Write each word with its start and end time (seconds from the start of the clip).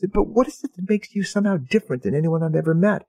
said, 0.00 0.12
but 0.12 0.28
what 0.28 0.48
is 0.48 0.64
it 0.64 0.74
that 0.74 0.88
makes 0.88 1.14
you 1.14 1.22
somehow 1.22 1.58
different 1.58 2.02
than 2.02 2.14
anyone 2.14 2.42
I've 2.42 2.54
ever 2.54 2.74
met? 2.74 3.06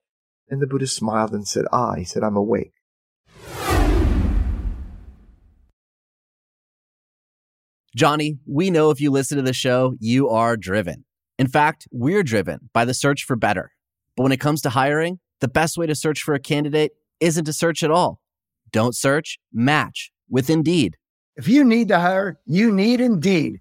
And 0.49 0.61
the 0.61 0.67
Buddha 0.67 0.87
smiled 0.87 1.31
and 1.31 1.47
said, 1.47 1.65
ah, 1.71 1.93
he 1.93 2.03
said, 2.03 2.23
I'm 2.23 2.35
awake. 2.35 2.73
Johnny, 7.95 8.37
we 8.45 8.69
know 8.69 8.89
if 8.89 9.01
you 9.01 9.11
listen 9.11 9.37
to 9.37 9.43
the 9.43 9.53
show, 9.53 9.95
you 9.99 10.29
are 10.29 10.55
driven. 10.55 11.05
In 11.37 11.47
fact, 11.47 11.87
we're 11.91 12.23
driven 12.23 12.69
by 12.73 12.85
the 12.85 12.93
search 12.93 13.23
for 13.23 13.35
better. 13.35 13.71
But 14.15 14.23
when 14.23 14.31
it 14.31 14.39
comes 14.39 14.61
to 14.61 14.69
hiring, 14.69 15.19
the 15.39 15.47
best 15.47 15.77
way 15.77 15.87
to 15.87 15.95
search 15.95 16.21
for 16.21 16.33
a 16.33 16.39
candidate 16.39 16.91
isn't 17.19 17.45
to 17.45 17.53
search 17.53 17.83
at 17.83 17.91
all. 17.91 18.19
Don't 18.71 18.95
search, 18.95 19.39
match 19.51 20.11
with 20.29 20.49
Indeed. 20.49 20.97
If 21.35 21.47
you 21.47 21.63
need 21.63 21.87
to 21.87 21.99
hire, 21.99 22.39
you 22.45 22.71
need 22.71 23.01
Indeed. 23.01 23.60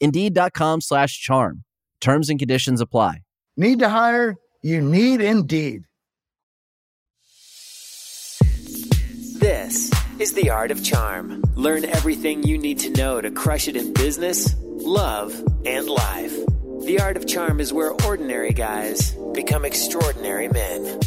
Indeed.com 0.00 0.80
slash 0.80 1.20
charm. 1.20 1.64
Terms 2.00 2.30
and 2.30 2.38
conditions 2.38 2.80
apply. 2.80 3.18
Need 3.56 3.80
to 3.80 3.88
hire? 3.88 4.36
You 4.62 4.80
need 4.80 5.20
Indeed. 5.20 5.84
This 9.40 9.90
is 10.18 10.34
The 10.34 10.50
Art 10.50 10.70
of 10.70 10.84
Charm. 10.84 11.42
Learn 11.54 11.86
everything 11.86 12.42
you 12.42 12.58
need 12.58 12.78
to 12.80 12.90
know 12.90 13.22
to 13.22 13.30
crush 13.30 13.68
it 13.68 13.76
in 13.76 13.94
business, 13.94 14.54
love, 14.58 15.32
and 15.64 15.88
life. 15.88 16.36
The 16.84 16.98
Art 17.00 17.16
of 17.16 17.26
Charm 17.26 17.58
is 17.58 17.72
where 17.72 17.92
ordinary 18.06 18.52
guys 18.52 19.12
become 19.32 19.64
extraordinary 19.64 20.48
men. 20.48 21.00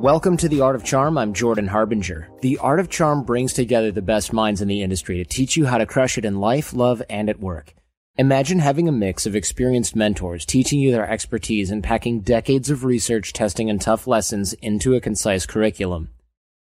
Welcome 0.00 0.36
to 0.36 0.48
The 0.50 0.60
Art 0.60 0.76
of 0.76 0.84
Charm. 0.84 1.16
I'm 1.16 1.32
Jordan 1.32 1.68
Harbinger. 1.68 2.28
The 2.42 2.58
Art 2.58 2.80
of 2.80 2.90
Charm 2.90 3.24
brings 3.24 3.54
together 3.54 3.90
the 3.90 4.02
best 4.02 4.30
minds 4.30 4.60
in 4.60 4.68
the 4.68 4.82
industry 4.82 5.16
to 5.16 5.24
teach 5.24 5.56
you 5.56 5.64
how 5.64 5.78
to 5.78 5.86
crush 5.86 6.18
it 6.18 6.26
in 6.26 6.38
life, 6.38 6.74
love, 6.74 7.02
and 7.08 7.30
at 7.30 7.40
work. 7.40 7.74
Imagine 8.18 8.58
having 8.58 8.88
a 8.88 8.92
mix 8.92 9.24
of 9.24 9.34
experienced 9.34 9.96
mentors 9.96 10.44
teaching 10.44 10.80
you 10.80 10.92
their 10.92 11.08
expertise 11.08 11.70
and 11.70 11.82
packing 11.82 12.20
decades 12.20 12.68
of 12.68 12.84
research, 12.84 13.32
testing, 13.32 13.70
and 13.70 13.80
tough 13.80 14.06
lessons 14.06 14.52
into 14.54 14.94
a 14.94 15.00
concise 15.00 15.46
curriculum. 15.46 16.10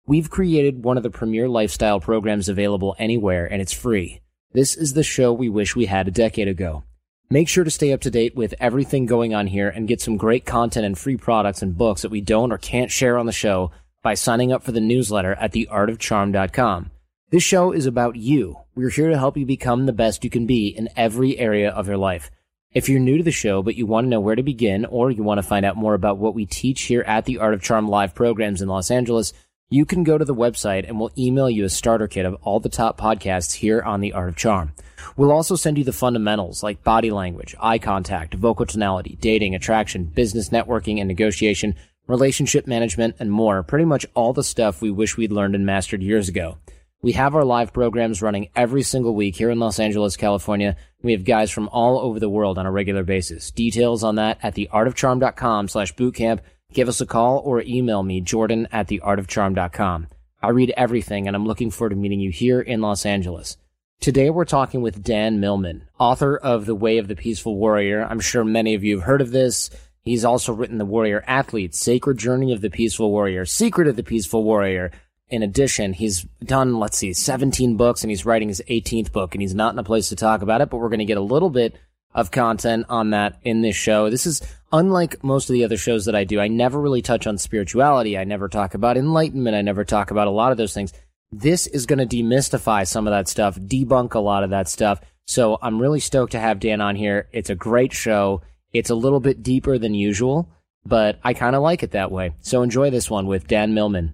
We've 0.06 0.30
created 0.30 0.84
one 0.84 0.98
of 0.98 1.04
the 1.04 1.10
premier 1.10 1.48
lifestyle 1.48 2.02
programs 2.02 2.50
available 2.50 2.98
anywhere, 3.00 3.46
and 3.46 3.62
it's 3.62 3.74
free. 3.74 4.20
This 4.52 4.76
is 4.76 4.94
the 4.94 5.04
show 5.04 5.32
we 5.32 5.48
wish 5.48 5.74
we 5.74 5.86
had 5.86 6.10
a 6.10 6.12
decade 6.12 6.50
ago. 6.50 6.84
Make 7.32 7.48
sure 7.48 7.64
to 7.64 7.72
stay 7.72 7.94
up 7.94 8.02
to 8.02 8.12
date 8.12 8.36
with 8.36 8.54
everything 8.60 9.06
going 9.06 9.34
on 9.34 9.48
here 9.48 9.70
and 9.70 9.88
get 9.88 10.02
some 10.02 10.18
great 10.18 10.46
content 10.46 10.86
and 10.86 10.98
free 10.98 11.16
products 11.16 11.62
and 11.62 11.78
books 11.78 12.02
that 12.02 12.12
we 12.12 12.20
don't 12.20 12.52
or 12.52 12.58
can't 12.58 12.92
share 12.92 13.18
on 13.18 13.26
the 13.26 13.32
show 13.32 13.72
by 14.04 14.16
signing 14.16 14.52
up 14.52 14.64
for 14.64 14.74
the 14.74 14.82
newsletter 14.82 15.36
at 15.36 15.54
theartofcharm.com. 15.54 16.92
This 17.30 17.42
show 17.42 17.72
is 17.72 17.86
about 17.86 18.18
you. 18.18 18.58
We're 18.76 18.90
here 18.90 19.10
to 19.10 19.18
help 19.18 19.38
you 19.38 19.46
become 19.46 19.86
the 19.86 19.94
best 19.94 20.26
you 20.26 20.30
can 20.30 20.46
be 20.46 20.68
in 20.68 20.90
every 20.98 21.40
area 21.40 21.70
of 21.70 21.88
your 21.88 21.96
life. 21.96 22.32
If 22.74 22.90
you're 22.90 23.00
new 23.00 23.20
to 23.20 23.24
the 23.24 23.32
show, 23.32 23.64
but 23.64 23.76
you 23.76 23.86
want 23.86 24.04
to 24.04 24.10
know 24.10 24.20
where 24.20 24.36
to 24.36 24.44
begin, 24.44 24.84
or 24.84 25.10
you 25.10 25.24
want 25.24 25.38
to 25.38 25.48
find 25.48 25.66
out 25.66 25.78
more 25.78 25.94
about 25.94 26.18
what 26.18 26.36
we 26.36 26.46
teach 26.46 26.82
here 26.82 27.04
at 27.08 27.24
the 27.24 27.38
Art 27.38 27.54
of 27.54 27.62
Charm 27.62 27.88
live 27.88 28.14
programs 28.14 28.62
in 28.62 28.68
Los 28.68 28.92
Angeles, 28.92 29.32
you 29.72 29.86
can 29.86 30.04
go 30.04 30.18
to 30.18 30.26
the 30.26 30.36
website 30.36 30.86
and 30.86 31.00
we'll 31.00 31.14
email 31.18 31.50
you 31.50 31.64
a 31.64 31.70
starter 31.70 32.08
kit 32.08 32.26
of 32.26 32.36
all 32.42 32.60
the 32.60 32.68
top 32.68 33.00
podcasts 33.00 33.54
here 33.54 33.82
on 33.82 34.02
the 34.02 34.12
Art 34.12 34.28
of 34.28 34.36
Charm. 34.36 34.74
We'll 35.16 35.32
also 35.32 35.56
send 35.56 35.78
you 35.78 35.86
the 35.86 35.94
fundamentals 35.94 36.62
like 36.62 36.84
body 36.84 37.10
language, 37.10 37.56
eye 37.58 37.80
contact, 37.80 38.34
vocal 38.34 38.66
tonality, 38.66 39.18
dating, 39.22 39.56
attraction, 39.56 40.04
business 40.04 40.50
networking 40.50 41.00
and 41.00 41.08
negotiation, 41.08 41.76
relationship 42.06 42.68
management, 42.68 43.16
and 43.18 43.32
more. 43.32 43.64
Pretty 43.64 43.86
much 43.86 44.06
all 44.14 44.34
the 44.34 44.44
stuff 44.44 44.82
we 44.82 44.92
wish 44.92 45.16
we'd 45.16 45.32
learned 45.32 45.56
and 45.56 45.66
mastered 45.66 46.04
years 46.04 46.28
ago. 46.28 46.58
We 47.02 47.14
have 47.14 47.34
our 47.34 47.46
live 47.46 47.72
programs 47.72 48.22
running 48.22 48.50
every 48.58 48.84
single 48.84 49.16
week 49.16 49.38
here 49.38 49.50
in 49.50 49.60
Los 49.60 49.80
Angeles, 49.80 50.18
California. 50.18 50.76
We 51.02 51.14
have 51.14 51.24
guys 51.24 51.50
from 51.50 51.70
all 51.70 51.98
over 51.98 52.20
the 52.20 52.30
world 52.30 52.58
on 52.58 52.66
a 52.66 52.72
regular 52.72 53.04
basis. 53.04 53.50
Details 53.52 54.04
on 54.04 54.16
that 54.16 54.38
at 54.44 54.54
theartofcharm.com 54.54 55.70
slash 55.70 55.96
bootcamp 55.96 56.42
Give 56.74 56.88
us 56.88 57.02
a 57.02 57.06
call 57.06 57.40
or 57.40 57.62
email 57.62 58.02
me, 58.02 58.22
jordan 58.22 58.68
at 58.72 58.88
theartofcharm.com. 58.88 60.08
I 60.42 60.50
read 60.50 60.74
everything 60.78 61.28
and 61.28 61.36
I'm 61.36 61.46
looking 61.46 61.70
forward 61.70 61.90
to 61.90 61.98
meeting 61.98 62.22
you 62.22 62.32
here 62.32 62.62
in 62.62 62.80
Los 62.80 63.06
Angeles. 63.06 63.58
Today 64.00 64.30
we're 64.30 64.46
talking 64.46 64.82
with 64.82 65.04
Dan 65.04 65.42
Millman, 65.42 65.84
author 66.00 66.38
of 66.38 66.66
The 66.66 66.74
Way 66.74 66.98
of 66.98 67.10
the 67.10 67.16
Peaceful 67.16 67.58
Warrior. 67.58 68.08
I'm 68.10 68.22
sure 68.22 68.46
many 68.46 68.74
of 68.74 68.86
you 68.86 68.98
have 68.98 69.06
heard 69.06 69.22
of 69.22 69.32
this. 69.32 69.70
He's 70.02 70.24
also 70.24 70.54
written 70.54 70.78
The 70.78 70.86
Warrior 70.86 71.24
Athlete, 71.28 71.76
Sacred 71.76 72.18
Journey 72.18 72.54
of 72.54 72.62
the 72.62 72.70
Peaceful 72.70 73.12
Warrior, 73.12 73.46
Secret 73.46 73.90
of 73.90 73.98
the 73.98 74.04
Peaceful 74.04 74.44
Warrior. 74.44 74.92
In 75.30 75.44
addition, 75.44 75.92
he's 75.92 76.24
done, 76.44 76.80
let's 76.80 76.98
see, 76.98 77.12
17 77.12 77.76
books 77.76 78.02
and 78.02 78.10
he's 78.10 78.26
writing 78.26 78.48
his 78.48 78.62
18th 78.70 79.12
book 79.12 79.36
and 79.36 79.42
he's 79.42 79.54
not 79.54 79.74
in 79.74 79.80
a 79.80 79.84
place 79.84 80.08
to 80.10 80.16
talk 80.16 80.42
about 80.42 80.62
it, 80.62 80.70
but 80.70 80.78
we're 80.78 80.90
going 80.90 81.00
to 81.00 81.06
get 81.06 81.18
a 81.18 81.22
little 81.22 81.50
bit 81.50 81.76
of 82.14 82.32
content 82.32 82.86
on 82.90 83.12
that 83.12 83.40
in 83.44 83.62
this 83.62 83.76
show. 83.76 84.10
This 84.10 84.26
is 84.26 84.42
unlike 84.72 85.24
most 85.24 85.50
of 85.50 85.54
the 85.54 85.64
other 85.64 85.78
shows 85.78 86.06
that 86.06 86.16
I 86.16 86.24
do. 86.24 86.40
I 86.40 86.48
never 86.48 86.80
really 86.80 87.02
touch 87.02 87.28
on 87.28 87.38
spirituality. 87.38 88.18
I 88.18 88.24
never 88.24 88.48
talk 88.48 88.74
about 88.74 88.98
enlightenment. 88.98 89.56
I 89.56 89.62
never 89.62 89.86
talk 89.86 90.12
about 90.12 90.28
a 90.28 90.32
lot 90.32 90.52
of 90.52 90.58
those 90.58 90.74
things. 90.74 90.94
This 91.32 91.68
is 91.68 91.86
going 91.86 92.06
to 92.06 92.16
demystify 92.16 92.86
some 92.86 93.08
of 93.08 93.12
that 93.12 93.30
stuff, 93.30 93.56
debunk 93.56 94.16
a 94.16 94.20
lot 94.20 94.44
of 94.44 94.50
that 94.50 94.68
stuff. 94.68 95.00
So 95.26 95.58
I'm 95.62 95.82
really 95.82 96.02
stoked 96.02 96.34
to 96.34 96.40
have 96.40 96.60
Dan 96.60 96.82
on 96.82 96.96
here. 96.96 97.30
It's 97.32 97.50
a 97.50 97.56
great 97.56 97.94
show. 97.94 98.42
It's 98.74 98.90
a 98.90 98.96
little 98.96 99.22
bit 99.22 99.44
deeper 99.44 99.78
than 99.78 99.94
usual, 99.94 100.50
but 100.86 101.20
I 101.24 101.34
kind 101.34 101.56
of 101.56 101.62
like 101.62 101.84
it 101.84 101.92
that 101.92 102.12
way. 102.12 102.34
So 102.42 102.64
enjoy 102.64 102.90
this 102.90 103.10
one 103.10 103.28
with 103.28 103.48
Dan 103.48 103.74
Millman. 103.74 104.14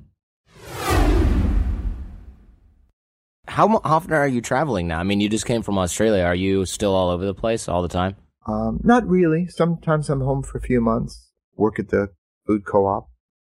How 3.47 3.81
often 3.83 4.13
are 4.13 4.27
you 4.27 4.41
traveling 4.41 4.88
now? 4.88 4.99
I 4.99 5.03
mean, 5.03 5.21
you 5.21 5.29
just 5.29 5.45
came 5.45 5.61
from 5.61 5.77
Australia. 5.77 6.23
Are 6.23 6.35
you 6.35 6.65
still 6.65 6.94
all 6.94 7.09
over 7.09 7.25
the 7.25 7.33
place 7.33 7.67
all 7.67 7.81
the 7.81 7.88
time? 7.88 8.15
Um, 8.45 8.79
not 8.83 9.07
really. 9.07 9.47
Sometimes 9.47 10.09
I'm 10.09 10.21
home 10.21 10.44
for 10.44 10.57
a 10.57 10.61
few 10.61 10.81
months, 10.81 11.29
work 11.55 11.79
at 11.79 11.89
the 11.89 12.09
food 12.45 12.65
co-op. 12.65 13.09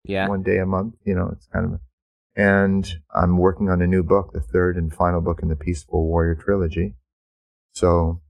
Yeah. 0.06 0.28
one 0.28 0.44
day 0.44 0.58
a 0.58 0.66
month. 0.66 0.96
You 1.06 1.16
know, 1.16 1.30
it's 1.32 1.48
kind 1.48 1.74
of. 1.74 1.80
And 2.36 2.92
I'm 3.16 3.38
working 3.38 3.70
on 3.70 3.82
a 3.82 3.88
new 3.88 4.04
book, 4.04 4.34
the 4.34 4.42
third 4.42 4.76
and 4.76 4.94
final 4.94 5.22
book 5.22 5.40
in 5.42 5.50
the 5.50 5.56
Peaceful 5.56 6.06
Warrior 6.08 6.36
trilogy. 6.36 6.96
So 7.74 8.22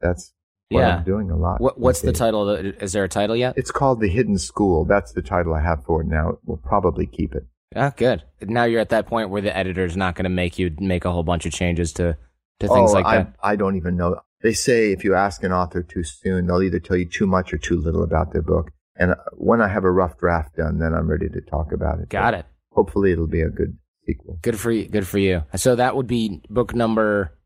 that's 0.00 0.32
what 0.68 0.80
Yeah. 0.80 0.96
I'm 0.96 1.04
doing 1.04 1.30
a 1.30 1.36
lot. 1.36 1.60
What, 1.60 1.78
what's 1.78 2.00
the 2.02 2.12
title? 2.12 2.48
Of 2.48 2.62
the, 2.62 2.82
is 2.84 2.92
there 2.92 3.04
a 3.04 3.08
title 3.08 3.36
yet? 3.36 3.54
It's 3.56 3.70
called 3.70 4.00
The 4.00 4.08
Hidden 4.08 4.38
School. 4.38 4.84
That's 4.84 5.12
the 5.12 5.22
title 5.22 5.54
I 5.54 5.60
have 5.62 5.84
for 5.84 6.02
it 6.02 6.06
now. 6.08 6.38
We'll 6.44 6.58
probably 6.58 7.06
keep 7.06 7.34
it. 7.34 7.44
Ah, 7.74 7.92
good. 7.96 8.22
Now 8.40 8.64
you're 8.64 8.80
at 8.80 8.90
that 8.90 9.06
point 9.06 9.30
where 9.30 9.42
the 9.42 9.56
editor's 9.56 9.96
not 9.96 10.14
going 10.14 10.24
to 10.24 10.30
make 10.30 10.58
you 10.58 10.74
make 10.78 11.04
a 11.04 11.12
whole 11.12 11.22
bunch 11.22 11.46
of 11.46 11.52
changes 11.52 11.92
to 11.94 12.16
to 12.60 12.68
things 12.68 12.90
oh, 12.90 12.94
like 12.94 13.06
I, 13.06 13.16
that. 13.18 13.34
I 13.42 13.56
don't 13.56 13.76
even 13.76 13.96
know. 13.96 14.20
They 14.42 14.52
say 14.52 14.92
if 14.92 15.04
you 15.04 15.14
ask 15.14 15.42
an 15.44 15.52
author 15.52 15.82
too 15.82 16.02
soon, 16.02 16.46
they'll 16.46 16.62
either 16.62 16.80
tell 16.80 16.96
you 16.96 17.06
too 17.06 17.26
much 17.26 17.52
or 17.52 17.58
too 17.58 17.76
little 17.76 18.02
about 18.02 18.32
their 18.32 18.42
book. 18.42 18.70
And 18.96 19.12
uh, 19.12 19.16
when 19.32 19.60
I 19.60 19.68
have 19.68 19.84
a 19.84 19.90
rough 19.90 20.18
draft 20.18 20.56
done, 20.56 20.78
then 20.78 20.94
I'm 20.94 21.08
ready 21.08 21.28
to 21.28 21.40
talk 21.40 21.72
about 21.72 22.00
it. 22.00 22.08
Got 22.08 22.32
But 22.32 22.40
it. 22.40 22.46
Hopefully, 22.72 23.12
it'll 23.12 23.26
be 23.26 23.40
a 23.40 23.48
good 23.48 23.76
sequel. 24.06 24.38
Good 24.42 24.58
for 24.58 24.70
you. 24.70 24.88
Good 24.88 25.06
for 25.06 25.18
you. 25.18 25.44
So 25.56 25.76
that 25.76 25.96
would 25.96 26.06
be 26.06 26.42
book 26.48 26.74
number 26.74 27.38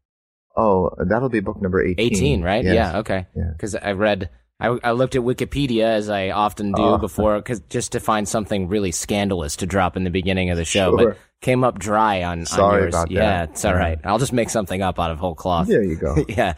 Oh, 0.57 0.91
that'll 0.99 1.29
be 1.29 1.41
book 1.41 1.61
number 1.61 1.85
18. 1.85 2.07
18, 2.07 2.43
right? 2.43 2.65
Yes. 2.65 2.75
Yeah. 2.75 2.99
Okay. 2.99 3.27
Yeah. 3.37 3.51
Because 3.53 3.75
I 3.75 3.93
read, 3.93 4.31
I, 4.59 4.69
I 4.83 4.93
looked 4.93 5.15
at 5.17 5.23
Wikipedia 5.23 5.85
as 5.85 6.09
I 6.09 6.31
often 6.31 6.73
do 6.73 6.83
Oh. 6.83 6.99
before, 6.99 7.41
cause 7.43 7.61
just 7.69 7.93
to 7.93 8.01
find 8.01 8.27
something 8.27 8.69
really 8.69 8.91
scandalous 8.91 9.57
to 9.57 9.67
drop 9.67 9.97
in 9.97 10.05
the 10.05 10.11
beginning 10.11 10.49
of 10.51 10.57
the 10.57 10.65
show, 10.65 10.97
Sure. 10.97 11.11
but 11.11 11.19
came 11.43 11.63
up 11.63 11.79
dry 11.79 12.23
on, 12.23 12.41
on 12.41 12.47
Sorry 12.47 12.83
yours. 12.85 12.95
about 12.95 13.09
that. 13.09 13.15
Yeah, 13.15 13.43
it's 13.45 13.65
all 13.67 13.73
uh-huh. 13.73 13.79
right. 13.81 13.99
I'll 14.05 14.19
just 14.19 14.33
make 14.33 14.49
something 14.49 14.81
up 14.81 14.99
out 14.99 15.11
of 15.11 15.19
whole 15.19 15.35
cloth. 15.35 15.69
There 15.69 15.83
you 15.83 15.97
go. 15.97 16.17
yeah. 16.29 16.55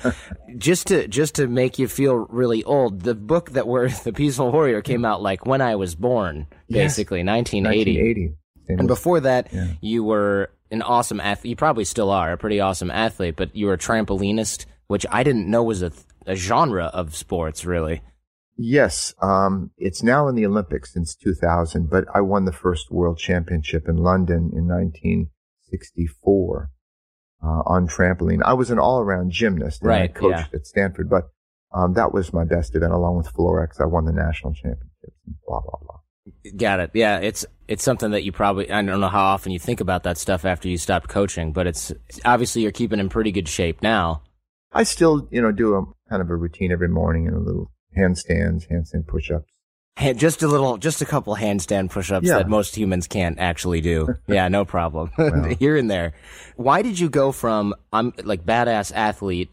Just 0.57 0.87
to 0.87 1.09
just 1.09 1.35
to 1.37 1.49
make 1.49 1.81
you 1.81 1.89
feel 1.89 2.15
really 2.31 2.63
old, 2.63 3.01
the 3.03 3.17
book 3.17 3.51
that 3.51 3.67
we're 3.67 3.89
the 4.05 4.13
Peaceful 4.13 4.53
Warrior 4.53 4.81
came 4.83 5.05
out 5.05 5.21
like 5.21 5.45
when 5.47 5.61
I 5.61 5.75
was 5.75 5.97
born, 5.97 6.47
Yes. 6.69 6.93
basically, 6.93 7.25
1980. 7.25 7.99
1980. 7.99 8.35
And 8.79 8.87
before 8.87 9.19
that, 9.21 9.49
Yeah. 9.53 9.67
you 9.81 10.05
were 10.05 10.51
an 10.71 10.83
awesome 10.83 11.19
athlete. 11.21 11.51
You 11.51 11.57
probably 11.57 11.85
still 11.85 12.11
are 12.11 12.31
a 12.33 12.37
pretty 12.39 12.61
awesome 12.61 12.91
athlete, 12.93 13.35
but 13.35 13.57
you 13.57 13.67
were 13.67 13.73
a 13.73 13.79
trampolinist, 13.79 14.67
which 14.87 15.05
I 15.11 15.25
didn't 15.25 15.51
know 15.51 15.65
was 15.65 15.83
a, 15.83 15.91
a 16.29 16.37
genre 16.37 16.87
of 16.87 17.17
sports, 17.17 17.65
really. 17.65 18.03
Yes, 18.57 19.15
um, 19.23 19.71
it's 19.79 20.03
now 20.03 20.29
in 20.29 20.35
the 20.35 20.45
Olympics 20.45 20.93
since 20.93 21.15
2000, 21.15 21.89
but 21.89 22.05
I 22.13 22.21
won 22.21 22.45
the 22.45 22.53
first 22.53 22.91
world 22.91 23.19
championship 23.19 23.89
in 23.89 23.97
London 23.97 24.51
in 24.53 24.67
1964 24.67 26.71
uh, 27.43 27.47
on 27.47 27.87
trampoline. 27.87 28.43
I 28.45 28.55
was 28.55 28.71
an 28.71 28.81
all-around 28.81 29.31
gymnast, 29.31 29.83
and 29.83 29.93
I 29.93 30.01
Right, 30.01 30.15
coached 30.15 30.53
at 30.55 30.67
Stanford, 30.67 31.09
but 31.09 31.31
um, 31.73 31.95
that 31.95 32.13
was 32.13 32.33
my 32.33 32.45
best 32.45 32.75
event, 32.75 32.93
along 32.93 33.17
with 33.17 33.33
Florex. 33.33 33.81
I 33.81 33.87
won 33.87 34.07
the 34.07 34.13
national 34.13 34.55
championships. 34.55 35.17
And 35.27 35.37
blah 35.47 35.61
blah 35.61 35.79
blah. 35.81 36.01
Got 36.57 36.81
it. 36.81 36.91
Yeah, 36.95 37.19
it's 37.19 37.47
it's 37.69 37.85
something 37.85 38.11
that 38.11 38.25
you 38.25 38.33
probably 38.33 38.71
I 38.71 38.83
don't 38.83 39.01
know 39.01 39.09
how 39.09 39.27
often 39.27 39.53
you 39.53 39.59
think 39.59 39.81
about 39.81 40.03
that 40.03 40.19
stuff 40.19 40.45
after 40.45 40.69
you 40.69 40.79
stopped 40.79 41.09
coaching, 41.09 41.53
but 41.53 41.67
it's 41.67 41.93
obviously 42.25 42.63
you're 42.63 42.73
keeping 42.73 42.99
in 42.99 43.09
pretty 43.09 43.33
good 43.33 43.49
shape 43.49 43.83
now. 43.83 44.23
I 44.73 44.83
still, 44.85 45.29
you 45.31 45.41
know, 45.41 45.53
do 45.53 45.75
a 45.75 45.85
kind 46.11 46.23
of 46.23 46.31
a 46.31 46.37
routine 46.37 46.73
every 46.73 46.89
morning 46.89 47.27
and 47.27 47.37
a 47.37 47.41
little 47.41 47.71
handstands, 47.97 48.65
handstand 48.71 49.07
push-ups. 49.07 49.51
Hand, 49.97 50.19
just 50.19 50.43
a 50.43 50.47
little, 50.47 50.77
just 50.77 51.03
a 51.03 51.07
couple 51.07 51.35
handstand 51.37 51.91
push-ups 51.91 52.27
Yeah. 52.27 52.39
that 52.39 52.49
most 52.49 52.77
humans 52.77 53.07
can't 53.07 53.39
actually 53.39 53.81
do. 53.81 54.15
yeah, 54.29 54.49
no 54.49 54.65
problem. 54.65 55.11
Here 55.59 55.77
and 55.77 55.91
there. 55.91 56.13
Why 56.57 56.83
did 56.83 56.99
you 57.01 57.09
go 57.09 57.33
from 57.33 57.75
I'm 57.93 58.13
like 58.23 58.45
badass 58.45 58.93
athlete 58.95 59.51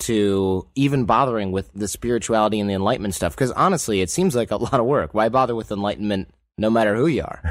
to 0.00 0.68
even 0.76 1.04
bothering 1.06 1.50
with 1.50 1.72
the 1.72 1.88
spirituality 1.88 2.60
and 2.60 2.70
the 2.70 2.74
enlightenment 2.74 3.14
stuff? 3.14 3.34
Because 3.34 3.50
honestly, 3.52 4.00
it 4.00 4.10
seems 4.10 4.36
like 4.36 4.50
a 4.52 4.56
lot 4.68 4.74
of 4.78 4.86
work. 4.86 5.14
Why 5.14 5.28
bother 5.30 5.56
with 5.56 5.72
enlightenment, 5.72 6.28
no 6.58 6.70
matter 6.70 6.94
who 6.94 7.06
you 7.08 7.22
are? 7.22 7.42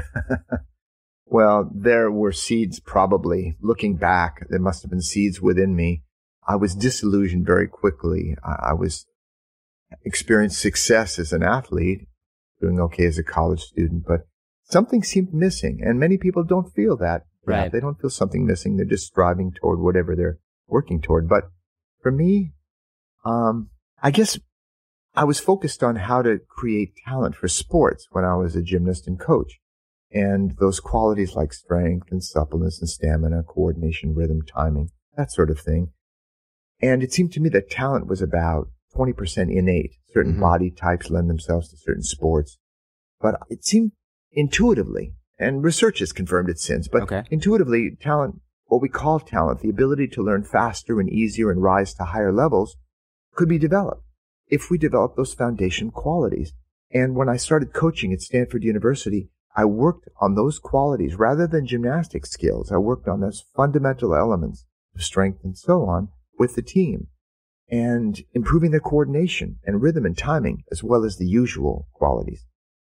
Well, 1.26 1.70
there 1.74 2.10
were 2.10 2.32
seeds 2.32 2.80
probably. 2.80 3.56
Looking 3.60 3.96
back, 3.96 4.46
there 4.48 4.58
must 4.60 4.82
have 4.82 4.90
been 4.90 5.02
seeds 5.02 5.42
within 5.42 5.76
me. 5.76 6.02
I 6.48 6.56
was 6.56 6.74
disillusioned 6.74 7.46
very 7.46 7.68
quickly. 7.68 8.34
I, 8.42 8.70
I 8.70 8.72
was 8.72 9.06
experienced 10.04 10.60
success 10.60 11.18
as 11.18 11.32
an 11.32 11.42
athlete, 11.42 12.08
doing 12.60 12.80
okay 12.80 13.04
as 13.04 13.18
a 13.18 13.22
college 13.22 13.60
student, 13.60 14.04
but 14.06 14.26
something 14.64 15.02
seemed 15.02 15.34
missing. 15.34 15.80
And 15.84 16.00
many 16.00 16.16
people 16.16 16.42
don't 16.42 16.72
feel 16.74 16.96
that. 16.96 17.26
Yeah, 17.46 17.68
They 17.68 17.80
don't 17.80 18.00
feel 18.00 18.10
something 18.10 18.46
missing. 18.46 18.76
They're 18.76 18.86
just 18.86 19.06
striving 19.06 19.52
toward 19.52 19.78
whatever 19.78 20.16
they're 20.16 20.38
working 20.66 21.00
toward. 21.00 21.28
But 21.28 21.44
for 22.02 22.10
me, 22.10 22.52
um, 23.24 23.68
I 24.02 24.10
guess 24.10 24.38
I 25.14 25.24
was 25.24 25.40
focused 25.40 25.82
on 25.82 25.96
how 25.96 26.22
to 26.22 26.38
create 26.48 26.94
talent 27.06 27.36
for 27.36 27.48
sports 27.48 28.06
when 28.10 28.24
I 28.24 28.36
was 28.36 28.56
a 28.56 28.62
gymnast 28.62 29.06
and 29.06 29.20
coach. 29.20 29.58
And 30.10 30.56
those 30.58 30.80
qualities 30.80 31.34
like 31.34 31.52
strength 31.52 32.08
and 32.10 32.24
suppleness 32.24 32.80
and 32.80 32.88
stamina, 32.88 33.42
coordination, 33.42 34.14
rhythm, 34.14 34.40
timing, 34.42 34.90
that 35.16 35.30
sort 35.30 35.50
of 35.50 35.60
thing. 35.60 35.92
And 36.80 37.02
it 37.02 37.12
seemed 37.12 37.32
to 37.32 37.40
me 37.40 37.48
that 37.50 37.70
talent 37.70 38.06
was 38.06 38.22
about 38.22 38.68
20% 38.94 39.50
innate. 39.50 39.96
Certain 40.12 40.34
Mhm. 40.34 40.40
body 40.40 40.70
types 40.70 41.10
lend 41.10 41.28
themselves 41.28 41.68
to 41.70 41.76
certain 41.76 42.02
sports. 42.02 42.58
But 43.20 43.40
it 43.48 43.64
seemed 43.64 43.92
intuitively, 44.32 45.14
and 45.38 45.62
research 45.62 45.98
has 45.98 46.12
confirmed 46.12 46.48
it 46.48 46.58
since, 46.58 46.88
but 46.88 47.02
Okay. 47.02 47.24
intuitively, 47.30 47.96
talent, 48.00 48.40
what 48.66 48.80
we 48.80 48.88
call 48.88 49.18
talent, 49.18 49.60
the 49.60 49.70
ability 49.70 50.08
to 50.08 50.22
learn 50.22 50.44
faster 50.44 51.00
and 51.00 51.10
easier 51.10 51.50
and 51.50 51.62
rise 51.62 51.94
to 51.94 52.04
higher 52.04 52.32
levels, 52.32 52.76
could 53.34 53.48
be 53.48 53.58
developed 53.58 54.04
if 54.46 54.70
we 54.70 54.78
develop 54.78 55.16
those 55.16 55.34
foundation 55.34 55.90
qualities. 55.90 56.52
And 56.90 57.16
when 57.16 57.28
I 57.28 57.36
started 57.36 57.72
coaching 57.72 58.12
at 58.12 58.20
Stanford 58.20 58.64
University, 58.64 59.30
I 59.54 59.64
worked 59.64 60.08
on 60.20 60.34
those 60.34 60.58
qualities 60.58 61.18
rather 61.18 61.46
than 61.46 61.66
gymnastic 61.66 62.24
skills. 62.24 62.70
I 62.70 62.78
worked 62.78 63.08
on 63.08 63.20
those 63.20 63.44
fundamental 63.54 64.14
elements 64.14 64.64
of 64.94 65.02
strength 65.02 65.42
and 65.44 65.56
so 65.56 65.84
on 65.86 66.08
with 66.38 66.54
the 66.54 66.62
team 66.62 67.08
and 67.70 68.22
improving 68.32 68.70
their 68.70 68.80
coordination 68.80 69.58
and 69.64 69.82
rhythm 69.82 70.06
and 70.06 70.16
timing 70.16 70.64
as 70.70 70.82
well 70.82 71.04
as 71.04 71.16
the 71.16 71.26
usual 71.26 71.88
qualities. 71.92 72.46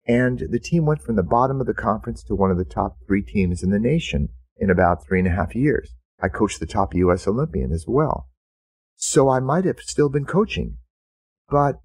And 0.06 0.46
the 0.50 0.58
team 0.58 0.86
went 0.86 1.02
from 1.02 1.16
the 1.16 1.22
bottom 1.22 1.60
of 1.60 1.66
the 1.66 1.74
conference 1.74 2.22
to 2.24 2.34
one 2.34 2.50
of 2.50 2.58
the 2.58 2.64
top 2.64 2.96
three 3.06 3.22
teams 3.22 3.62
in 3.62 3.70
the 3.70 3.78
nation 3.78 4.28
in 4.56 4.70
about 4.70 5.04
three 5.04 5.18
and 5.18 5.28
a 5.28 5.32
half 5.32 5.54
years. 5.54 5.94
I 6.20 6.28
coached 6.28 6.60
the 6.60 6.66
top 6.66 6.94
U.S. 6.94 7.26
Olympian 7.26 7.72
as 7.72 7.84
well. 7.86 8.28
So 8.96 9.28
I 9.28 9.40
might 9.40 9.64
have 9.64 9.80
still 9.80 10.08
been 10.08 10.24
coaching, 10.24 10.78
but 11.48 11.80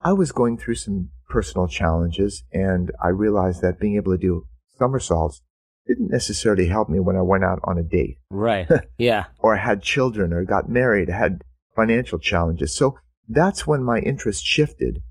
I 0.00 0.12
was 0.12 0.32
going 0.32 0.58
through 0.58 0.74
some 0.74 1.10
personal 1.28 1.68
challenges 1.68 2.44
and 2.52 2.92
I 3.02 3.08
realized 3.08 3.62
that 3.62 3.80
being 3.80 3.96
able 3.96 4.12
to 4.12 4.18
do 4.18 4.46
somersaults 4.78 5.42
didn't 5.86 6.10
necessarily 6.10 6.66
help 6.66 6.88
me 6.88 6.98
when 7.00 7.16
I 7.16 7.22
went 7.22 7.44
out 7.44 7.60
on 7.64 7.78
a 7.78 7.82
date 7.82 8.18
Right. 8.30 8.68
Yeah. 8.98 9.24
or 9.38 9.56
had 9.56 9.82
children 9.82 10.32
or 10.32 10.44
got 10.44 10.68
married, 10.68 11.08
had 11.08 11.42
financial 11.74 12.18
challenges. 12.18 12.74
So 12.74 12.98
that's 13.28 13.66
when 13.66 13.82
my 13.82 13.98
interest 13.98 14.44
shifted 14.44 15.02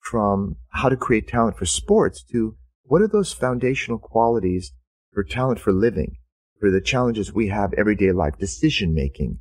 from 0.00 0.56
how 0.70 0.88
to 0.88 0.96
create 0.96 1.28
talent 1.28 1.56
for 1.56 1.66
sports 1.66 2.22
to 2.32 2.56
what 2.84 3.02
are 3.02 3.08
those 3.08 3.32
foundational 3.32 3.98
qualities 3.98 4.72
for 5.12 5.22
talent 5.22 5.58
for 5.60 5.72
living, 5.72 6.16
for 6.60 6.70
the 6.70 6.80
challenges 6.80 7.32
we 7.32 7.48
have 7.48 7.72
everyday 7.74 8.12
life, 8.12 8.38
decision 8.38 8.94
making, 8.94 9.38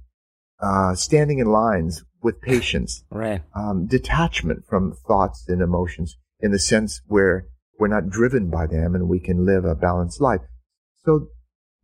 uh, 0.62 0.95
standing 0.95 1.39
in 1.39 1.47
lines 1.47 2.03
with 2.21 2.41
patience, 2.41 3.03
Right. 3.12 3.41
um, 3.55 3.86
detachment 3.88 4.65
from 4.67 4.93
thoughts 5.07 5.45
and 5.47 5.62
emotions 5.62 6.17
in 6.41 6.51
the 6.51 6.59
sense 6.59 7.01
where 7.07 7.45
we're 7.79 7.88
not 7.88 8.09
driven 8.09 8.50
by 8.50 8.65
them 8.67 8.95
and 8.95 9.07
we 9.07 9.19
can 9.19 9.45
live 9.45 9.63
a 9.63 9.75
balanced 9.75 10.19
life. 10.19 10.41
So 11.07 11.29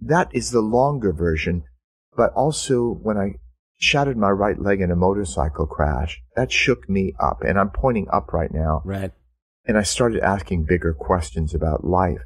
that 0.01 0.27
is 0.33 0.51
the 0.51 0.61
longer 0.61 1.13
version. 1.13 1.63
But 2.15 2.33
also 2.33 2.89
when 2.89 3.17
I 3.17 3.35
shattered 3.79 4.17
my 4.17 4.29
right 4.29 4.61
leg 4.61 4.81
in 4.81 4.91
a 4.91 4.97
motorcycle 4.97 5.65
crash, 5.65 6.21
that 6.35 6.51
shook 6.51 6.89
me 6.89 7.13
up 7.19 7.41
and 7.41 7.57
I'm 7.57 7.69
pointing 7.69 8.07
up 8.11 8.33
right 8.33 8.53
now. 8.53 8.81
Right. 8.83 9.11
And 9.65 9.77
I 9.77 9.83
started 9.83 10.21
asking 10.21 10.65
bigger 10.65 10.93
questions 10.93 11.55
about 11.55 11.85
life. 11.85 12.19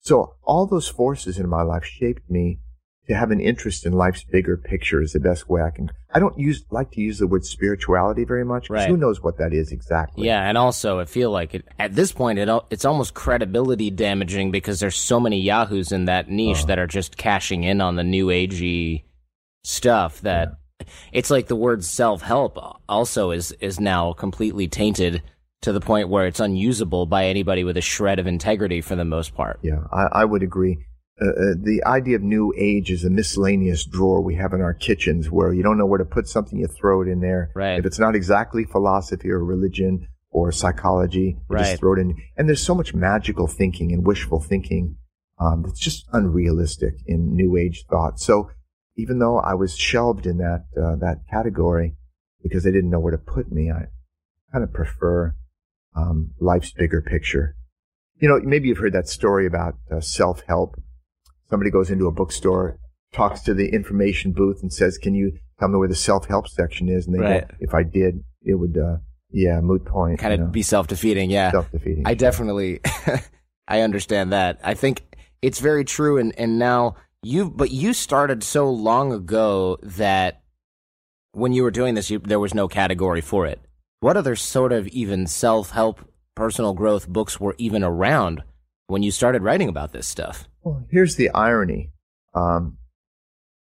So 0.00 0.36
all 0.42 0.66
those 0.66 0.88
forces 0.88 1.38
in 1.38 1.50
my 1.50 1.60
life 1.62 1.84
shaped 1.84 2.30
me 2.30 2.60
to 3.08 3.14
have 3.14 3.30
an 3.30 3.40
interest 3.40 3.86
in 3.86 3.92
life's 3.94 4.22
bigger 4.24 4.56
picture 4.56 5.00
is 5.00 5.12
the 5.12 5.20
best 5.20 5.48
way 5.48 5.62
I 5.62 5.70
can. 5.70 5.90
I 6.14 6.18
don't 6.18 6.38
use 6.38 6.64
like 6.70 6.90
to 6.92 7.00
use 7.00 7.18
the 7.18 7.26
word 7.26 7.44
spirituality 7.44 8.24
very 8.24 8.44
much. 8.44 8.68
'cause 8.68 8.74
Right. 8.74 8.88
Who 8.88 8.96
knows 8.96 9.22
what 9.22 9.38
that 9.38 9.52
is 9.52 9.72
exactly? 9.72 10.26
Yeah, 10.26 10.46
and 10.48 10.58
also 10.58 10.98
I 11.00 11.04
feel 11.06 11.30
like 11.30 11.54
it, 11.54 11.64
at 11.78 11.94
this 11.94 12.12
point 12.12 12.38
it 12.38 12.48
it's 12.70 12.84
almost 12.84 13.14
credibility 13.14 13.90
damaging 13.90 14.50
because 14.50 14.80
there's 14.80 14.96
so 14.96 15.18
many 15.20 15.40
yahoos 15.40 15.90
in 15.92 16.04
that 16.04 16.28
niche 16.30 16.58
Uh-huh. 16.58 16.66
that 16.66 16.78
are 16.78 16.86
just 16.86 17.16
cashing 17.16 17.64
in 17.64 17.80
on 17.80 17.96
the 17.96 18.04
new 18.04 18.26
agey 18.28 19.04
stuff 19.64 20.20
that 20.22 20.52
it's 21.12 21.30
like 21.30 21.46
the 21.48 21.56
word 21.56 21.84
self-help 21.84 22.58
also 22.88 23.30
is 23.30 23.52
is 23.60 23.80
now 23.80 24.12
completely 24.12 24.68
tainted 24.68 25.22
to 25.60 25.72
the 25.72 25.80
point 25.80 26.08
where 26.08 26.26
it's 26.26 26.38
unusable 26.40 27.04
by 27.04 27.24
anybody 27.26 27.64
with 27.64 27.76
a 27.76 27.80
shred 27.80 28.18
of 28.20 28.26
integrity 28.28 28.80
for 28.80 28.94
the 28.94 29.04
most 29.04 29.34
part. 29.34 29.58
Yeah, 29.62 29.80
I, 29.92 30.20
I 30.20 30.24
would 30.24 30.42
agree. 30.44 30.84
Uh, 31.20 31.26
uh, 31.26 31.54
the 31.60 31.82
idea 31.84 32.16
of 32.16 32.22
new 32.22 32.54
age 32.56 32.90
is 32.90 33.04
a 33.04 33.10
miscellaneous 33.10 33.84
drawer 33.84 34.20
we 34.20 34.36
have 34.36 34.52
in 34.52 34.60
our 34.60 34.74
kitchens 34.74 35.30
where 35.30 35.52
you 35.52 35.62
don't 35.62 35.76
know 35.76 35.86
where 35.86 35.98
to 35.98 36.04
put 36.04 36.28
something, 36.28 36.58
you 36.58 36.68
throw 36.68 37.02
it 37.02 37.08
in 37.08 37.20
there. 37.20 37.50
Right. 37.54 37.78
If 37.78 37.86
it's 37.86 37.98
not 37.98 38.14
exactly 38.14 38.64
philosophy 38.64 39.30
or 39.30 39.44
religion 39.44 40.06
or 40.30 40.52
psychology. 40.52 41.36
You 41.38 41.40
Right. 41.48 41.64
Just 41.64 41.80
throw 41.80 41.94
it 41.94 42.00
in. 42.00 42.16
And 42.36 42.48
there's 42.48 42.64
so 42.64 42.74
much 42.74 42.94
magical 42.94 43.46
thinking 43.46 43.92
and 43.92 44.06
wishful 44.06 44.40
thinking 44.40 44.96
um, 45.40 45.62
that's 45.62 45.80
just 45.80 46.06
unrealistic 46.12 46.94
in 47.06 47.34
New 47.34 47.56
Age 47.56 47.84
thought. 47.88 48.18
So 48.18 48.50
even 48.96 49.18
though 49.18 49.38
I 49.38 49.54
was 49.54 49.76
shelved 49.76 50.26
in 50.26 50.38
that 50.38 50.66
uh, 50.76 50.96
that 50.96 51.22
category 51.30 51.94
because 52.42 52.64
they 52.64 52.72
didn't 52.72 52.90
know 52.90 53.00
where 53.00 53.12
to 53.12 53.18
put 53.18 53.50
me, 53.50 53.70
I 53.70 53.86
kind 54.52 54.64
of 54.64 54.72
prefer 54.72 55.34
um, 55.96 56.34
life's 56.40 56.72
bigger 56.72 57.00
picture. 57.00 57.56
You 58.20 58.28
know, 58.28 58.40
maybe 58.42 58.68
you've 58.68 58.78
heard 58.78 58.94
that 58.94 59.08
story 59.08 59.46
about 59.46 59.74
uh, 59.90 60.00
self 60.00 60.42
help. 60.46 60.80
Somebody 61.50 61.70
goes 61.70 61.90
into 61.90 62.06
a 62.06 62.12
bookstore, 62.12 62.78
talks 63.12 63.40
to 63.42 63.54
the 63.54 63.68
information 63.68 64.32
booth, 64.32 64.62
and 64.62 64.72
says, 64.72 64.98
"Can 64.98 65.14
you 65.14 65.32
tell 65.58 65.68
me 65.68 65.76
where 65.78 65.88
the 65.88 65.94
self 65.94 66.26
help 66.26 66.48
section 66.48 66.88
is?" 66.88 67.06
And 67.06 67.14
they 67.14 67.20
Right. 67.20 67.48
go, 67.48 67.54
"If 67.60 67.74
I 67.74 67.82
did, 67.82 68.22
it 68.42 68.54
would, 68.54 68.76
uh, 68.76 68.98
yeah, 69.30 69.60
moot 69.60 69.84
point." 69.84 70.18
Kind 70.18 70.40
of 70.42 70.52
be 70.52 70.62
self 70.62 70.86
defeating. 70.86 71.30
Yeah. 71.30 71.50
self 71.50 71.70
defeating. 71.72 72.02
I 72.06 72.14
definitely, 72.14 72.80
I 73.68 73.80
understand 73.80 74.32
that. 74.32 74.58
I 74.62 74.74
think 74.74 75.02
it's 75.42 75.60
very 75.60 75.84
true. 75.84 76.18
And, 76.18 76.38
and 76.38 76.58
now 76.58 76.96
you, 77.22 77.50
but 77.50 77.70
you 77.70 77.92
started 77.94 78.42
so 78.42 78.70
long 78.70 79.12
ago 79.12 79.78
that 79.82 80.42
when 81.32 81.52
you 81.52 81.62
were 81.62 81.70
doing 81.70 81.94
this, 81.94 82.10
you, 82.10 82.18
there 82.18 82.40
was 82.40 82.54
no 82.54 82.68
category 82.68 83.20
for 83.20 83.46
it. 83.46 83.60
What 84.00 84.16
other 84.16 84.36
sort 84.36 84.72
of 84.72 84.86
even 84.88 85.26
self 85.26 85.70
help, 85.70 86.00
personal 86.34 86.74
growth 86.74 87.08
books 87.08 87.40
were 87.40 87.54
even 87.58 87.82
around 87.82 88.42
when 88.86 89.02
you 89.02 89.10
started 89.10 89.42
writing 89.42 89.68
about 89.68 89.92
this 89.92 90.06
stuff? 90.06 90.46
Well, 90.68 90.84
here's 90.90 91.16
the 91.16 91.30
irony. 91.30 91.92
Um, 92.34 92.76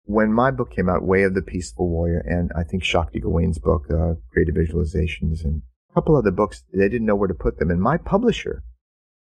when 0.04 0.34
my 0.34 0.52
book 0.52 0.72
came 0.72 0.90
out, 0.90 1.02
Way 1.02 1.24
of 1.24 1.34
the 1.34 1.42
Peaceful 1.42 1.88
Warrior, 1.88 2.20
and 2.20 2.52
I 2.54 2.64
think 2.64 2.84
Shakti 2.84 3.22
Gawain's 3.22 3.60
book, 3.60 3.86
uh, 3.90 4.16
Creative 4.34 4.56
Visualizations, 4.56 5.46
and 5.46 5.62
a 5.90 5.94
couple 5.94 6.18
other 6.18 6.32
books, 6.32 6.66
they 6.74 6.90
didn't 6.90 7.08
know 7.08 7.16
where 7.16 7.30
to 7.30 7.34
put 7.34 7.60
them. 7.60 7.72
And 7.72 7.82
my 7.82 7.96
publisher 7.96 8.64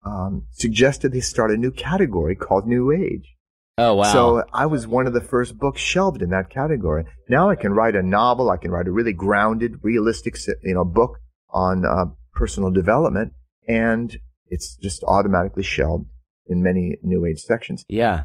um, 0.05 0.47
suggested 0.51 1.13
they 1.13 1.21
start 1.21 1.53
a 1.53 1.57
new 1.57 1.71
category 1.71 2.37
called 2.37 2.67
New 2.67 2.93
Age. 2.93 3.35
Oh, 3.79 3.95
wow. 3.95 4.13
So 4.13 4.45
I 4.53 4.67
was 4.67 4.87
one 4.87 5.07
of 5.07 5.15
the 5.15 5.23
first 5.23 5.57
books 5.57 5.81
shelved 5.81 6.21
in 6.21 6.29
that 6.31 6.51
category. 6.51 7.07
Now 7.31 7.49
I 7.49 7.55
can 7.55 7.73
write 7.73 7.97
a 7.97 8.03
novel. 8.03 8.51
I 8.51 8.59
can 8.59 8.73
write 8.73 8.89
a 8.89 8.93
really 8.93 9.15
grounded, 9.15 9.79
realistic, 9.83 10.37
you 10.63 10.75
know, 10.75 10.85
book 10.85 11.19
on 11.49 11.87
uh, 11.87 12.13
personal 12.35 12.71
development, 12.71 13.33
and 13.67 14.19
it's 14.49 14.77
just 14.77 15.03
automatically 15.05 15.63
shelved 15.63 16.11
in 16.47 16.63
many 16.63 16.99
New 17.03 17.25
Age 17.25 17.41
sections 17.41 17.85
yeah. 17.89 18.25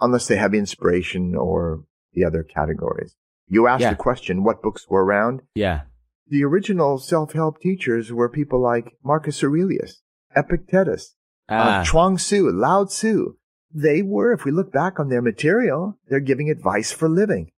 unless 0.00 0.26
they 0.26 0.36
have 0.36 0.54
inspiration 0.54 1.34
or 1.34 1.84
the 2.12 2.24
other 2.24 2.42
categories. 2.42 3.16
You 3.46 3.66
asked 3.66 3.82
Yeah. 3.82 3.90
the 3.90 3.96
question, 3.96 4.44
what 4.44 4.62
books 4.62 4.88
were 4.88 5.04
around? 5.04 5.42
Yeah. 5.54 5.82
The 6.28 6.44
original 6.44 6.98
self-help 6.98 7.60
teachers 7.60 8.12
were 8.12 8.28
people 8.28 8.60
like 8.60 8.96
Marcus 9.04 9.42
Aurelius, 9.42 10.02
Epictetus, 10.36 11.14
Ah, 11.48 11.80
uh, 11.80 11.84
Chuang 11.84 12.16
Tzu, 12.16 12.48
Lao 12.50 12.84
Tzu. 12.84 13.34
They 13.72 14.02
were, 14.02 14.32
if 14.32 14.44
we 14.44 14.52
look 14.52 14.72
back 14.72 15.00
on 15.00 15.08
their 15.08 15.22
material, 15.22 15.98
they're 16.08 16.20
giving 16.20 16.48
advice 16.48 16.92
for 16.92 17.08
living. 17.08 17.50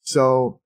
So 0.00 0.60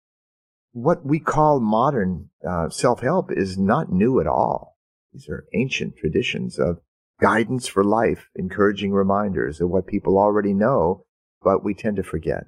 what 0.73 1.05
we 1.05 1.19
call 1.19 1.59
modern 1.61 2.31
uh, 2.49 2.69
self-help 2.69 3.33
is 3.33 3.59
not 3.59 3.91
new 3.91 4.21
at 4.21 4.29
all. 4.29 4.77
These 5.13 5.29
are 5.29 5.47
ancient 5.55 5.97
traditions 5.97 6.59
of 6.59 6.79
guidance 7.21 7.67
for 7.67 7.85
life, 7.85 8.29
encouraging 8.37 8.93
reminders 8.93 9.61
of 9.61 9.71
what 9.71 9.87
people 9.87 10.19
already 10.19 10.55
know, 10.55 11.05
but 11.43 11.65
we 11.65 11.75
tend 11.75 11.97
to 11.97 12.03
forget. 12.03 12.45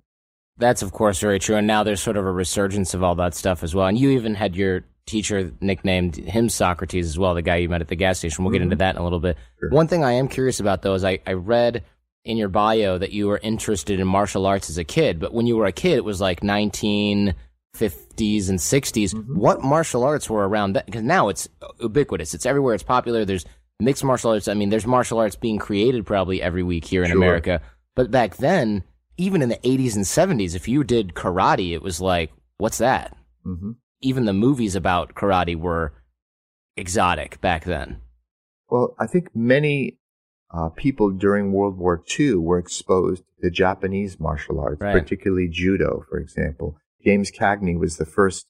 That's 0.59 0.83
of 0.83 0.93
course 0.93 1.21
very 1.21 1.39
true, 1.39 1.57
and 1.57 1.67
now 1.67 1.83
there's 1.83 2.03
sort 2.03 2.17
of 2.17 2.27
a 2.27 2.33
resurgence 2.33 2.95
of 2.95 3.03
all 3.03 3.15
that 3.17 3.35
stuff 3.35 3.63
as 3.63 3.75
well. 3.75 3.87
And 3.87 3.99
you 3.99 4.11
even 4.11 4.35
had 4.35 4.55
your 4.55 4.85
teacher 5.07 5.51
nicknamed 5.61 6.17
him 6.17 6.49
Socrates 6.49 7.07
as 7.07 7.19
well, 7.19 7.35
the 7.35 7.43
guy 7.43 7.57
you 7.57 7.69
met 7.69 7.81
at 7.81 7.89
the 7.89 7.97
gas 7.97 8.19
station. 8.19 8.45
We'll 8.45 8.53
get 8.53 8.63
into 8.63 8.75
mm-hmm. 8.75 8.81
that 8.81 8.95
in 8.95 9.01
a 9.01 9.05
little 9.05 9.21
bit. 9.21 9.37
Sure. 9.59 9.71
One 9.71 9.89
thing 9.89 10.05
I 10.05 10.13
am 10.13 10.29
curious 10.29 10.61
about 10.61 10.83
though 10.83 10.95
is 10.95 11.05
I, 11.05 11.19
I 11.27 11.33
read 11.33 11.85
in 12.25 12.37
your 12.37 12.49
bio 12.49 12.99
that 12.99 13.13
you 13.13 13.27
were 13.27 13.41
interested 13.43 13.99
in 13.99 14.07
martial 14.07 14.47
arts 14.47 14.71
as 14.71 14.79
a 14.79 14.85
kid, 14.85 15.19
but 15.19 15.33
when 15.33 15.47
you 15.47 15.57
were 15.57 15.67
a 15.67 15.73
kid, 15.73 15.97
it 15.97 16.05
was 16.05 16.21
like 16.21 16.41
1950s 16.41 17.35
and 17.79 18.59
60s. 18.59 19.15
Mm-hmm. 19.15 19.39
What 19.39 19.63
martial 19.63 20.05
arts 20.05 20.29
were 20.29 20.47
around 20.47 20.75
that? 20.75 20.87
Because 20.87 21.03
now 21.03 21.29
it's 21.29 21.49
ubiquitous. 21.81 22.35
It's 22.35 22.47
everywhere. 22.47 22.75
It's 22.75 22.83
popular. 22.83 23.25
There's 23.25 23.47
mixed 23.81 24.05
martial 24.05 24.31
arts. 24.33 24.49
I 24.49 24.55
mean, 24.55 24.71
there's 24.71 24.87
martial 24.87 25.19
arts 25.19 25.37
being 25.37 25.59
created 25.59 26.07
probably 26.07 26.41
every 26.43 26.63
week 26.63 26.85
here 26.85 27.03
in 27.03 27.09
Sure. 27.11 27.17
America. 27.19 27.61
But 27.97 28.11
back 28.11 28.37
then, 28.37 28.85
even 29.17 29.43
in 29.43 29.49
the 29.49 29.59
80s 29.59 29.97
and 29.97 30.05
70s, 30.05 30.55
if 30.55 30.69
you 30.69 30.85
did 30.85 31.15
karate, 31.15 31.73
it 31.73 31.83
was 31.83 32.01
like, 32.01 32.33
what's 32.59 32.79
that? 32.79 33.17
hmm 33.45 33.73
Even 34.01 34.25
the 34.25 34.33
movies 34.33 34.75
about 34.77 35.15
karate 35.15 35.57
were 35.57 35.93
exotic 36.77 37.41
back 37.41 37.65
then. 37.65 37.99
Well, 38.69 38.95
I 38.99 39.07
think 39.07 39.35
many 39.35 39.99
uh, 40.53 40.69
people 40.71 41.11
during 41.11 41.53
World 41.53 41.77
War 41.79 42.03
II 42.19 42.37
were 42.37 42.59
exposed 42.59 43.25
to 43.43 43.51
Japanese 43.51 44.19
martial 44.21 44.61
arts, 44.61 44.81
Right. 44.81 44.93
particularly 44.93 45.49
judo, 45.49 46.05
for 46.09 46.19
example. 46.19 46.77
James 47.05 47.31
Cagney 47.31 47.79
was 47.79 47.97
the 47.97 48.05
first 48.07 48.47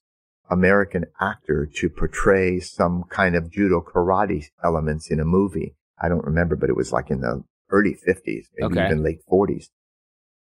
American 0.50 1.04
actor 1.21 1.66
to 1.76 1.88
portray 1.88 2.59
some 2.61 3.04
kind 3.09 3.37
of 3.37 3.50
judo 3.50 3.80
karate 3.80 4.47
elements 4.64 5.11
in 5.11 5.21
a 5.21 5.25
movie. 5.25 5.75
I 6.02 6.09
don't 6.09 6.25
remember, 6.25 6.57
but 6.57 6.71
it 6.71 6.76
was 6.76 6.92
like 6.92 7.11
in 7.11 7.21
the 7.21 7.45
early 7.71 7.95
50s, 8.07 8.47
maybe 8.59 8.75
Okay. 8.78 8.87
even 8.87 9.02
late 9.02 9.21
40s. 9.30 9.66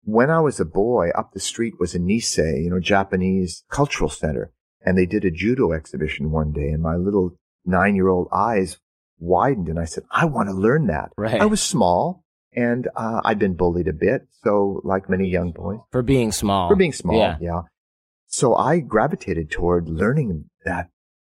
When 0.05 0.31
I 0.31 0.41
was 0.41 0.59
a 0.59 0.65
boy, 0.65 1.11
up 1.11 1.33
the 1.33 1.41
street 1.41 1.75
was 1.79 1.95
a 1.95 1.99
Nisei, 1.99 2.63
you 2.65 2.71
know, 2.71 2.81
Japanese 2.81 3.65
cultural 3.71 4.09
center, 4.09 4.51
and 4.85 4.97
they 4.97 5.05
did 5.07 5.25
a 5.27 5.31
judo 5.31 5.73
exhibition 5.73 6.31
one 6.31 6.53
day, 6.53 6.69
and 6.71 6.83
my 6.83 6.97
little 6.97 7.37
nine-year-old 7.67 8.29
eyes 8.33 8.79
widened, 9.19 9.69
and 9.69 9.79
I 9.79 9.85
said, 9.85 10.05
"I 10.11 10.25
want 10.25 10.49
to 10.49 10.55
learn 10.55 10.87
that." 10.87 11.13
Right. 11.19 11.41
I 11.43 11.45
was 11.45 11.61
small, 11.63 12.25
and 12.55 12.89
uh, 12.97 13.21
I'd 13.25 13.39
been 13.39 13.55
bullied 13.55 13.89
a 13.89 13.93
bit, 13.93 14.27
so 14.43 14.81
like 14.85 15.11
many 15.11 15.29
young 15.29 15.53
boys, 15.53 15.81
For 15.93 16.03
being 16.03 16.33
small. 16.33 16.69
for 16.71 16.77
being 16.77 16.95
small, 16.95 17.19
Yeah. 17.19 17.37
yeah. 17.41 17.61
So 18.31 18.55
I 18.55 18.79
gravitated 18.79 19.51
toward 19.51 19.89
learning 19.89 20.45
that 20.65 20.89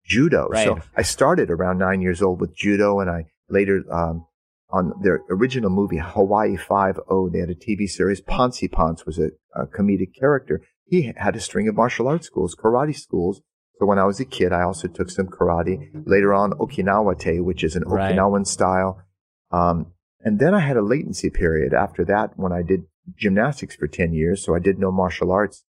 judo. 0.06 0.50
So 0.66 0.80
I 0.96 1.02
started 1.04 1.50
around 1.50 1.78
nine 1.78 2.02
years 2.02 2.22
old 2.22 2.42
with 2.42 2.54
judo, 2.56 3.00
and 3.00 3.10
I 3.10 3.26
later 3.50 3.84
um, 3.92 4.26
on 4.70 4.94
their 5.02 5.22
original 5.30 5.70
movie 5.70 6.00
Hawaii 6.04 6.58
Five 6.58 7.00
O, 7.10 7.30
they 7.30 7.40
had 7.40 7.50
a 7.50 7.56
TV 7.56 7.88
series. 7.88 8.22
Ponzi 8.22 8.70
Ponce 8.70 9.06
was 9.06 9.18
a, 9.18 9.30
a 9.56 9.68
comedic 9.68 10.14
character. 10.20 10.62
He 10.86 11.14
had 11.16 11.36
a 11.38 11.40
string 11.40 11.70
of 11.70 11.76
martial 11.76 12.10
arts 12.10 12.28
schools, 12.28 12.56
karate 12.56 12.96
schools. 12.98 13.42
So 13.80 13.86
when 13.86 13.98
I 13.98 14.04
was 14.04 14.20
a 14.20 14.26
kid, 14.26 14.52
I 14.52 14.64
also 14.64 14.90
took 14.90 15.10
some 15.10 15.28
karate. 15.28 15.90
Later 16.06 16.34
on, 16.34 16.52
Okinawa 16.52 17.18
Te, 17.18 17.40
which 17.40 17.64
is 17.64 17.78
an 17.78 17.84
Right. 17.86 18.14
Okinawan 18.14 18.46
style. 18.46 19.02
Um, 19.50 19.94
and 20.20 20.40
then 20.40 20.54
I 20.54 20.60
had 20.60 20.78
a 20.78 20.82
latency 20.84 21.30
period 21.30 21.74
after 21.74 22.04
that 22.06 22.38
when 22.38 22.52
I 22.52 22.62
did 22.62 22.84
gymnastics 23.18 23.76
for 23.76 23.88
10 23.88 24.14
years. 24.14 24.44
So 24.46 24.54
I 24.54 24.60
did 24.60 24.78
no 24.78 24.92
martial 24.92 25.32
arts, 25.32 25.64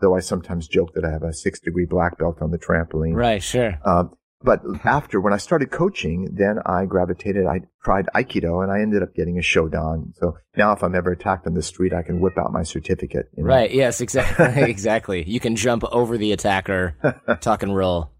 though 0.00 0.16
I 0.16 0.20
sometimes 0.20 0.68
joke 0.68 0.94
that 0.94 1.04
I 1.04 1.10
have 1.10 1.22
a 1.22 1.32
six 1.32 1.60
degree 1.60 1.86
black 1.86 2.18
belt 2.18 2.38
on 2.40 2.50
the 2.50 2.58
trampoline. 2.58 3.14
Right, 3.14 3.42
sure. 3.42 3.78
Um, 3.84 4.16
but 4.42 4.60
after, 4.84 5.20
when 5.20 5.32
I 5.32 5.38
started 5.38 5.70
coaching, 5.70 6.28
then 6.32 6.58
I 6.66 6.84
gravitated, 6.84 7.46
I 7.46 7.62
tried 7.82 8.06
Aikido 8.14 8.62
and 8.62 8.70
I 8.70 8.80
ended 8.80 9.02
up 9.02 9.14
getting 9.14 9.38
a 9.38 9.40
Shodan. 9.40 10.14
So 10.16 10.36
now 10.56 10.72
if 10.72 10.84
I'm 10.84 10.94
ever 10.94 11.12
attacked 11.12 11.46
on 11.46 11.54
the 11.54 11.62
street, 11.62 11.94
I 11.94 12.02
can 12.02 12.20
whip 12.20 12.36
out 12.38 12.52
my 12.52 12.62
certificate. 12.62 13.30
you 13.36 13.42
know. 13.42 13.48
Right, 13.48 13.70
yes, 13.70 14.00
exactly. 14.00 14.46
exactly. 14.70 15.24
You 15.24 15.40
can 15.40 15.56
jump 15.56 15.84
over 15.90 16.18
the 16.18 16.32
attacker, 16.32 16.96
tuck 17.40 17.62
and 17.62 17.74
roll. 17.74 18.12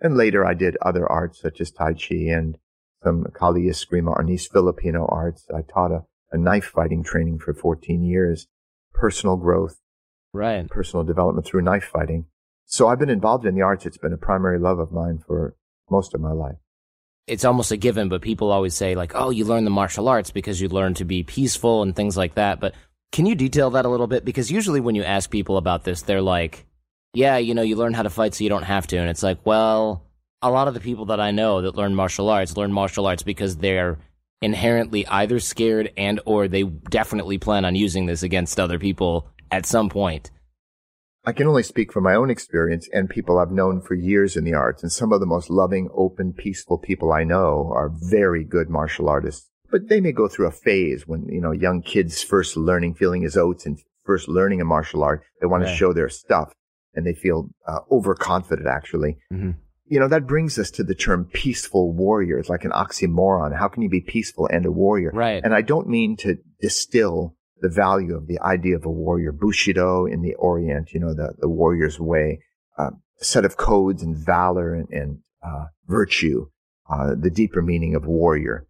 And 0.00 0.16
later 0.16 0.46
I 0.46 0.54
did 0.54 0.78
other 0.80 1.06
arts 1.06 1.40
such 1.40 1.60
as 1.60 1.70
Tai 1.70 1.92
Chi 1.92 2.16
and 2.30 2.56
some 3.04 3.26
Kali 3.34 3.64
Eskrima 3.64 4.16
Arnis 4.16 4.50
Filipino 4.50 5.06
arts. 5.10 5.46
I 5.54 5.60
taught 5.60 5.92
a, 5.92 6.04
a 6.32 6.38
knife 6.38 6.72
fighting 6.74 7.04
training 7.04 7.38
for 7.38 7.52
14 7.52 8.02
years, 8.02 8.46
personal 8.94 9.36
growth, 9.36 9.76
Right. 10.32 10.68
personal 10.68 11.04
development 11.04 11.46
through 11.46 11.62
knife 11.62 11.84
fighting. 11.84 12.26
So 12.66 12.86
I've 12.86 13.00
been 13.00 13.10
involved 13.10 13.46
in 13.46 13.54
the 13.56 13.62
arts. 13.62 13.84
It's 13.84 13.98
been 13.98 14.12
a 14.12 14.16
primary 14.16 14.58
love 14.58 14.78
of 14.78 14.92
mine 14.92 15.18
for 15.26 15.56
most 15.90 16.14
of 16.14 16.20
my 16.20 16.30
life. 16.32 16.56
It's 17.26 17.44
almost 17.44 17.72
a 17.72 17.76
given, 17.76 18.08
but 18.08 18.22
people 18.22 18.50
always 18.50 18.74
say, 18.74 18.94
like, 18.94 19.12
oh, 19.14 19.30
you 19.30 19.44
learn 19.44 19.64
the 19.64 19.70
martial 19.70 20.08
arts 20.08 20.30
because 20.30 20.60
you 20.60 20.68
learn 20.68 20.94
to 20.94 21.04
be 21.04 21.22
peaceful 21.22 21.82
and 21.82 21.94
things 21.94 22.16
like 22.16 22.34
that. 22.36 22.60
But 22.60 22.74
can 23.12 23.26
you 23.26 23.34
detail 23.34 23.70
that 23.70 23.84
a 23.84 23.88
little 23.88 24.06
bit? 24.06 24.24
Because 24.24 24.50
usually 24.50 24.80
when 24.80 24.94
you 24.94 25.02
ask 25.02 25.30
people 25.30 25.56
about 25.56 25.84
this, 25.84 26.02
they're 26.02 26.22
like, 26.22 26.64
yeah, 27.12 27.38
you 27.38 27.54
know, 27.54 27.62
you 27.62 27.76
learn 27.76 27.94
how 27.94 28.02
to 28.02 28.10
fight 28.10 28.34
so 28.34 28.44
you 28.44 28.50
don't 28.50 28.62
have 28.62 28.86
to. 28.88 28.96
And 28.96 29.10
it's 29.10 29.22
like, 29.22 29.44
well, 29.44 30.04
a 30.42 30.50
lot 30.50 30.68
of 30.68 30.74
the 30.74 30.80
people 30.80 31.06
that 31.06 31.20
I 31.20 31.32
know 31.32 31.62
that 31.62 31.74
learn 31.74 31.94
martial 31.94 32.28
arts 32.28 32.56
learn 32.56 32.72
martial 32.72 33.06
arts 33.06 33.22
because 33.22 33.56
they're 33.56 33.98
inherently 34.42 35.06
either 35.06 35.38
scared 35.38 35.92
and 35.96 36.20
or 36.24 36.48
they 36.48 36.62
definitely 36.62 37.38
plan 37.38 37.64
on 37.64 37.74
using 37.74 38.06
this 38.06 38.22
against 38.22 38.58
other 38.58 38.78
people 38.78 39.28
at 39.50 39.66
some 39.66 39.88
point. 39.88 40.30
I 41.24 41.32
can 41.32 41.46
only 41.46 41.62
speak 41.62 41.92
from 41.92 42.04
my 42.04 42.14
own 42.14 42.30
experience 42.30 42.88
and 42.94 43.08
people 43.10 43.38
I've 43.38 43.50
known 43.50 43.82
for 43.82 43.94
years 43.94 44.36
in 44.36 44.44
the 44.44 44.54
arts. 44.54 44.82
And 44.82 44.90
some 44.90 45.12
of 45.12 45.20
the 45.20 45.26
most 45.26 45.50
loving, 45.50 45.90
open, 45.94 46.32
peaceful 46.32 46.78
people 46.78 47.12
I 47.12 47.24
know 47.24 47.70
are 47.74 47.92
very 48.10 48.42
good 48.42 48.70
martial 48.70 49.08
artists. 49.08 49.48
But 49.70 49.88
they 49.88 50.00
may 50.00 50.12
go 50.12 50.28
through 50.28 50.46
a 50.48 50.50
phase 50.52 51.06
when, 51.06 51.28
you 51.28 51.40
know, 51.40 51.52
young 51.52 51.82
kids 51.82 52.22
first 52.22 52.56
learning, 52.56 52.94
feeling 52.94 53.22
his 53.22 53.36
oats 53.36 53.66
and 53.66 53.78
first 54.06 54.28
learning 54.28 54.60
a 54.62 54.64
martial 54.64 55.02
art. 55.04 55.22
They 55.40 55.46
want 55.46 55.62
Right. 55.64 55.70
to 55.70 55.76
show 55.76 55.92
their 55.92 56.08
stuff 56.08 56.52
and 56.94 57.06
they 57.06 57.12
feel 57.14 57.50
uh, 57.68 57.80
overconfident 57.90 58.66
actually. 58.66 59.18
Mhm. 59.32 59.56
you 59.92 59.98
know, 59.98 60.06
that 60.06 60.24
brings 60.24 60.56
us 60.56 60.70
to 60.70 60.84
the 60.84 60.94
term 60.94 61.24
peaceful 61.32 61.92
warrior. 61.92 62.38
It's 62.38 62.48
like 62.48 62.64
an 62.64 62.70
oxymoron. 62.70 63.52
How 63.58 63.66
can 63.66 63.82
you 63.82 63.88
be 63.88 64.00
peaceful 64.00 64.46
and 64.46 64.64
a 64.64 64.70
warrior? 64.70 65.10
Right. 65.12 65.42
And 65.42 65.52
I 65.52 65.62
don't 65.62 65.88
mean 65.88 66.16
to 66.18 66.36
distill 66.60 67.34
the 67.60 67.68
value 67.68 68.16
of 68.16 68.26
the 68.26 68.40
idea 68.40 68.76
of 68.76 68.84
a 68.84 68.90
warrior. 68.90 69.32
Bushido 69.32 70.06
in 70.06 70.22
the 70.22 70.34
Orient, 70.34 70.92
you 70.92 71.00
know, 71.00 71.14
the, 71.14 71.34
the 71.38 71.48
warrior's 71.48 71.98
way, 72.00 72.40
uh, 72.78 72.90
a 73.20 73.24
set 73.24 73.44
of 73.44 73.56
codes 73.56 74.02
and 74.02 74.16
valor 74.16 74.74
and, 74.74 74.88
and 74.90 75.18
uh, 75.42 75.66
virtue, 75.86 76.46
uh, 76.90 77.14
the 77.18 77.30
deeper 77.30 77.62
meaning 77.62 77.94
of 77.94 78.06
warrior. 78.06 78.66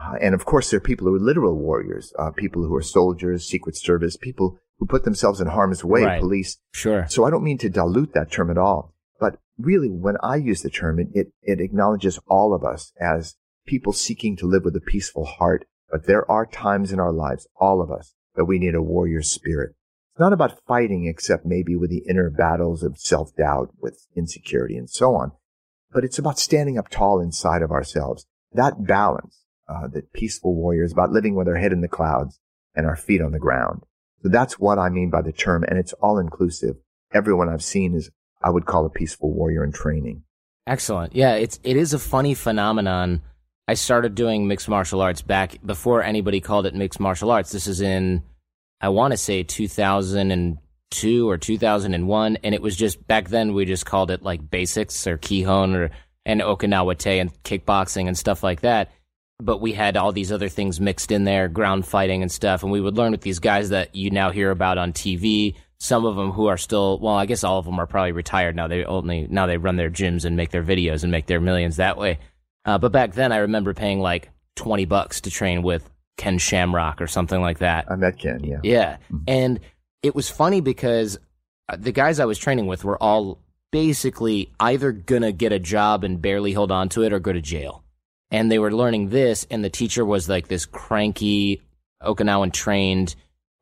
Uh, 0.00 0.14
and 0.20 0.34
of 0.34 0.44
course, 0.44 0.70
there 0.70 0.78
are 0.78 0.80
people 0.80 1.06
who 1.08 1.16
are 1.16 1.20
literal 1.20 1.56
warriors, 1.56 2.12
uh, 2.18 2.30
people 2.30 2.62
who 2.64 2.74
are 2.74 2.82
soldiers, 2.82 3.48
secret 3.48 3.76
service, 3.76 4.16
people 4.16 4.58
who 4.78 4.86
put 4.86 5.04
themselves 5.04 5.40
in 5.40 5.48
harm's 5.48 5.84
way, 5.84 6.04
Right. 6.04 6.20
police. 6.20 6.58
Sure. 6.72 7.06
So 7.08 7.24
I 7.24 7.30
don't 7.30 7.42
mean 7.42 7.58
to 7.58 7.68
dilute 7.68 8.12
that 8.14 8.30
term 8.30 8.50
at 8.50 8.58
all. 8.58 8.94
But 9.18 9.40
really, 9.58 9.88
when 9.90 10.16
I 10.22 10.36
use 10.36 10.62
the 10.62 10.70
term, 10.70 11.00
it, 11.00 11.08
it, 11.12 11.32
it 11.42 11.60
acknowledges 11.60 12.20
all 12.28 12.54
of 12.54 12.62
us 12.62 12.92
as 13.00 13.34
people 13.66 13.92
seeking 13.92 14.36
to 14.36 14.46
live 14.46 14.64
with 14.64 14.76
a 14.76 14.80
peaceful 14.80 15.24
heart. 15.24 15.66
But 15.90 16.06
there 16.06 16.30
are 16.30 16.46
times 16.46 16.92
in 16.92 17.00
our 17.00 17.12
lives, 17.12 17.48
all 17.56 17.82
of 17.82 17.90
us, 17.90 18.14
that 18.38 18.44
we 18.44 18.60
need 18.60 18.76
a 18.76 18.80
warrior 18.80 19.20
spirit. 19.20 19.74
It's 20.12 20.20
not 20.20 20.32
about 20.32 20.60
fighting 20.64 21.06
except 21.06 21.44
maybe 21.44 21.74
with 21.74 21.90
the 21.90 22.04
inner 22.08 22.30
battles 22.30 22.84
of 22.84 22.96
self-doubt, 22.96 23.70
with 23.80 24.06
insecurity 24.16 24.76
and 24.76 24.88
so 24.88 25.16
on. 25.16 25.32
But 25.90 26.04
it's 26.04 26.20
about 26.20 26.38
standing 26.38 26.78
up 26.78 26.88
tall 26.88 27.20
inside 27.20 27.62
of 27.62 27.72
ourselves. 27.72 28.26
That 28.52 28.86
balance, 28.86 29.44
uh, 29.68 29.88
that 29.88 30.12
peaceful 30.12 30.54
warrior 30.54 30.84
is 30.84 30.92
about 30.92 31.10
living 31.10 31.34
with 31.34 31.48
our 31.48 31.56
head 31.56 31.72
in 31.72 31.80
the 31.80 31.88
clouds 31.88 32.38
and 32.76 32.86
our 32.86 32.94
feet 32.94 33.20
on 33.20 33.32
the 33.32 33.40
ground. 33.40 33.82
So 34.22 34.28
that's 34.28 34.56
what 34.58 34.78
I 34.78 34.88
mean 34.88 35.10
by 35.10 35.22
the 35.22 35.32
term, 35.32 35.64
and 35.64 35.76
it's 35.76 35.92
all 35.94 36.18
inclusive. 36.18 36.76
Everyone 37.12 37.48
I've 37.48 37.64
seen 37.64 37.94
is, 37.96 38.10
I 38.40 38.50
would 38.50 38.66
call 38.66 38.86
a 38.86 38.90
peaceful 38.90 39.32
warrior 39.32 39.64
in 39.64 39.72
training. 39.72 40.22
Excellent. 40.64 41.12
Yeah, 41.12 41.34
it's 41.34 41.58
it 41.64 41.76
is 41.76 41.92
a 41.92 41.98
funny 41.98 42.34
phenomenon. 42.34 43.22
I 43.68 43.74
started 43.74 44.14
doing 44.14 44.48
mixed 44.48 44.66
martial 44.66 45.02
arts 45.02 45.20
back 45.20 45.58
before 45.64 46.02
anybody 46.02 46.40
called 46.40 46.64
it 46.64 46.74
mixed 46.74 46.98
martial 46.98 47.30
arts. 47.30 47.52
This 47.52 47.66
is 47.66 47.82
in 47.82 48.22
I 48.80 48.88
want 48.88 49.12
to 49.12 49.18
say 49.18 49.42
2002 49.42 51.28
or 51.28 51.36
2001 51.36 52.38
and 52.42 52.54
it 52.54 52.62
was 52.62 52.74
just 52.74 53.06
back 53.06 53.28
then 53.28 53.52
we 53.52 53.66
just 53.66 53.84
called 53.84 54.10
it 54.10 54.22
like 54.22 54.50
basics 54.50 55.06
or 55.06 55.18
kihon 55.18 55.74
or 55.74 55.90
and 56.24 56.40
okinawa 56.40 56.96
te 56.96 57.18
and 57.18 57.30
kickboxing 57.42 58.08
and 58.08 58.16
stuff 58.16 58.42
like 58.42 58.62
that. 58.62 58.90
But 59.38 59.60
we 59.60 59.74
had 59.74 59.98
all 59.98 60.12
these 60.12 60.32
other 60.32 60.48
things 60.48 60.80
mixed 60.80 61.12
in 61.12 61.24
there, 61.24 61.46
ground 61.48 61.84
fighting 61.84 62.22
and 62.22 62.32
stuff 62.32 62.62
and 62.62 62.72
we 62.72 62.80
would 62.80 62.96
learn 62.96 63.12
with 63.12 63.20
these 63.20 63.38
guys 63.38 63.68
that 63.68 63.94
you 63.94 64.10
now 64.10 64.30
hear 64.30 64.50
about 64.50 64.78
on 64.78 64.94
TV 64.94 65.56
some 65.80 66.06
of 66.06 66.16
them 66.16 66.32
who 66.32 66.46
are 66.46 66.56
still 66.56 66.98
well 66.98 67.14
i 67.14 67.24
guess 67.24 67.44
all 67.44 67.60
of 67.60 67.64
them 67.64 67.78
are 67.78 67.86
probably 67.86 68.10
retired 68.10 68.56
now 68.56 68.66
they 68.66 68.84
only 68.84 69.28
now 69.30 69.46
they 69.46 69.58
run 69.58 69.76
their 69.76 69.88
gyms 69.88 70.24
and 70.24 70.36
make 70.36 70.50
their 70.50 70.64
videos 70.64 71.04
and 71.04 71.12
make 71.12 71.26
their 71.26 71.40
millions 71.40 71.76
that 71.76 71.96
way 71.96 72.18
uh, 72.68 72.78
but 72.78 72.92
back 72.92 73.14
then 73.14 73.32
i 73.32 73.38
remember 73.38 73.74
paying 73.74 74.00
like 74.00 74.30
20 74.56 74.84
bucks 74.84 75.20
to 75.22 75.30
train 75.30 75.62
with 75.62 75.88
ken 76.18 76.36
shamrock 76.36 77.00
or 77.00 77.06
something 77.06 77.40
like 77.40 77.58
that. 77.58 77.90
I 77.90 77.96
met 77.96 78.18
Ken, 78.18 78.44
yeah. 78.44 78.58
yeah. 78.62 78.96
And 79.26 79.60
it 80.02 80.14
was 80.14 80.28
funny 80.28 80.60
because 80.60 81.18
uh, 81.70 81.76
the 81.78 81.92
guys 81.92 82.20
i 82.20 82.26
was 82.26 82.38
training 82.38 82.66
with 82.66 82.84
were 82.84 83.02
all 83.02 83.40
basically 83.70 84.52
either 84.60 84.92
gonna 84.92 85.32
get 85.32 85.52
a 85.52 85.58
job 85.58 86.04
and 86.04 86.20
barely 86.20 86.52
hold 86.52 86.70
on 86.70 86.90
to 86.90 87.02
it 87.04 87.12
or 87.12 87.20
go 87.20 87.32
to 87.32 87.40
jail. 87.40 87.84
And 88.30 88.52
they 88.52 88.58
were 88.58 88.72
learning 88.72 89.08
this 89.08 89.46
and 89.50 89.64
the 89.64 89.70
teacher 89.70 90.04
was 90.04 90.28
like 90.28 90.48
this 90.48 90.66
cranky 90.66 91.62
okinawan 92.02 92.52
trained 92.52 93.14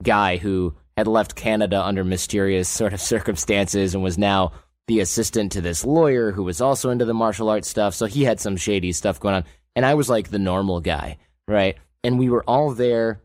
guy 0.03 0.39
who 0.39 0.75
had 0.97 1.07
left 1.07 1.37
Canada 1.37 1.85
under 1.85 2.05
mysterious 2.05 2.69
sort 2.81 2.93
of 2.93 3.01
circumstances 3.01 3.95
and 3.95 4.03
was 4.03 4.19
now 4.19 4.53
the 4.89 5.01
assistant 5.01 5.53
to 5.53 5.61
this 5.61 5.85
lawyer 5.85 6.33
who 6.33 6.45
was 6.45 6.61
also 6.61 6.91
into 6.91 7.05
the 7.05 7.15
martial 7.15 7.49
arts 7.49 7.69
stuff. 7.69 7.95
So 7.95 8.07
he 8.07 8.25
had 8.25 8.41
some 8.41 8.57
shady 8.57 8.93
stuff 8.93 9.21
going 9.21 9.35
on. 9.35 9.45
And 9.75 9.85
I 9.85 9.95
was 9.95 10.09
like 10.09 10.31
the 10.31 10.39
normal 10.39 10.81
guy, 10.81 11.19
right? 11.49 11.77
And 12.05 12.19
we 12.19 12.31
were 12.31 12.45
all 12.45 12.73
there. 12.73 13.21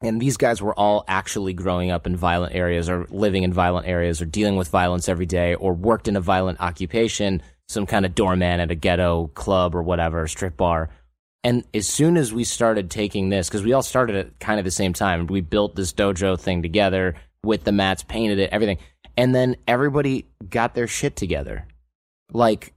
And 0.00 0.20
these 0.20 0.36
guys 0.36 0.60
were 0.60 0.78
all 0.78 1.04
actually 1.06 1.52
growing 1.52 1.90
up 1.90 2.06
in 2.06 2.16
violent 2.16 2.54
areas 2.54 2.88
or 2.88 3.06
living 3.10 3.44
in 3.44 3.52
violent 3.52 3.86
areas 3.86 4.20
or 4.20 4.24
dealing 4.24 4.56
with 4.56 4.68
violence 4.68 5.08
every 5.08 5.26
day 5.26 5.54
or 5.54 5.74
worked 5.74 6.08
in 6.08 6.16
a 6.16 6.20
violent 6.20 6.60
occupation, 6.60 7.42
some 7.68 7.86
kind 7.86 8.04
of 8.04 8.14
doorman 8.14 8.58
at 8.58 8.70
a 8.70 8.74
ghetto 8.74 9.28
club 9.28 9.74
or 9.74 9.82
whatever, 9.82 10.26
strip 10.26 10.56
bar. 10.56 10.90
And 11.44 11.64
as 11.74 11.88
soon 11.88 12.16
as 12.16 12.32
we 12.32 12.44
started 12.44 12.90
taking 12.90 13.28
this, 13.28 13.48
because 13.48 13.64
we 13.64 13.72
all 13.72 13.82
started 13.82 14.16
at 14.16 14.38
kind 14.38 14.58
of 14.58 14.64
the 14.64 14.70
same 14.70 14.92
time, 14.92 15.26
we 15.26 15.40
built 15.40 15.74
this 15.74 15.92
dojo 15.92 16.38
thing 16.38 16.62
together 16.62 17.16
with 17.44 17.64
the 17.64 17.72
mats, 17.72 18.04
painted 18.04 18.38
it, 18.38 18.50
everything. 18.50 18.78
And 19.16 19.34
then 19.34 19.56
everybody 19.66 20.26
got 20.48 20.74
their 20.74 20.86
shit 20.86 21.16
together 21.16 21.66
like 22.32 22.72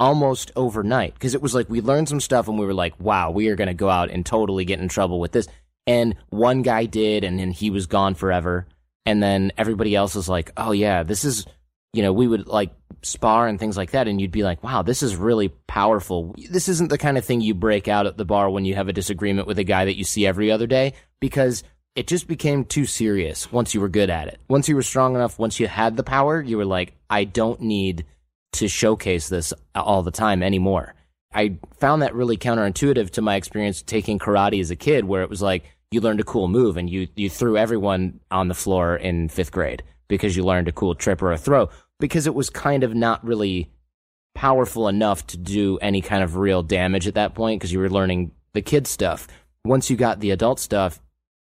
almost 0.00 0.52
overnight. 0.56 1.14
Because 1.14 1.34
it 1.34 1.42
was 1.42 1.54
like 1.54 1.68
we 1.68 1.80
learned 1.80 2.08
some 2.08 2.20
stuff 2.20 2.48
and 2.48 2.58
we 2.58 2.66
were 2.66 2.74
like, 2.74 2.98
wow, 3.00 3.30
we 3.30 3.48
are 3.48 3.56
going 3.56 3.68
to 3.68 3.74
go 3.74 3.88
out 3.90 4.10
and 4.10 4.24
totally 4.24 4.64
get 4.64 4.80
in 4.80 4.88
trouble 4.88 5.20
with 5.20 5.32
this. 5.32 5.48
And 5.86 6.16
one 6.28 6.62
guy 6.62 6.84
did, 6.84 7.24
and 7.24 7.38
then 7.38 7.50
he 7.50 7.70
was 7.70 7.86
gone 7.86 8.14
forever. 8.14 8.66
And 9.06 9.22
then 9.22 9.52
everybody 9.56 9.94
else 9.94 10.14
was 10.14 10.28
like, 10.28 10.52
oh, 10.56 10.72
yeah, 10.72 11.02
this 11.02 11.24
is, 11.24 11.46
you 11.94 12.02
know, 12.02 12.12
we 12.12 12.28
would 12.28 12.46
like 12.46 12.72
spar 13.00 13.48
and 13.48 13.58
things 13.58 13.76
like 13.76 13.92
that. 13.92 14.06
And 14.06 14.20
you'd 14.20 14.30
be 14.30 14.42
like, 14.42 14.62
wow, 14.62 14.82
this 14.82 15.02
is 15.02 15.16
really 15.16 15.48
powerful. 15.66 16.34
This 16.50 16.68
isn't 16.68 16.90
the 16.90 16.98
kind 16.98 17.16
of 17.16 17.24
thing 17.24 17.40
you 17.40 17.54
break 17.54 17.88
out 17.88 18.06
at 18.06 18.18
the 18.18 18.26
bar 18.26 18.50
when 18.50 18.66
you 18.66 18.74
have 18.74 18.88
a 18.88 18.92
disagreement 18.92 19.48
with 19.48 19.58
a 19.58 19.64
guy 19.64 19.86
that 19.86 19.96
you 19.96 20.04
see 20.04 20.26
every 20.26 20.50
other 20.50 20.66
day 20.66 20.92
because 21.20 21.62
it 21.98 22.06
just 22.06 22.28
became 22.28 22.64
too 22.64 22.86
serious 22.86 23.50
once 23.50 23.74
you 23.74 23.80
were 23.80 23.88
good 23.88 24.08
at 24.08 24.28
it. 24.28 24.38
Once 24.48 24.68
you 24.68 24.76
were 24.76 24.84
strong 24.84 25.16
enough, 25.16 25.36
once 25.36 25.58
you 25.58 25.66
had 25.66 25.96
the 25.96 26.04
power, 26.04 26.40
you 26.40 26.56
were 26.56 26.64
like, 26.64 26.92
I 27.10 27.24
don't 27.24 27.60
need 27.60 28.06
to 28.52 28.68
showcase 28.68 29.28
this 29.28 29.52
all 29.74 30.04
the 30.04 30.12
time 30.12 30.44
anymore. 30.44 30.94
I 31.34 31.58
found 31.80 32.02
that 32.02 32.14
really 32.14 32.36
counterintuitive 32.36 33.10
to 33.10 33.20
my 33.20 33.34
experience 33.34 33.82
taking 33.82 34.20
karate 34.20 34.60
as 34.60 34.70
a 34.70 34.76
kid, 34.76 35.06
where 35.06 35.22
it 35.22 35.28
was 35.28 35.42
like 35.42 35.64
you 35.90 36.00
learned 36.00 36.20
a 36.20 36.24
cool 36.24 36.46
move 36.46 36.76
and 36.76 36.88
you, 36.88 37.08
you 37.16 37.28
threw 37.28 37.56
everyone 37.56 38.20
on 38.30 38.46
the 38.46 38.54
floor 38.54 38.94
in 38.94 39.28
fifth 39.28 39.50
grade 39.50 39.82
because 40.06 40.36
you 40.36 40.44
learned 40.44 40.68
a 40.68 40.72
cool 40.72 40.94
trip 40.94 41.20
or 41.20 41.32
a 41.32 41.36
throw 41.36 41.68
because 41.98 42.28
it 42.28 42.34
was 42.34 42.48
kind 42.48 42.84
of 42.84 42.94
not 42.94 43.26
really 43.26 43.72
powerful 44.36 44.86
enough 44.86 45.26
to 45.26 45.36
do 45.36 45.78
any 45.78 46.00
kind 46.00 46.22
of 46.22 46.36
real 46.36 46.62
damage 46.62 47.08
at 47.08 47.14
that 47.14 47.34
point 47.34 47.58
because 47.58 47.72
you 47.72 47.80
were 47.80 47.90
learning 47.90 48.30
the 48.52 48.62
kid 48.62 48.86
stuff. 48.86 49.26
Once 49.64 49.90
you 49.90 49.96
got 49.96 50.20
the 50.20 50.30
adult 50.30 50.60
stuff, 50.60 51.00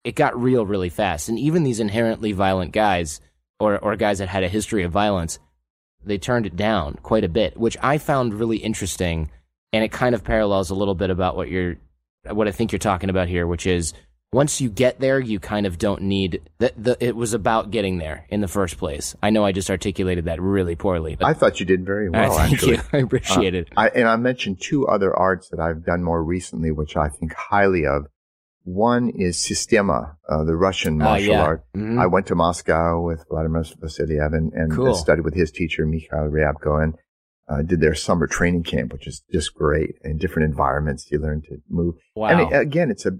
it 0.05 0.15
got 0.15 0.39
real 0.39 0.65
really 0.65 0.89
fast. 0.89 1.27
And 1.27 1.37
even 1.37 1.63
these 1.63 1.79
inherently 1.79 2.31
violent 2.31 2.71
guys 2.71 3.19
or, 3.59 3.77
or 3.79 3.95
guys 3.95 4.19
that 4.19 4.29
had 4.29 4.43
a 4.43 4.47
history 4.47 4.83
of 4.83 4.91
violence, 4.91 5.39
they 6.05 6.19
turned 6.19 6.45
it 6.45 6.55
down 6.55 6.99
quite 7.01 7.23
a 7.23 7.29
bit, 7.29 7.57
which 7.57 7.75
I 7.81 7.97
found 7.97 8.35
really 8.35 8.57
interesting. 8.57 9.31
And 9.73 9.83
it 9.83 9.91
kind 9.91 10.13
of 10.13 10.23
parallels 10.23 10.69
a 10.69 10.75
little 10.75 10.93
bit 10.93 11.09
about 11.09 11.35
what 11.35 11.49
you're, 11.49 11.77
what 12.29 12.47
I 12.47 12.51
think 12.51 12.71
you're 12.71 12.79
talking 12.79 13.09
about 13.09 13.27
here, 13.27 13.47
which 13.47 13.65
is 13.65 13.93
once 14.31 14.61
you 14.61 14.69
get 14.69 14.99
there, 14.99 15.19
you 15.19 15.39
kind 15.39 15.65
of 15.65 15.79
don't 15.79 16.03
need 16.03 16.41
the, 16.59 16.71
the 16.77 16.97
it 16.99 17.15
was 17.15 17.33
about 17.33 17.71
getting 17.71 17.97
there 17.97 18.25
in 18.29 18.41
the 18.41 18.47
first 18.47 18.77
place. 18.77 19.15
I 19.23 19.31
know 19.31 19.43
I 19.43 19.53
just 19.53 19.71
articulated 19.71 20.25
that 20.25 20.39
really 20.41 20.75
poorly. 20.75 21.17
I 21.19 21.33
thought 21.33 21.59
you 21.59 21.65
did 21.65 21.83
very 21.83 22.09
Uh, 22.09 22.11
well, 22.11 22.37
thank 22.37 22.53
actually. 22.53 22.75
you. 22.75 22.81
I 22.93 22.97
appreciate 22.97 23.55
it. 23.55 23.69
I, 23.75 23.89
and 23.89 24.07
I 24.07 24.17
mentioned 24.17 24.61
two 24.61 24.87
other 24.87 25.15
arts 25.15 25.49
that 25.49 25.59
I've 25.59 25.83
done 25.83 26.03
more 26.03 26.23
recently, 26.23 26.71
which 26.71 26.95
I 26.95 27.09
think 27.09 27.33
highly 27.33 27.85
of. 27.87 28.05
One 28.65 29.09
is 29.09 29.37
Sistema, 29.37 30.15
uh, 30.27 30.43
the 30.43 30.55
Russian 30.55 30.99
Ah, 31.01 31.05
martial 31.05 31.33
yeah. 31.33 31.43
art. 31.43 31.63
Mhm. 31.75 31.99
I 31.99 32.07
went 32.07 32.25
to 32.27 32.35
Moscow 32.35 32.99
with 33.01 33.23
Vladimir 33.29 33.61
Vasilyev 33.61 34.33
and, 34.33 34.51
and 34.53 34.71
Cool. 34.71 34.95
studied 34.95 35.23
with 35.23 35.35
his 35.35 35.51
teacher, 35.51 35.85
Mikhail 35.85 36.29
Ryabko, 36.31 36.83
and 36.83 36.95
uh, 37.47 37.61
did 37.61 37.79
their 37.79 37.93
summer 37.93 38.25
training 38.25 38.63
camp, 38.63 38.91
which 38.91 39.05
is 39.05 39.21
just 39.31 39.53
great. 39.53 39.95
In 40.03 40.17
different 40.17 40.49
environments, 40.49 41.11
you 41.11 41.19
learn 41.19 41.41
to 41.43 41.57
move. 41.69 41.93
Wow. 42.15 42.29
And 42.29 42.39
it- 42.41 42.59
again, 42.59 42.89
it's 42.89 43.05
a 43.05 43.11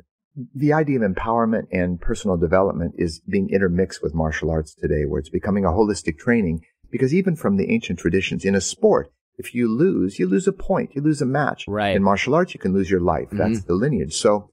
the 0.53 0.73
idea 0.73 0.99
of 0.99 1.09
empowerment 1.09 1.63
and 1.71 2.01
personal 2.01 2.35
development 2.35 2.93
is 2.97 3.21
being 3.21 3.49
intermixed 3.51 4.03
with 4.03 4.13
martial 4.13 4.49
arts 4.49 4.73
today, 4.75 5.05
where 5.05 5.19
it's 5.19 5.29
becoming 5.29 5.63
a 5.63 5.69
holistic 5.69 6.17
training. 6.17 6.59
Because 6.91 7.13
even 7.13 7.35
from 7.37 7.55
the 7.57 7.69
ancient 7.71 7.99
traditions 7.99 8.43
in 8.43 8.53
a 8.55 8.59
sport, 8.61 9.11
if 9.37 9.53
you 9.55 9.67
lose, 9.69 10.17
you 10.19 10.27
lose 10.27 10.47
a 10.47 10.51
point, 10.51 10.89
you 10.95 11.01
lose 11.01 11.21
a 11.21 11.25
match. 11.25 11.65
Right. 11.69 11.95
In 11.95 12.03
martial 12.03 12.33
arts, 12.35 12.53
you 12.53 12.59
can 12.59 12.73
lose 12.73 12.89
your 12.91 12.99
life. 12.99 13.29
That's 13.31 13.63
the 13.63 13.75
lineage. 13.75 14.13
So 14.15 14.49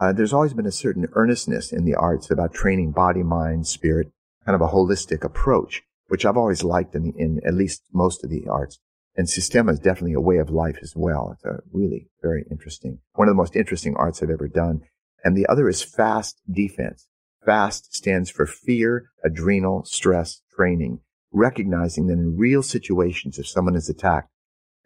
uh, 0.00 0.12
there's 0.12 0.32
always 0.32 0.54
been 0.54 0.66
a 0.66 0.72
certain 0.72 1.08
earnestness 1.12 1.72
in 1.72 1.84
the 1.84 1.94
arts 1.94 2.30
about 2.30 2.52
training 2.54 2.92
body, 2.92 3.22
mind, 3.22 3.66
spirit, 3.66 4.12
kind 4.44 4.54
of 4.54 4.60
a 4.60 4.72
holistic 4.72 5.24
approach, 5.24 5.82
which 6.08 6.24
I've 6.24 6.36
always 6.36 6.62
liked 6.62 6.94
in, 6.94 7.02
the, 7.04 7.12
in 7.16 7.40
at 7.46 7.54
least 7.54 7.82
most 7.92 8.22
of 8.24 8.30
the 8.30 8.46
arts. 8.48 8.78
And 9.16 9.26
Sistema 9.26 9.72
is 9.72 9.78
definitely 9.78 10.12
a 10.12 10.20
way 10.20 10.36
of 10.36 10.50
life 10.50 10.78
as 10.82 10.92
well. 10.94 11.30
It's 11.34 11.44
a 11.44 11.60
really 11.72 12.08
very 12.20 12.44
interesting, 12.50 12.98
one 13.14 13.28
of 13.28 13.32
the 13.32 13.42
most 13.42 13.56
interesting 13.56 13.96
arts 13.96 14.22
I've 14.22 14.30
ever 14.30 14.48
done. 14.48 14.82
And 15.24 15.36
the 15.36 15.46
other 15.46 15.68
is 15.68 15.82
fast 15.82 16.40
defense. 16.50 17.08
Fast 17.44 17.94
stands 17.94 18.28
for 18.28 18.46
fear, 18.46 19.10
adrenal, 19.24 19.84
stress, 19.84 20.42
training, 20.54 21.00
recognizing 21.32 22.06
that 22.08 22.14
in 22.14 22.36
real 22.36 22.62
situations, 22.62 23.38
if 23.38 23.48
someone 23.48 23.76
is 23.76 23.88
attacked, 23.88 24.30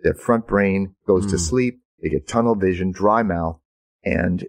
their 0.02 0.14
front 0.14 0.46
brain 0.46 0.94
goes 1.06 1.26
to 1.26 1.36
Mm. 1.36 1.40
sleep, 1.40 1.80
they 2.00 2.08
get 2.08 2.28
tunnel 2.28 2.54
vision, 2.54 2.92
dry 2.92 3.22
mouth, 3.22 3.60
and 4.04 4.46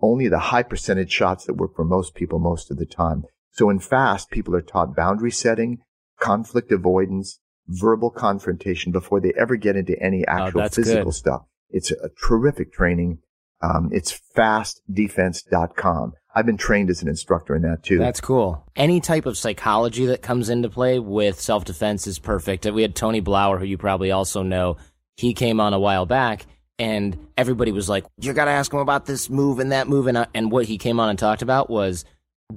only 0.00 0.28
the 0.28 0.38
high 0.38 0.62
percentage 0.62 1.10
shots 1.12 1.44
that 1.46 1.54
work 1.54 1.74
for 1.76 1.84
most 1.84 2.14
people 2.14 2.38
most 2.38 2.70
of 2.70 2.76
the 2.78 2.86
time. 2.86 3.24
So 3.52 3.70
in 3.70 3.78
fast, 3.78 4.30
people 4.30 4.54
are 4.56 4.60
taught 4.62 4.96
boundary 4.96 5.30
setting, 5.30 5.78
conflict 6.20 6.72
avoidance, 6.72 7.40
verbal 7.68 8.10
confrontation 8.10 8.92
before 8.92 9.20
they 9.20 9.32
ever 9.38 9.56
get 9.56 9.76
into 9.76 9.98
any 10.02 10.26
actual 10.26 10.62
Oh, 10.62 10.68
physical 10.68 11.04
good. 11.04 11.14
stuff. 11.14 11.42
It's 11.70 11.90
a 11.92 12.10
terrific 12.28 12.72
training. 12.72 13.18
Um, 13.62 13.88
it's 13.92 14.20
fastdefense.com. 14.36 16.12
I've 16.34 16.46
been 16.46 16.56
trained 16.56 16.90
as 16.90 17.00
an 17.02 17.08
instructor 17.08 17.54
in 17.54 17.62
that 17.62 17.82
too. 17.84 17.98
That's 17.98 18.20
cool. 18.20 18.64
Any 18.74 19.00
type 19.00 19.24
of 19.26 19.38
psychology 19.38 20.06
that 20.06 20.20
comes 20.22 20.48
into 20.48 20.68
play 20.68 20.98
with 20.98 21.40
self 21.40 21.64
defense 21.64 22.06
is 22.06 22.18
perfect. 22.18 22.66
We 22.66 22.82
had 22.82 22.96
Tony 22.96 23.22
Blauer, 23.22 23.58
who 23.58 23.64
you 23.64 23.78
probably 23.78 24.10
also 24.10 24.42
know. 24.42 24.76
He 25.16 25.32
came 25.32 25.60
on 25.60 25.72
a 25.72 25.78
while 25.78 26.06
back, 26.06 26.44
and 26.78 27.16
everybody 27.36 27.72
was 27.72 27.88
like, 27.88 28.04
"You 28.20 28.32
got 28.32 28.46
to 28.46 28.50
ask 28.50 28.72
him 28.72 28.80
about 28.80 29.06
this 29.06 29.30
move 29.30 29.58
and 29.58 29.72
that 29.72 29.88
move." 29.88 30.06
And, 30.06 30.18
I- 30.18 30.26
and 30.34 30.50
what 30.50 30.66
he 30.66 30.78
came 30.78 30.98
on 31.00 31.08
and 31.10 31.18
talked 31.18 31.42
about 31.42 31.70
was 31.70 32.04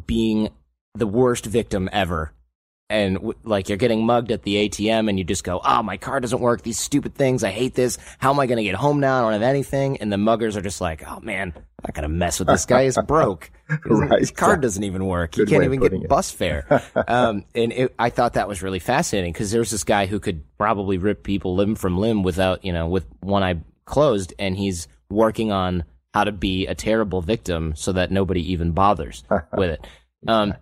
being 0.05 0.49
the 0.95 1.07
worst 1.07 1.45
victim 1.45 1.89
ever. 1.91 2.33
And 2.89 3.15
w- 3.15 3.33
like 3.43 3.67
you're 3.67 3.77
getting 3.77 4.05
mugged 4.05 4.31
at 4.31 4.43
the 4.43 4.55
ATM, 4.69 5.09
and 5.09 5.17
you 5.19 5.25
just 5.25 5.43
go, 5.43 5.59
"Oh, 5.63 5.83
my 5.83 5.97
card 5.97 6.21
doesn't 6.21 6.39
work. 6.39 6.61
These 6.61 6.79
stupid 6.79 7.15
things. 7.15 7.43
I 7.43 7.49
hate 7.49 7.73
this. 7.75 7.97
How 8.17 8.31
am 8.31 8.39
I 8.39 8.45
going 8.45 8.57
to 8.59 8.63
get 8.63 8.75
home 8.75 9.01
now? 9.01 9.17
I 9.17 9.21
don't 9.23 9.33
have 9.33 9.41
anything." 9.41 9.97
And 9.97 10.11
the 10.11 10.15
muggers 10.17 10.55
are 10.55 10.61
just 10.61 10.79
like, 10.79 11.03
"Oh 11.05 11.19
man, 11.19 11.51
I'm 11.55 11.63
not 11.85 11.93
going 11.93 12.03
to 12.03 12.07
mess 12.09 12.39
with 12.39 12.47
this 12.47 12.65
guy. 12.65 12.85
He's 12.85 12.97
broke. 13.05 13.51
His, 13.69 13.79
Right, 13.85 14.19
his 14.21 14.31
card 14.31 14.61
doesn't 14.61 14.85
even 14.85 15.05
work. 15.05 15.35
He 15.35 15.45
can't 15.45 15.65
even 15.65 15.81
get 15.81 15.91
it. 15.91 16.07
bus 16.07 16.31
fare." 16.31 16.81
um, 17.09 17.43
and 17.53 17.73
it, 17.73 17.93
I 17.99 18.09
thought 18.09 18.35
that 18.35 18.47
was 18.47 18.63
really 18.63 18.79
fascinating 18.79 19.33
because 19.33 19.51
there 19.51 19.59
was 19.59 19.69
this 19.71 19.83
guy 19.83 20.05
who 20.05 20.21
could 20.21 20.45
probably 20.57 20.97
rip 20.97 21.23
people 21.23 21.55
limb 21.55 21.75
from 21.75 21.97
limb 21.97 22.23
without, 22.23 22.63
you 22.63 22.71
know, 22.71 22.87
with 22.87 23.05
one 23.19 23.43
eye 23.43 23.59
closed, 23.87 24.33
and 24.37 24.55
he's 24.55 24.87
working 25.09 25.51
on 25.51 25.83
how 26.13 26.23
to 26.23 26.31
be 26.31 26.67
a 26.67 26.75
terrible 26.75 27.21
victim 27.21 27.73
so 27.75 27.91
that 27.93 28.11
nobody 28.11 28.51
even 28.51 28.71
bothers 28.71 29.23
with 29.57 29.71
it. 29.71 29.87
Um, 30.27 30.53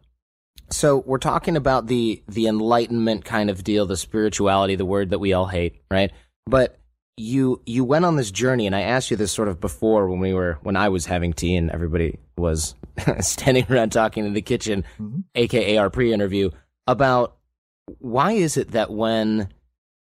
so 0.69 0.97
we're 1.05 1.17
talking 1.17 1.57
about 1.57 1.87
the 1.87 2.23
the 2.27 2.47
enlightenment 2.47 3.25
kind 3.25 3.49
of 3.49 3.63
deal, 3.63 3.85
the 3.85 3.97
spirituality, 3.97 4.75
the 4.75 4.85
word 4.85 5.09
that 5.11 5.19
we 5.19 5.33
all 5.33 5.47
hate, 5.47 5.81
right? 5.91 6.11
But 6.45 6.79
you 7.17 7.61
you 7.65 7.83
went 7.83 8.05
on 8.05 8.15
this 8.15 8.31
journey, 8.31 8.65
and 8.65 8.75
I 8.75 8.81
asked 8.81 9.11
you 9.11 9.17
this 9.17 9.31
sort 9.31 9.47
of 9.47 9.59
before 9.59 10.09
when 10.09 10.19
we 10.19 10.33
were 10.33 10.59
when 10.63 10.75
I 10.75 10.89
was 10.89 11.05
having 11.05 11.33
tea 11.33 11.55
and 11.55 11.71
everybody 11.71 12.19
was 12.37 12.75
standing 13.19 13.65
around 13.69 13.91
talking 13.91 14.25
in 14.25 14.33
the 14.33 14.41
kitchen, 14.41 14.83
aka 15.35 15.77
our 15.77 15.89
pre-interview, 15.89 16.49
about 16.87 17.37
why 17.99 18.31
is 18.33 18.57
it 18.57 18.71
that 18.71 18.91
when 18.91 19.49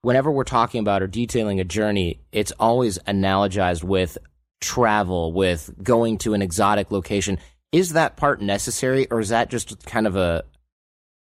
whenever 0.02 0.32
we're 0.32 0.44
talking 0.44 0.80
about 0.80 1.02
or 1.02 1.08
detailing 1.08 1.60
a 1.60 1.64
journey, 1.64 2.20
it's 2.32 2.52
always 2.54 2.98
analogized 3.00 3.84
with 3.84 4.18
travel, 4.60 5.34
with 5.34 5.72
going 5.82 6.18
to 6.20 6.34
an 6.34 6.42
exotic 6.42 6.92
location. 6.92 7.38
Is 7.72 7.94
that 7.94 8.18
part 8.18 8.42
necessary, 8.42 9.08
or 9.10 9.20
is 9.20 9.30
that 9.30 9.50
just 9.50 9.86
kind 9.86 10.08
of 10.08 10.16
a 10.16 10.44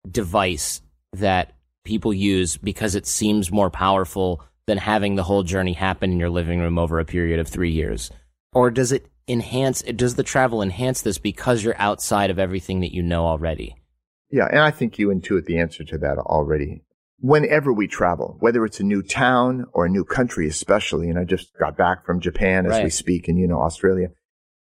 device 0.09 0.81
that 1.13 1.53
people 1.83 2.13
use 2.13 2.57
because 2.57 2.95
it 2.95 3.07
seems 3.07 3.51
more 3.51 3.69
powerful 3.69 4.43
than 4.67 4.77
having 4.77 5.15
the 5.15 5.23
whole 5.23 5.43
journey 5.43 5.73
happen 5.73 6.11
in 6.11 6.19
your 6.19 6.29
living 6.29 6.59
room 6.59 6.77
over 6.77 6.99
a 6.99 7.05
period 7.05 7.39
of 7.39 7.47
three 7.47 7.71
years? 7.71 8.11
Or 8.53 8.71
does 8.71 8.91
it 8.91 9.07
enhance, 9.27 9.81
does 9.81 10.15
the 10.15 10.23
travel 10.23 10.61
enhance 10.61 11.01
this 11.01 11.17
because 11.17 11.63
you're 11.63 11.79
outside 11.79 12.29
of 12.29 12.39
everything 12.39 12.81
that 12.81 12.93
you 12.93 13.01
know 13.01 13.25
already? 13.25 13.75
Yeah, 14.31 14.47
and 14.49 14.59
I 14.59 14.71
think 14.71 14.99
you 14.99 15.07
intuit 15.09 15.45
the 15.45 15.59
answer 15.59 15.83
to 15.85 15.97
that 15.97 16.19
already. 16.19 16.83
Whenever 17.21 17.73
we 17.73 17.87
travel, 17.87 18.37
whether 18.39 18.63
it's 18.63 18.79
a 18.79 18.83
new 18.83 19.01
town 19.01 19.65
or 19.73 19.85
a 19.85 19.89
new 19.89 20.05
country, 20.05 20.47
especially, 20.47 21.09
and 21.09 21.19
I 21.19 21.25
just 21.25 21.49
got 21.59 21.77
back 21.77 22.05
from 22.05 22.21
Japan 22.21 22.65
as 22.65 22.81
we 22.81 22.89
speak, 22.89 23.27
and 23.27 23.37
you 23.37 23.47
know, 23.47 23.61
Australia, 23.61 24.07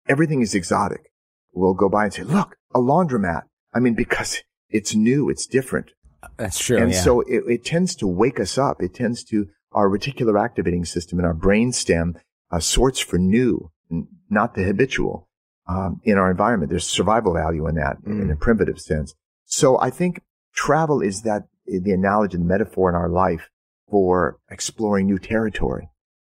everything 0.08 0.40
is 0.40 0.54
exotic. 0.54 1.10
We'll 1.52 1.74
go 1.74 1.88
by 1.88 2.04
and 2.04 2.14
say, 2.14 2.22
look, 2.22 2.56
a 2.74 2.78
laundromat. 2.78 3.42
I 3.72 3.80
mean, 3.80 3.94
because 3.94 4.42
it's 4.70 4.94
new, 4.94 5.28
it's 5.28 5.46
different. 5.46 5.90
That's 6.36 6.58
true. 6.58 6.78
and 6.78 6.92
yeah. 6.92 7.00
so 7.00 7.20
it, 7.22 7.44
it 7.48 7.64
tends 7.64 7.94
to 7.96 8.06
wake 8.06 8.40
us 8.40 8.56
up. 8.56 8.80
It 8.80 8.94
tends 8.94 9.24
to, 9.24 9.48
our 9.74 9.88
reticular 9.88 10.42
activating 10.42 10.84
system 10.84 11.18
and 11.18 11.26
our 11.26 11.34
brain 11.34 11.72
stem 11.72 12.16
uh, 12.50 12.60
sorts 12.60 13.00
for 13.00 13.18
new, 13.18 13.70
not 14.30 14.54
the 14.54 14.62
habitual, 14.62 15.28
um, 15.68 16.00
in 16.04 16.16
our 16.16 16.30
environment. 16.30 16.70
There's 16.70 16.86
survival 16.86 17.34
value 17.34 17.66
in 17.66 17.74
that 17.74 17.96
in 18.06 18.30
a 18.30 18.36
primitive 18.36 18.80
sense. 18.80 19.14
So 19.44 19.78
I 19.80 19.90
think 19.90 20.20
travel 20.54 21.00
is 21.00 21.22
that 21.22 21.44
the 21.66 21.92
analogy, 21.92 22.36
the 22.36 22.44
metaphor 22.44 22.88
in 22.88 22.94
our 22.94 23.08
life 23.08 23.48
for 23.90 24.38
exploring 24.50 25.06
new 25.06 25.18
territory. 25.18 25.88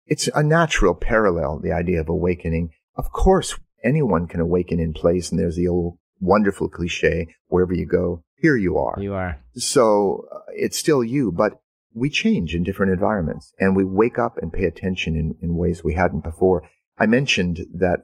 It's 0.07 0.29
a 0.35 0.42
natural 0.42 0.95
parallel, 0.95 1.61
the 1.61 1.73
idea 1.73 2.01
of 2.01 2.09
awakening. 2.09 2.71
Of 2.97 3.12
course, 3.12 3.59
anyone 3.85 4.27
can 4.27 4.40
awaken 4.40 4.81
in 4.81 4.92
place. 4.92 5.31
And 5.31 5.38
there's 5.38 5.57
the 5.57 5.68
old 5.68 5.99
wonderful 6.21 6.68
cliche, 6.68 7.35
wherever 7.49 7.75
you 7.75 7.87
go, 7.87 8.23
here 8.37 8.57
you 8.57 8.77
are. 8.77 8.97
you 9.01 9.14
are. 9.14 9.40
So 9.55 10.27
uh, 10.33 10.38
it's 10.55 10.77
still 10.77 11.05
you, 11.05 11.31
but 11.31 11.61
we 11.95 12.11
change 12.11 12.55
in 12.55 12.62
different 12.62 12.92
environments 12.92 13.53
and 13.59 13.77
we 13.77 13.85
wake 13.85 14.18
up 14.18 14.38
and 14.38 14.53
pay 14.53 14.64
attention 14.64 15.14
in, 15.14 15.37
in 15.40 15.57
ways 15.57 15.85
we 15.85 15.95
hadn't 15.95 16.25
before. 16.25 16.68
I 16.99 17.07
mentioned 17.07 17.61
that 17.75 18.01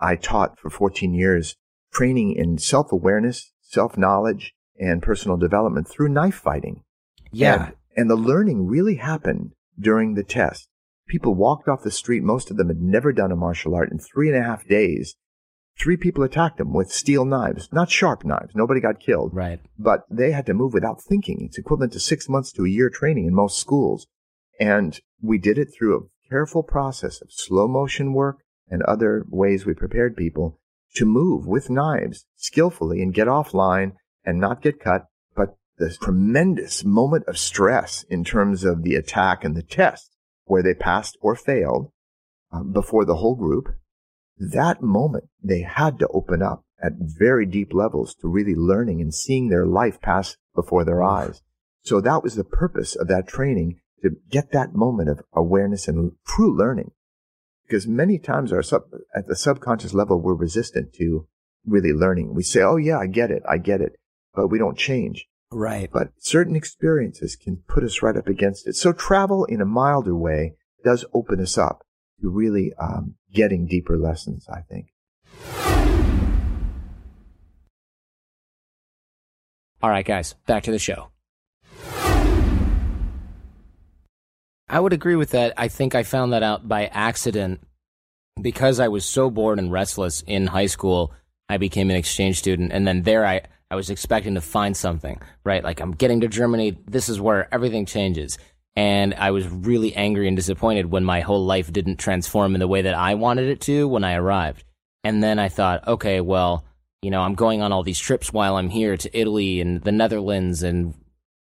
I 0.00 0.16
taught 0.16 0.58
for 0.58 0.70
14 0.70 1.14
years 1.14 1.56
training 1.92 2.32
in 2.32 2.58
self 2.58 2.92
awareness, 2.92 3.52
self 3.60 3.96
knowledge, 3.96 4.54
and 4.78 5.02
personal 5.02 5.36
development 5.36 5.88
through 5.88 6.08
knife 6.08 6.34
fighting. 6.34 6.82
Yeah. 7.32 7.66
And, 7.66 7.74
and 7.96 8.10
the 8.10 8.16
learning 8.16 8.66
really 8.66 8.96
happened 8.96 9.52
during 9.78 10.14
the 10.14 10.24
test. 10.24 10.68
People 11.06 11.34
walked 11.34 11.68
off 11.68 11.82
the 11.82 11.90
street. 11.90 12.22
Most 12.22 12.50
of 12.50 12.56
them 12.56 12.68
had 12.68 12.80
never 12.80 13.12
done 13.12 13.30
a 13.30 13.36
martial 13.36 13.74
art 13.74 13.90
in 13.92 13.98
three 13.98 14.28
and 14.28 14.38
a 14.38 14.42
half 14.42 14.66
days. 14.66 15.16
Three 15.78 15.96
people 15.96 16.22
attacked 16.22 16.58
them 16.58 16.72
with 16.72 16.92
steel 16.92 17.24
knives, 17.24 17.68
not 17.72 17.90
sharp 17.90 18.24
knives. 18.24 18.54
Nobody 18.54 18.80
got 18.80 19.00
killed 19.00 19.34
right. 19.34 19.60
but 19.76 20.04
they 20.08 20.30
had 20.30 20.46
to 20.46 20.54
move 20.54 20.72
without 20.72 21.02
thinking. 21.02 21.42
It's 21.42 21.58
equivalent 21.58 21.92
to 21.94 22.00
six 22.00 22.28
months 22.28 22.52
to 22.52 22.64
a 22.64 22.68
year 22.68 22.88
training 22.88 23.26
in 23.26 23.34
most 23.34 23.58
schools. 23.58 24.06
And 24.60 24.98
we 25.20 25.36
did 25.38 25.58
it 25.58 25.68
through 25.76 25.96
a 25.96 26.28
careful 26.30 26.62
process 26.62 27.20
of 27.20 27.32
slow 27.32 27.66
motion 27.66 28.12
work 28.12 28.38
and 28.68 28.82
other 28.84 29.24
ways 29.28 29.66
we 29.66 29.74
prepared 29.74 30.16
people 30.16 30.60
to 30.94 31.04
move 31.04 31.44
with 31.44 31.70
knives 31.70 32.24
skillfully 32.36 33.02
and 33.02 33.12
get 33.12 33.26
offline 33.26 33.92
and 34.24 34.40
not 34.40 34.62
get 34.62 34.80
cut. 34.80 35.06
But 35.34 35.56
the 35.78 35.96
tremendous 36.00 36.84
moment 36.84 37.24
of 37.26 37.38
stress 37.38 38.04
in 38.04 38.24
terms 38.24 38.64
of 38.64 38.82
the 38.82 38.94
attack 38.94 39.44
and 39.44 39.56
the 39.56 39.62
test 39.62 40.16
where 40.44 40.62
they 40.62 40.74
passed 40.74 41.16
or 41.20 41.34
failed 41.34 41.90
uh, 42.52 42.62
before 42.62 43.04
the 43.04 43.16
whole 43.16 43.34
group, 43.34 43.74
that 44.38 44.82
moment 44.82 45.24
they 45.42 45.62
had 45.62 45.98
to 45.98 46.08
open 46.08 46.42
up 46.42 46.64
at 46.82 46.92
very 46.98 47.46
deep 47.46 47.72
levels 47.72 48.14
to 48.16 48.28
really 48.28 48.54
learning 48.54 49.00
and 49.00 49.14
seeing 49.14 49.48
their 49.48 49.66
life 49.66 50.00
pass 50.00 50.36
before 50.54 50.84
their 50.84 51.02
eyes. 51.02 51.42
So 51.82 52.00
that 52.00 52.22
was 52.22 52.34
the 52.34 52.44
purpose 52.44 52.94
of 52.94 53.08
that 53.08 53.28
training 53.28 53.80
to 54.02 54.10
get 54.30 54.52
that 54.52 54.74
moment 54.74 55.08
of 55.08 55.22
awareness 55.32 55.88
and 55.88 56.12
true 56.26 56.56
learning. 56.56 56.90
Because 57.66 57.86
many 57.86 58.18
times 58.18 58.52
our 58.52 58.62
sub, 58.62 58.82
at 59.16 59.26
the 59.26 59.36
subconscious 59.36 59.94
level, 59.94 60.20
we're 60.20 60.34
resistant 60.34 60.92
to 60.94 61.26
really 61.64 61.92
learning. 61.92 62.34
We 62.34 62.42
say, 62.42 62.60
Oh 62.60 62.76
yeah, 62.76 62.98
I 62.98 63.06
get 63.06 63.30
it. 63.30 63.42
I 63.48 63.56
get 63.56 63.80
it. 63.80 63.96
But 64.34 64.48
we 64.48 64.58
don't 64.58 64.78
change. 64.78 65.26
Right. 65.52 65.88
But 65.92 66.08
certain 66.18 66.56
experiences 66.56 67.36
can 67.36 67.62
put 67.68 67.84
us 67.84 68.02
right 68.02 68.16
up 68.16 68.26
against 68.26 68.66
it. 68.66 68.74
So 68.74 68.92
travel 68.92 69.44
in 69.44 69.60
a 69.60 69.66
milder 69.66 70.16
way 70.16 70.56
does 70.84 71.04
open 71.14 71.40
us 71.40 71.56
up 71.56 71.86
to 72.20 72.28
really 72.28 72.72
um, 72.80 73.14
getting 73.32 73.66
deeper 73.66 73.96
lessons, 73.96 74.46
I 74.48 74.60
think. 74.60 74.88
All 79.82 79.90
right, 79.90 80.06
guys, 80.06 80.34
back 80.46 80.62
to 80.62 80.70
the 80.70 80.78
show. 80.78 81.10
I 84.66 84.80
would 84.80 84.94
agree 84.94 85.14
with 85.14 85.30
that. 85.30 85.52
I 85.58 85.68
think 85.68 85.94
I 85.94 86.02
found 86.02 86.32
that 86.32 86.42
out 86.42 86.66
by 86.66 86.86
accident 86.86 87.60
because 88.40 88.80
I 88.80 88.88
was 88.88 89.04
so 89.04 89.30
bored 89.30 89.58
and 89.58 89.70
restless 89.70 90.22
in 90.26 90.46
high 90.46 90.66
school. 90.66 91.12
I 91.48 91.58
became 91.58 91.90
an 91.90 91.96
exchange 91.96 92.38
student, 92.38 92.72
and 92.72 92.86
then 92.86 93.02
there 93.02 93.26
I, 93.26 93.42
I 93.70 93.76
was 93.76 93.90
expecting 93.90 94.34
to 94.34 94.40
find 94.40 94.76
something, 94.76 95.20
right? 95.44 95.64
Like 95.64 95.80
I'm 95.80 95.92
getting 95.92 96.20
to 96.20 96.28
Germany. 96.28 96.78
This 96.86 97.08
is 97.08 97.20
where 97.20 97.52
everything 97.52 97.86
changes. 97.86 98.38
And 98.76 99.14
I 99.14 99.30
was 99.30 99.48
really 99.48 99.94
angry 99.94 100.26
and 100.26 100.36
disappointed 100.36 100.86
when 100.86 101.04
my 101.04 101.20
whole 101.20 101.44
life 101.44 101.72
didn't 101.72 101.98
transform 101.98 102.54
in 102.54 102.60
the 102.60 102.68
way 102.68 102.82
that 102.82 102.94
I 102.94 103.14
wanted 103.14 103.48
it 103.48 103.60
to 103.62 103.86
when 103.86 104.04
I 104.04 104.14
arrived. 104.14 104.64
And 105.04 105.22
then 105.22 105.38
I 105.38 105.48
thought, 105.48 105.86
okay, 105.86 106.20
well, 106.20 106.64
you 107.02 107.10
know, 107.10 107.20
I'm 107.20 107.34
going 107.34 107.62
on 107.62 107.70
all 107.70 107.82
these 107.82 107.98
trips 107.98 108.32
while 108.32 108.56
I'm 108.56 108.70
here 108.70 108.96
to 108.96 109.18
Italy 109.18 109.60
and 109.60 109.82
the 109.82 109.92
Netherlands, 109.92 110.62
and 110.62 110.94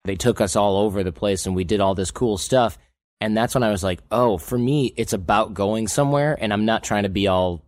they 0.04 0.16
took 0.16 0.40
us 0.40 0.56
all 0.56 0.78
over 0.78 1.04
the 1.04 1.12
place 1.12 1.46
and 1.46 1.54
we 1.54 1.64
did 1.64 1.80
all 1.80 1.94
this 1.94 2.10
cool 2.10 2.38
stuff. 2.38 2.78
And 3.20 3.36
that's 3.36 3.54
when 3.54 3.62
I 3.62 3.70
was 3.70 3.84
like, 3.84 4.00
oh, 4.10 4.38
for 4.38 4.56
me, 4.56 4.94
it's 4.96 5.12
about 5.12 5.52
going 5.52 5.86
somewhere, 5.88 6.36
and 6.40 6.52
I'm 6.52 6.64
not 6.64 6.82
trying 6.82 7.02
to 7.02 7.10
be 7.10 7.26
all 7.26 7.62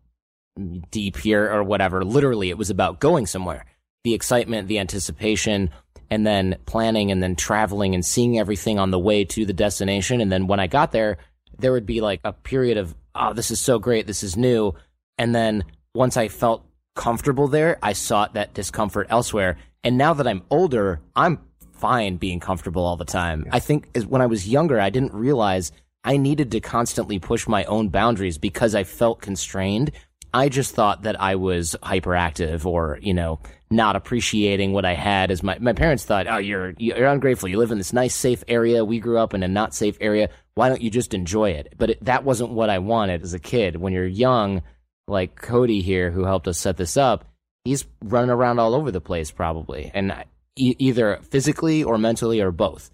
deep 0.90 1.18
here 1.18 1.52
or 1.52 1.62
whatever. 1.62 2.04
Literally, 2.04 2.48
it 2.48 2.56
was 2.56 2.70
about 2.70 3.00
going 3.00 3.26
somewhere. 3.26 3.66
The 4.04 4.14
excitement, 4.14 4.68
the 4.68 4.78
anticipation, 4.78 5.70
and 6.10 6.26
then 6.26 6.56
planning 6.66 7.10
and 7.10 7.22
then 7.22 7.36
traveling 7.36 7.94
and 7.94 8.04
seeing 8.04 8.38
everything 8.38 8.78
on 8.78 8.90
the 8.90 8.98
way 8.98 9.24
to 9.24 9.46
the 9.46 9.52
destination. 9.52 10.20
And 10.20 10.30
then 10.30 10.46
when 10.46 10.60
I 10.60 10.66
got 10.66 10.92
there, 10.92 11.18
there 11.58 11.72
would 11.72 11.86
be 11.86 12.00
like 12.00 12.20
a 12.24 12.32
period 12.32 12.76
of, 12.76 12.94
oh, 13.14 13.32
this 13.32 13.50
is 13.50 13.60
so 13.60 13.78
great. 13.78 14.06
This 14.06 14.22
is 14.22 14.36
new. 14.36 14.74
And 15.16 15.34
then 15.34 15.64
once 15.94 16.16
I 16.16 16.28
felt 16.28 16.66
comfortable 16.94 17.48
there, 17.48 17.78
I 17.82 17.94
sought 17.94 18.34
that 18.34 18.54
discomfort 18.54 19.06
elsewhere. 19.10 19.56
And 19.84 19.96
now 19.96 20.14
that 20.14 20.26
I'm 20.26 20.42
older, 20.50 21.00
I'm 21.16 21.38
fine 21.72 22.16
being 22.16 22.40
comfortable 22.40 22.84
all 22.84 22.96
the 22.96 23.04
time. 23.04 23.46
I 23.50 23.58
think 23.58 23.88
when 24.06 24.22
I 24.22 24.26
was 24.26 24.48
younger, 24.48 24.80
I 24.80 24.90
didn't 24.90 25.14
realize 25.14 25.72
I 26.04 26.16
needed 26.16 26.50
to 26.52 26.60
constantly 26.60 27.18
push 27.18 27.48
my 27.48 27.64
own 27.64 27.88
boundaries 27.88 28.38
because 28.38 28.74
I 28.74 28.84
felt 28.84 29.20
constrained. 29.20 29.92
I 30.34 30.48
just 30.48 30.74
thought 30.74 31.02
that 31.02 31.20
I 31.20 31.36
was 31.36 31.76
hyperactive 31.82 32.64
or, 32.64 32.98
you 33.02 33.14
know, 33.14 33.40
not 33.72 33.96
appreciating 33.96 34.72
what 34.72 34.84
I 34.84 34.94
had 34.94 35.30
as 35.30 35.42
my, 35.42 35.58
my 35.58 35.72
parents 35.72 36.04
thought, 36.04 36.26
oh, 36.28 36.36
you're, 36.36 36.74
you're 36.78 37.06
ungrateful. 37.06 37.48
You 37.48 37.58
live 37.58 37.72
in 37.72 37.78
this 37.78 37.92
nice, 37.92 38.14
safe 38.14 38.44
area. 38.46 38.84
We 38.84 39.00
grew 39.00 39.18
up 39.18 39.34
in 39.34 39.42
a 39.42 39.48
not 39.48 39.74
safe 39.74 39.96
area. 40.00 40.28
Why 40.54 40.68
don't 40.68 40.82
you 40.82 40.90
just 40.90 41.14
enjoy 41.14 41.50
it? 41.50 41.74
But 41.78 41.90
it, 41.90 42.04
that 42.04 42.24
wasn't 42.24 42.50
what 42.50 42.70
I 42.70 42.78
wanted 42.78 43.22
as 43.22 43.34
a 43.34 43.38
kid. 43.38 43.76
When 43.76 43.92
you're 43.92 44.06
young, 44.06 44.62
like 45.08 45.36
Cody 45.36 45.80
here, 45.80 46.10
who 46.10 46.24
helped 46.24 46.46
us 46.46 46.58
set 46.58 46.76
this 46.76 46.96
up, 46.96 47.24
he's 47.64 47.84
running 48.04 48.30
around 48.30 48.58
all 48.58 48.74
over 48.74 48.90
the 48.90 49.00
place 49.00 49.30
probably. 49.30 49.90
And 49.94 50.12
either 50.56 51.18
physically 51.30 51.82
or 51.82 51.98
mentally 51.98 52.40
or 52.40 52.52
both. 52.52 52.90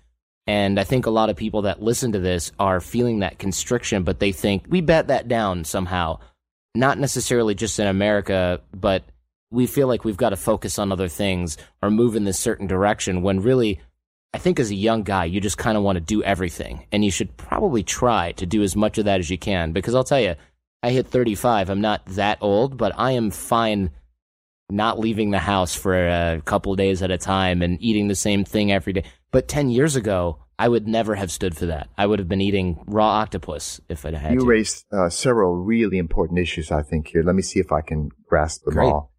And 0.46 0.80
I 0.80 0.84
think 0.84 1.04
a 1.04 1.10
lot 1.10 1.28
of 1.28 1.36
people 1.36 1.62
that 1.62 1.82
listen 1.82 2.12
to 2.12 2.18
this 2.18 2.52
are 2.58 2.80
feeling 2.80 3.18
that 3.18 3.38
constriction, 3.38 4.04
but 4.04 4.18
they 4.18 4.32
think 4.32 4.64
we 4.68 4.80
bet 4.80 5.08
that 5.08 5.28
down 5.28 5.64
somehow. 5.64 6.20
Not 6.74 6.98
necessarily 6.98 7.54
just 7.54 7.78
in 7.78 7.86
America, 7.86 8.60
but 8.74 9.04
we 9.50 9.66
feel 9.66 9.88
like 9.88 10.04
we've 10.04 10.16
got 10.16 10.30
to 10.30 10.36
focus 10.36 10.78
on 10.78 10.92
other 10.92 11.08
things 11.08 11.56
or 11.82 11.90
move 11.90 12.16
in 12.16 12.24
this 12.24 12.38
certain 12.38 12.66
direction 12.66 13.22
when 13.22 13.40
really, 13.40 13.80
I 14.34 14.38
think 14.38 14.60
as 14.60 14.70
a 14.70 14.74
young 14.74 15.02
guy, 15.02 15.24
you 15.24 15.40
just 15.40 15.58
kind 15.58 15.76
of 15.76 15.82
want 15.82 15.96
to 15.96 16.00
do 16.00 16.22
everything. 16.22 16.86
And 16.92 17.04
you 17.04 17.10
should 17.10 17.36
probably 17.36 17.82
try 17.82 18.32
to 18.32 18.46
do 18.46 18.62
as 18.62 18.76
much 18.76 18.98
of 18.98 19.06
that 19.06 19.20
as 19.20 19.30
you 19.30 19.38
can. 19.38 19.72
Because 19.72 19.94
I'll 19.94 20.04
tell 20.04 20.20
you, 20.20 20.34
I 20.82 20.90
hit 20.90 21.06
35. 21.06 21.70
I'm 21.70 21.80
not 21.80 22.04
that 22.06 22.38
old, 22.40 22.76
but 22.76 22.92
I 22.96 23.12
am 23.12 23.30
fine 23.30 23.90
not 24.70 24.98
leaving 24.98 25.30
the 25.30 25.38
house 25.38 25.74
for 25.74 25.94
a 25.96 26.42
couple 26.44 26.74
days 26.76 27.02
at 27.02 27.10
a 27.10 27.16
time 27.18 27.62
and 27.62 27.80
eating 27.80 28.08
the 28.08 28.14
same 28.14 28.44
thing 28.44 28.70
every 28.70 28.92
day. 28.92 29.04
But 29.30 29.48
10 29.48 29.70
years 29.70 29.96
ago, 29.96 30.40
I 30.58 30.68
would 30.68 30.86
never 30.86 31.14
have 31.14 31.30
stood 31.30 31.56
for 31.56 31.66
that. 31.66 31.88
I 31.96 32.06
would 32.06 32.18
have 32.18 32.28
been 32.28 32.40
eating 32.40 32.82
raw 32.86 33.08
octopus 33.20 33.80
if 33.88 34.04
I'd 34.04 34.14
had 34.14 34.34
you 34.34 34.40
to. 34.40 34.46
raised 34.46 34.84
uh, 34.92 35.08
several 35.08 35.56
really 35.56 35.98
important 35.98 36.38
issues, 36.38 36.70
I 36.70 36.82
think, 36.82 37.08
here. 37.08 37.22
Let 37.22 37.34
me 37.36 37.42
see 37.42 37.60
if 37.60 37.72
I 37.72 37.80
can 37.80 38.10
grasp 38.28 38.64
them 38.64 38.74
Great. 38.74 38.86
all. 38.86 39.12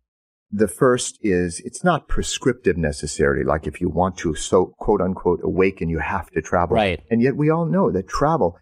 The 0.51 0.67
first 0.67 1.19
is 1.21 1.61
it's 1.63 1.83
not 1.83 2.07
prescriptive 2.07 2.75
necessarily, 2.75 3.43
like 3.43 3.67
if 3.67 3.79
you 3.79 3.89
want 3.89 4.17
to 4.19 4.33
so 4.33 4.73
quote 4.79 5.01
unquote 5.01 5.41
awaken, 5.43 5.89
you 5.89 5.99
have 5.99 6.29
to 6.31 6.41
travel. 6.41 6.75
Right. 6.75 7.01
And 7.11 7.21
yet 7.21 7.35
we 7.35 7.49
all 7.51 7.65
know 7.65 7.91
that 7.91 8.07
travel, 8.07 8.57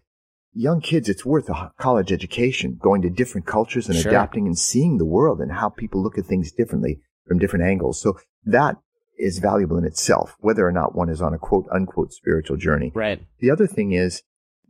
young 0.52 0.80
kids, 0.80 1.08
it's 1.08 1.24
worth 1.24 1.48
a 1.48 1.72
college 1.78 2.12
education, 2.12 2.78
going 2.80 3.02
to 3.02 3.10
different 3.10 3.46
cultures 3.46 3.88
and 3.88 3.96
Sure. 3.96 4.10
adapting 4.10 4.46
and 4.46 4.58
seeing 4.58 4.98
the 4.98 5.06
world 5.06 5.40
and 5.40 5.52
how 5.52 5.70
people 5.70 6.02
look 6.02 6.18
at 6.18 6.26
things 6.26 6.52
differently 6.52 7.00
from 7.26 7.38
different 7.38 7.64
angles. 7.64 8.00
So 8.00 8.18
that 8.44 8.76
is 9.18 9.38
valuable 9.38 9.78
in 9.78 9.84
itself, 9.84 10.36
whether 10.40 10.66
or 10.66 10.72
not 10.72 10.94
one 10.94 11.08
is 11.08 11.22
on 11.22 11.32
a 11.32 11.38
quote 11.38 11.66
unquote 11.72 12.12
spiritual 12.12 12.58
journey. 12.58 12.92
Right. 12.94 13.22
The 13.40 13.50
other 13.50 13.66
thing 13.66 13.92
is 13.92 14.22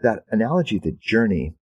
that 0.03 0.23
analogy, 0.31 0.79
the 0.79 0.97
journey. 1.01 1.57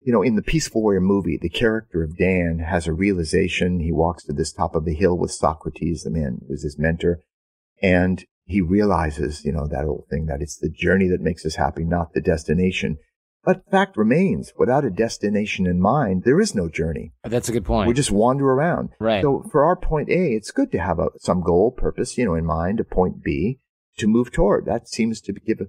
You 0.00 0.12
know, 0.12 0.22
in 0.22 0.36
the 0.36 0.42
Peaceful 0.42 0.82
Warrior 0.82 1.00
movie, 1.00 1.38
the 1.40 1.48
character 1.48 2.02
of 2.02 2.16
Dan 2.16 2.60
has 2.60 2.86
a 2.86 2.92
realization. 2.92 3.80
He 3.80 3.92
walks 3.92 4.24
to 4.24 4.32
this 4.32 4.52
top 4.52 4.74
of 4.74 4.84
the 4.84 4.94
hill 4.94 5.18
with 5.18 5.32
Socrates, 5.32 6.04
the 6.04 6.10
man 6.10 6.40
who's 6.48 6.62
his 6.62 6.78
mentor, 6.78 7.20
and 7.82 8.24
he 8.44 8.60
realizes, 8.60 9.44
you 9.44 9.52
know, 9.52 9.66
that 9.66 9.84
old 9.84 10.06
thing 10.08 10.26
that 10.26 10.40
it's 10.40 10.56
the 10.56 10.70
journey 10.70 11.08
that 11.08 11.20
makes 11.20 11.44
us 11.44 11.56
happy, 11.56 11.84
not 11.84 12.14
the 12.14 12.20
destination. 12.20 12.96
But 13.44 13.62
fact 13.70 13.96
remains, 13.96 14.52
without 14.58 14.84
a 14.84 14.90
destination 14.90 15.66
in 15.66 15.80
mind, 15.80 16.24
there 16.24 16.40
is 16.40 16.54
no 16.54 16.68
journey. 16.68 17.12
That's 17.24 17.48
a 17.48 17.52
good 17.52 17.64
point. 17.64 17.88
We 17.88 17.94
just 17.94 18.10
wander 18.10 18.46
around. 18.46 18.90
Right. 18.98 19.22
So 19.22 19.44
for 19.50 19.64
our 19.64 19.76
point 19.76 20.08
A, 20.10 20.34
it's 20.34 20.50
good 20.50 20.72
to 20.72 20.78
have 20.78 20.98
a, 20.98 21.08
some 21.18 21.42
goal, 21.42 21.70
purpose, 21.70 22.18
you 22.18 22.24
know, 22.24 22.34
in 22.34 22.44
mind, 22.44 22.80
a 22.80 22.84
point 22.84 23.22
B 23.22 23.60
to 23.98 24.06
move 24.06 24.32
toward. 24.32 24.66
That 24.66 24.88
seems 24.88 25.20
to 25.22 25.32
give 25.32 25.60
a, 25.60 25.66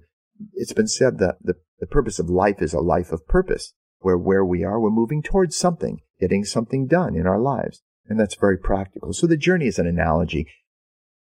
it's 0.54 0.72
been 0.72 0.88
said 0.88 1.18
that 1.18 1.36
the, 1.42 1.54
the 1.78 1.86
purpose 1.86 2.18
of 2.18 2.28
life 2.28 2.60
is 2.60 2.72
a 2.72 2.80
life 2.80 3.12
of 3.12 3.26
purpose, 3.26 3.74
where 4.00 4.18
where 4.18 4.44
we 4.44 4.64
are, 4.64 4.80
we're 4.80 4.90
moving 4.90 5.22
towards 5.22 5.56
something, 5.56 6.00
getting 6.18 6.44
something 6.44 6.86
done 6.86 7.14
in 7.14 7.26
our 7.26 7.38
lives. 7.38 7.82
And 8.06 8.18
that's 8.18 8.34
very 8.34 8.58
practical. 8.58 9.12
So 9.12 9.26
the 9.26 9.36
journey 9.36 9.66
is 9.66 9.78
an 9.78 9.86
analogy. 9.86 10.48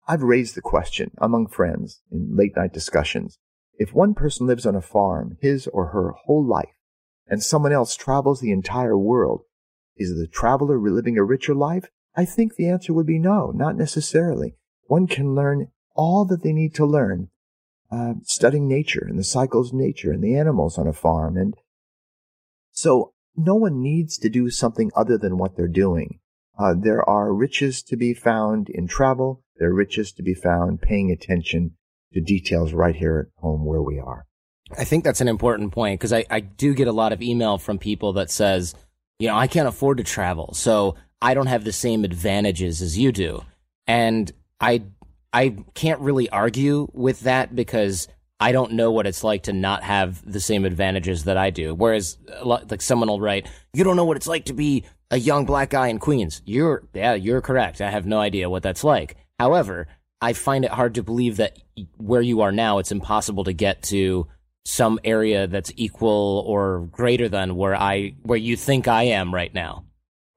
I've 0.08 0.24
raised 0.24 0.56
the 0.56 0.62
question 0.62 1.12
among 1.18 1.48
friends 1.48 2.02
in 2.12 2.36
late 2.36 2.56
night 2.56 2.72
discussions. 2.72 3.38
If 3.78 3.94
one 3.94 4.14
person 4.14 4.48
lives 4.48 4.66
on 4.66 4.76
a 4.76 4.82
farm 4.82 5.38
his 5.42 5.68
or 5.68 5.88
her 5.88 6.14
whole 6.26 6.46
life 6.46 6.70
and 7.28 7.44
someone 7.44 7.74
else 7.74 7.96
travels 7.96 8.40
the 8.40 8.52
entire 8.52 8.98
world, 8.98 9.42
is 9.98 10.16
the 10.16 10.28
traveler 10.28 10.80
living 10.80 11.18
a 11.18 11.24
richer 11.24 11.54
life? 11.54 11.90
I 12.16 12.26
think 12.26 12.56
the 12.56 12.70
answer 12.70 12.94
would 12.94 13.06
be 13.06 13.20
no, 13.20 13.52
not 13.54 13.76
necessarily. 13.76 14.56
One 14.86 15.08
can 15.08 15.36
learn 15.36 15.68
all 15.96 16.26
that 16.26 16.42
they 16.42 16.54
need 16.54 16.74
to 16.76 16.86
learn, 16.86 17.30
uh, 17.92 18.14
studying 18.24 18.68
nature 18.68 19.06
and 19.08 19.20
the 19.20 19.24
cycles 19.24 19.70
of 19.70 19.80
nature 19.80 20.12
and 20.12 20.24
the 20.24 20.36
animals 20.36 20.78
on 20.78 20.88
a 20.88 20.94
farm. 20.94 21.36
And 21.36 21.56
so 22.78 23.12
no 23.36 23.56
one 23.56 23.82
needs 23.82 24.20
to 24.20 24.30
do 24.30 24.52
something 24.52 24.92
other 24.96 25.18
than 25.18 25.40
what 25.40 25.58
they're 25.58 25.68
doing. 25.68 26.20
Uh, 26.60 26.76
there 26.78 27.08
are 27.10 27.34
riches 27.34 27.82
to 27.82 27.98
be 27.98 28.14
found 28.14 28.70
in 28.70 28.88
travel. 28.88 29.44
There 29.58 29.70
are 29.70 29.74
riches 29.74 30.12
to 30.12 30.22
be 30.22 30.36
found 30.36 30.80
paying 30.80 31.12
attention 31.12 31.72
to 32.14 32.22
details 32.22 32.74
right 32.74 32.96
here 32.96 33.32
at 33.36 33.42
home 33.42 33.66
where 33.66 33.82
we 33.82 34.00
are. 34.00 34.28
I 34.78 34.84
think 34.84 35.04
that's 35.04 35.22
an 35.22 35.28
important 35.28 35.72
point 35.72 36.00
because 36.00 36.14
I, 36.14 36.26
I 36.30 36.40
do 36.40 36.76
get 36.76 36.88
a 36.88 36.92
lot 36.92 37.14
of 37.14 37.22
email 37.24 37.58
from 37.58 37.80
people 37.80 38.14
that 38.14 38.30
says, 38.30 38.76
you 39.18 39.28
know, 39.28 39.36
I 39.36 39.48
can't 39.48 39.68
afford 39.68 39.98
to 39.98 40.04
travel, 40.04 40.54
so 40.54 40.96
I 41.20 41.34
don't 41.34 41.48
have 41.48 41.64
the 41.64 41.74
same 41.74 42.04
advantages 42.04 42.84
as 42.84 42.96
you 42.96 43.12
do. 43.12 43.44
And 43.88 44.32
I 44.62 44.84
I 45.34 45.56
can't 45.74 46.02
really 46.02 46.30
argue 46.30 46.90
with 46.94 47.22
that 47.22 47.56
because 47.56 48.08
I 48.40 48.52
don't 48.52 48.74
know 48.74 48.92
what 48.92 49.08
it's 49.08 49.24
like 49.24 49.44
to 49.44 49.54
not 49.54 49.84
have 49.84 50.24
the 50.30 50.40
same 50.40 50.66
advantages 50.66 51.24
that 51.24 51.38
I 51.38 51.50
do. 51.50 51.74
Whereas, 51.74 52.18
like 52.44 52.82
someone 52.82 53.10
will 53.10 53.20
write, 53.20 53.48
"You 53.74 53.84
don't 53.84 53.96
know 53.96 54.06
what 54.06 54.18
it's 54.18 54.28
like 54.28 54.46
to 54.46 54.54
be 54.54 54.84
a 55.10 55.18
young 55.18 55.46
black 55.46 55.72
guy 55.72 55.88
in 55.88 55.98
Queens." 56.00 56.42
You're 56.46 56.84
yeah, 56.94 57.16
you're 57.16 57.42
correct. 57.42 57.82
I 57.82 57.90
have 57.90 58.06
no 58.06 58.20
idea 58.20 58.50
what 58.50 58.64
that's 58.64 58.84
like. 58.84 59.18
However, 59.40 59.88
I 60.22 60.34
find 60.34 60.66
it 60.66 60.72
hard 60.72 60.96
to 60.96 61.04
believe 61.04 61.38
that 61.38 61.58
where 61.98 62.22
you 62.22 62.42
are 62.42 62.52
now, 62.52 62.78
it's 62.78 62.92
impossible 62.92 63.44
to 63.46 63.54
get 63.54 63.82
to 63.84 64.28
some 64.66 65.00
area 65.04 65.48
that's 65.48 65.72
equal 65.76 66.44
or 66.46 66.90
greater 66.92 67.30
than 67.30 67.56
where 67.56 67.76
I 67.76 68.16
where 68.24 68.38
you 68.38 68.56
think 68.56 68.88
I 68.88 69.04
am 69.04 69.34
right 69.34 69.54
now. 69.54 69.86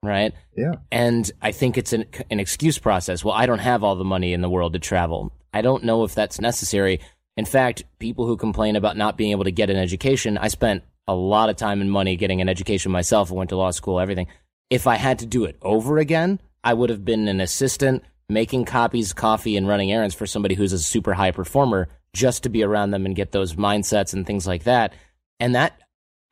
Right? 0.03 0.33
Yeah. 0.57 0.77
And 0.91 1.31
I 1.43 1.53
think 1.53 1.77
it's 1.77 1.93
an, 1.93 2.07
an 2.31 2.41
excuse 2.41 2.79
process. 2.79 3.23
Well, 3.23 3.35
I 3.35 3.45
don't 3.45 3.59
have 3.59 3.85
all 3.85 3.97
the 3.97 4.05
money 4.05 4.33
in 4.33 4.41
the 4.41 4.49
world 4.49 4.73
to 4.73 4.79
travel. 4.79 5.31
I 5.53 5.61
don't 5.61 5.85
know 5.85 6.05
if 6.05 6.15
that's 6.15 6.41
necessary. 6.41 7.01
In 7.41 7.47
fact, 7.47 7.85
people 7.99 8.27
who 8.27 8.37
complain 8.37 8.77
about 8.77 8.99
not 8.99 9.17
being 9.17 9.31
able 9.31 9.45
to 9.45 9.51
get 9.51 9.71
an 9.71 9.79
education, 9.79 10.37
I 10.37 10.49
spent 10.49 10.85
a 11.09 11.15
lot 11.15 11.49
of 11.49 11.57
time 11.57 11.81
and 11.81 11.91
money 11.91 12.15
getting 12.15 12.43
an 12.43 12.51
education 12.51 12.93
myself. 12.93 13.33
I 13.33 13.35
went 13.35 13.49
to 13.49 13.57
law 13.57 13.71
school, 13.71 13.99
everything. 13.99 14.27
If 14.69 14.87
I 14.87 14.97
had 14.97 15.21
to 15.21 15.27
do 15.27 15.47
it 15.47 15.57
over 15.63 15.97
again, 15.97 16.39
I 16.63 16.75
would 16.75 16.91
have 16.91 17.03
been 17.03 17.29
an 17.29 17.41
assistant 17.41 18.05
making 18.29 18.67
copies, 18.67 19.15
coffee, 19.15 19.57
and 19.57 19.67
running 19.67 19.91
errands 19.91 20.15
for 20.15 20.27
somebody 20.27 20.55
who's 20.55 20.75
a 20.75 20.79
super 20.79 21.15
high 21.15 21.31
performer 21.31 21.89
just 22.13 22.43
to 22.43 22.51
be 22.51 22.63
around 22.63 22.91
them 22.91 23.07
and 23.07 23.17
get 23.17 23.33
those 23.33 23.55
mindsets 23.55 24.13
and 24.13 24.27
things 24.27 24.47
like 24.47 24.65
that. 24.65 24.93
And 25.41 25.55
that 25.55 25.81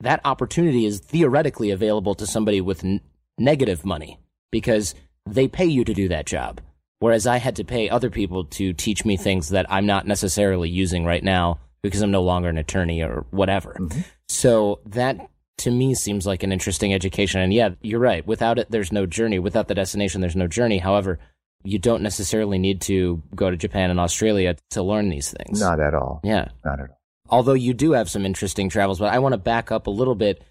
that 0.00 0.20
opportunity 0.26 0.84
is 0.84 1.00
theoretically 1.00 1.70
available 1.70 2.14
to 2.16 2.26
somebody 2.26 2.60
with 2.60 2.84
n- 2.84 3.00
negative 3.38 3.82
money 3.82 4.18
because 4.52 4.94
they 5.24 5.48
pay 5.48 5.64
you 5.64 5.84
to 5.84 5.94
do 5.94 6.08
that 6.08 6.26
job. 6.26 6.60
Whereas 7.00 7.26
I 7.26 7.36
had 7.36 7.56
to 7.56 7.64
pay 7.64 7.88
other 7.88 8.10
people 8.10 8.44
to 8.44 8.72
teach 8.72 9.04
me 9.04 9.16
things 9.16 9.50
that 9.50 9.66
I'm 9.70 9.86
not 9.86 10.06
necessarily 10.06 10.68
using 10.68 11.04
right 11.04 11.22
now 11.22 11.60
because 11.82 12.02
I'm 12.02 12.10
no 12.10 12.22
longer 12.22 12.48
an 12.48 12.58
attorney 12.58 13.02
or 13.02 13.24
whatever. 13.30 13.76
Mm-hmm. 13.78 14.00
So 14.28 14.80
that 14.86 15.30
to 15.58 15.70
me 15.70 15.94
seems 15.94 16.26
like 16.26 16.42
an 16.42 16.52
interesting 16.52 16.92
education. 16.92 17.40
And 17.40 17.52
yeah, 17.52 17.70
you're 17.82 18.00
right. 18.00 18.26
Without 18.26 18.58
it, 18.58 18.70
there's 18.70 18.92
no 18.92 19.06
journey. 19.06 19.38
Without 19.38 19.68
the 19.68 19.74
destination, 19.74 20.20
there's 20.20 20.36
no 20.36 20.48
journey. 20.48 20.78
However, 20.78 21.18
you 21.62 21.78
don't 21.78 22.02
necessarily 22.02 22.58
need 22.58 22.80
to 22.82 23.22
go 23.34 23.50
to 23.50 23.56
Japan 23.56 23.90
and 23.90 24.00
Australia 24.00 24.56
to 24.70 24.82
learn 24.82 25.08
these 25.08 25.30
things. 25.32 25.60
Not 25.60 25.80
at 25.80 25.94
all. 25.94 26.20
Yeah. 26.24 26.48
Not 26.64 26.80
at 26.80 26.90
all. 26.90 27.00
Although 27.28 27.54
you 27.54 27.74
do 27.74 27.92
have 27.92 28.08
some 28.08 28.24
interesting 28.24 28.68
travels, 28.68 28.98
but 28.98 29.12
I 29.12 29.18
want 29.18 29.34
to 29.34 29.38
back 29.38 29.70
up 29.70 29.86
a 29.86 29.90
little 29.90 30.14
bit. 30.14 30.42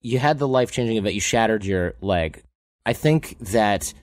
You 0.00 0.18
had 0.18 0.38
the 0.38 0.48
life 0.48 0.70
changing 0.70 0.96
event, 0.96 1.14
you 1.14 1.20
shattered 1.20 1.64
your 1.64 1.94
leg. 2.00 2.42
I 2.84 2.92
think 2.92 3.38
that 3.38 3.94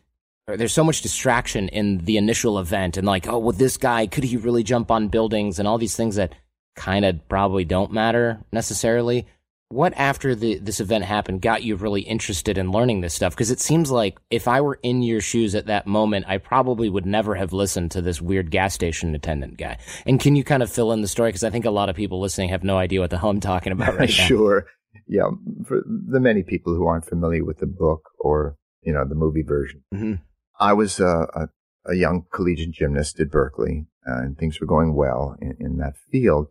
there's 0.58 0.74
so 0.74 0.84
much 0.84 1.02
distraction 1.02 1.70
in 1.70 2.00
the 2.00 2.18
initial 2.18 2.60
event 2.60 2.98
and 2.98 3.06
like, 3.06 3.28
oh, 3.28 3.40
well, 3.40 3.52
this 3.52 3.78
guy, 3.78 4.08
could 4.08 4.24
he 4.24 4.38
really 4.38 4.64
jump 4.64 4.92
on 4.92 5.08
buildings 5.08 5.60
and 5.60 5.68
all 5.68 5.78
these 5.78 5.96
things 5.96 6.16
that 6.16 6.34
kind 6.80 7.04
of 7.04 7.28
probably 7.28 7.66
don't 7.66 7.92
matter 7.92 8.40
necessarily. 8.54 9.28
What 9.68 9.94
after 9.98 10.34
the, 10.34 10.58
this 10.58 10.80
event 10.80 11.04
happened 11.04 11.42
got 11.42 11.62
you 11.62 11.76
really 11.76 12.02
interested 12.02 12.58
in 12.58 12.72
learning 12.72 13.02
this 13.02 13.14
stuff? 13.14 13.34
Because 13.36 13.52
it 13.52 13.60
seems 13.60 13.92
like 13.92 14.18
if 14.32 14.48
I 14.48 14.62
were 14.62 14.80
in 14.82 15.04
your 15.04 15.22
shoes 15.22 15.54
at 15.54 15.68
that 15.68 15.86
moment, 15.86 16.26
I 16.28 16.40
probably 16.40 16.90
would 16.90 17.06
never 17.06 17.36
have 17.36 17.54
listened 17.54 17.92
to 17.92 18.02
this 18.02 18.20
weird 18.20 18.50
gas 18.50 18.74
station 18.74 19.14
attendant 19.14 19.58
guy. 19.58 19.78
And 20.08 20.20
can 20.20 20.36
you 20.36 20.44
kind 20.44 20.64
of 20.64 20.72
fill 20.72 20.92
in 20.92 21.02
the 21.02 21.08
story? 21.08 21.30
Because 21.30 21.44
I 21.44 21.52
think 21.52 21.66
a 21.66 21.72
lot 21.72 21.90
of 21.90 21.96
people 21.96 22.20
listening 22.20 22.50
have 22.50 22.64
no 22.64 22.78
idea 22.78 23.02
what 23.02 23.12
the 23.12 23.20
hell 23.20 23.30
I'm 23.30 23.42
talking 23.42 23.74
about 23.74 23.96
right 23.96 24.10
now. 24.18 24.26
sure. 24.26 24.66
Yeah. 25.06 25.30
For 25.68 25.84
the 25.86 26.20
many 26.20 26.42
people 26.42 26.74
who 26.74 26.88
aren't 26.88 27.06
familiar 27.06 27.46
with 27.46 27.60
the 27.60 27.68
book 27.68 28.10
or, 28.18 28.56
you 28.82 28.94
know, 28.94 29.06
the 29.08 29.16
movie 29.16 29.44
version, 29.44 29.84
hmm 29.94 30.16
I 30.60 30.74
was 30.74 31.00
a, 31.00 31.28
a, 31.34 31.50
a 31.86 31.96
young 31.96 32.26
collegiate 32.32 32.72
gymnast 32.72 33.20
at 33.20 33.32
Berkeley 33.32 33.88
uh, 34.08 34.22
and 34.22 34.38
things 34.38 34.60
were 34.60 34.68
going 34.68 34.94
well 34.96 35.36
in, 35.42 35.56
in 35.60 35.78
that 35.78 35.96
field. 36.12 36.48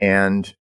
And 0.00 0.54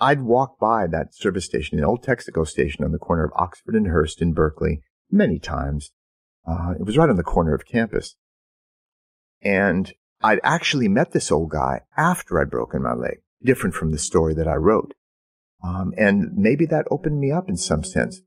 I'd 0.00 0.22
walk 0.22 0.58
by 0.58 0.86
that 0.86 1.14
service 1.14 1.44
station, 1.44 1.78
the 1.78 1.84
old 1.84 2.04
Texaco 2.04 2.46
station 2.46 2.84
on 2.84 2.92
the 2.92 2.98
corner 2.98 3.24
of 3.24 3.32
Oxford 3.34 3.74
and 3.74 3.88
Hearst 3.88 4.22
in 4.22 4.32
Berkeley 4.32 4.82
many 5.10 5.38
times. 5.38 5.90
Uh, 6.46 6.74
it 6.78 6.86
was 6.86 6.96
right 6.96 7.10
on 7.10 7.16
the 7.16 7.22
corner 7.22 7.54
of 7.54 7.66
campus. 7.66 8.14
And 9.42 9.92
I'd 10.22 10.40
actually 10.42 10.88
met 10.88 11.12
this 11.12 11.30
old 11.30 11.50
guy 11.50 11.82
after 11.96 12.40
I'd 12.40 12.50
broken 12.50 12.82
my 12.82 12.94
leg, 12.94 13.18
different 13.42 13.74
from 13.74 13.90
the 13.90 13.98
story 13.98 14.34
that 14.34 14.48
I 14.48 14.54
wrote. 14.54 14.94
Um, 15.62 15.92
and 15.96 16.36
maybe 16.36 16.66
that 16.66 16.86
opened 16.90 17.20
me 17.20 17.32
up 17.32 17.48
in 17.48 17.56
some 17.56 17.82
sense. 17.82 18.20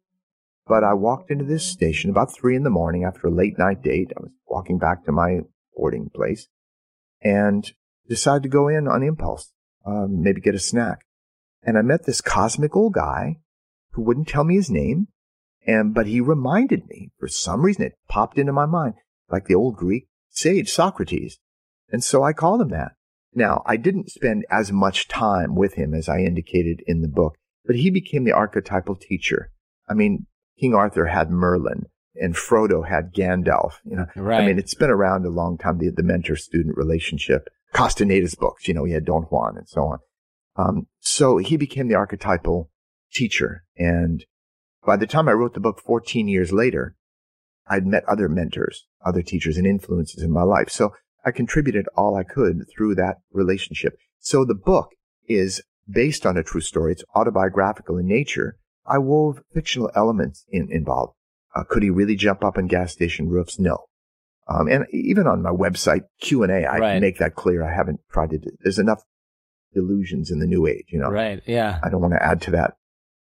But 0.71 0.85
I 0.85 0.93
walked 0.93 1.29
into 1.31 1.43
this 1.43 1.69
station 1.69 2.09
about 2.09 2.33
three 2.33 2.55
in 2.55 2.63
the 2.63 2.69
morning 2.69 3.03
after 3.03 3.27
a 3.27 3.29
late 3.29 3.59
night 3.59 3.81
date. 3.83 4.13
I 4.15 4.21
was 4.21 4.31
walking 4.47 4.77
back 4.77 5.03
to 5.03 5.11
my 5.11 5.41
boarding 5.75 6.09
place 6.15 6.47
and 7.21 7.69
decided 8.07 8.43
to 8.43 8.49
go 8.49 8.69
in 8.69 8.87
on 8.87 9.03
impulse, 9.03 9.51
um, 9.85 10.23
maybe 10.23 10.39
get 10.39 10.55
a 10.55 10.59
snack. 10.59 10.99
And 11.61 11.77
I 11.77 11.81
met 11.81 12.05
this 12.05 12.21
cosmic 12.21 12.73
old 12.73 12.93
guy 12.93 13.39
who 13.91 14.01
wouldn't 14.01 14.29
tell 14.29 14.45
me 14.45 14.55
his 14.55 14.69
name. 14.69 15.09
And, 15.67 15.93
but 15.93 16.07
he 16.07 16.21
reminded 16.21 16.87
me 16.87 17.11
for 17.19 17.27
some 17.27 17.63
reason, 17.63 17.83
it 17.83 17.97
popped 18.07 18.39
into 18.39 18.53
my 18.53 18.65
mind, 18.65 18.93
like 19.29 19.47
the 19.47 19.55
old 19.55 19.75
Greek 19.75 20.07
sage 20.29 20.71
Socrates. 20.71 21.37
And 21.91 22.01
so 22.01 22.23
I 22.23 22.31
called 22.31 22.61
him 22.61 22.69
that. 22.69 22.93
Now, 23.33 23.61
I 23.65 23.75
didn't 23.75 24.09
spend 24.09 24.45
as 24.49 24.71
much 24.71 25.09
time 25.09 25.53
with 25.53 25.73
him 25.73 25.93
as 25.93 26.07
I 26.07 26.19
indicated 26.19 26.81
in 26.87 27.01
the 27.01 27.09
book, 27.09 27.35
but 27.65 27.75
he 27.75 27.89
became 27.89 28.23
the 28.23 28.31
archetypal 28.31 28.95
teacher. 28.95 29.51
I 29.89 29.95
mean, 29.95 30.27
King 30.61 30.75
Arthur 30.75 31.07
had 31.07 31.31
Merlin 31.31 31.87
and 32.15 32.35
Frodo 32.35 32.87
had 32.87 33.13
Gandalf. 33.13 33.73
You 33.83 33.97
know, 33.97 34.05
right. 34.15 34.41
I 34.41 34.45
mean, 34.45 34.59
it's 34.59 34.75
been 34.75 34.91
around 34.91 35.25
a 35.25 35.29
long 35.29 35.57
time, 35.57 35.79
the, 35.79 35.89
the 35.89 36.03
mentor 36.03 36.35
student 36.35 36.77
relationship. 36.77 37.49
Castaneda's 37.73 38.35
books, 38.35 38.67
you 38.67 38.73
know, 38.73 38.83
he 38.83 38.93
had 38.93 39.05
Don 39.05 39.23
Juan 39.23 39.57
and 39.57 39.67
so 39.67 39.81
on. 39.83 39.99
Um, 40.57 40.87
so 40.99 41.37
he 41.37 41.57
became 41.57 41.87
the 41.87 41.95
archetypal 41.95 42.69
teacher. 43.11 43.63
And 43.75 44.23
by 44.85 44.97
the 44.97 45.07
time 45.07 45.27
I 45.27 45.33
wrote 45.33 45.55
the 45.55 45.59
book 45.59 45.81
14 45.83 46.27
years 46.27 46.51
later, 46.51 46.95
I'd 47.67 47.87
met 47.87 48.03
other 48.07 48.29
mentors, 48.29 48.85
other 49.05 49.21
teachers 49.21 49.57
and 49.57 49.65
influences 49.65 50.21
in 50.21 50.31
my 50.31 50.43
life. 50.43 50.69
So 50.69 50.93
I 51.25 51.31
contributed 51.31 51.87
all 51.95 52.15
I 52.15 52.23
could 52.23 52.65
through 52.75 52.95
that 52.95 53.17
relationship. 53.31 53.97
So 54.19 54.45
the 54.45 54.55
book 54.55 54.89
is 55.27 55.61
based 55.89 56.25
on 56.25 56.37
a 56.37 56.43
true 56.43 56.61
story. 56.61 56.91
It's 56.91 57.03
autobiographical 57.15 57.97
in 57.97 58.07
nature. 58.07 58.57
I 58.85 58.97
wove 58.97 59.41
fictional 59.53 59.91
elements 59.95 60.45
in, 60.49 60.71
involved. 60.71 61.13
Uh, 61.55 61.63
could 61.67 61.83
he 61.83 61.89
really 61.89 62.15
jump 62.15 62.43
up 62.43 62.57
on 62.57 62.67
gas 62.67 62.91
station 62.93 63.29
roofs? 63.29 63.59
No. 63.59 63.85
Um, 64.47 64.67
and 64.67 64.85
even 64.91 65.27
on 65.27 65.41
my 65.41 65.51
website 65.51 66.01
Q 66.21 66.43
and 66.43 66.51
A, 66.51 66.65
I 66.65 66.77
Right. 66.79 67.01
make 67.01 67.19
that 67.19 67.35
clear. 67.35 67.63
I 67.63 67.73
haven't 67.73 67.99
tried 68.11 68.31
to. 68.31 68.37
do- 68.37 68.57
There's 68.61 68.79
enough 68.79 69.03
delusions 69.73 70.31
in 70.31 70.39
the 70.39 70.47
new 70.47 70.67
age, 70.67 70.85
you 70.89 70.99
know. 70.99 71.09
Right. 71.09 71.41
Yeah. 71.45 71.79
I 71.83 71.89
don't 71.89 72.01
want 72.01 72.13
to 72.13 72.23
add 72.23 72.41
to 72.43 72.51
that. 72.51 72.73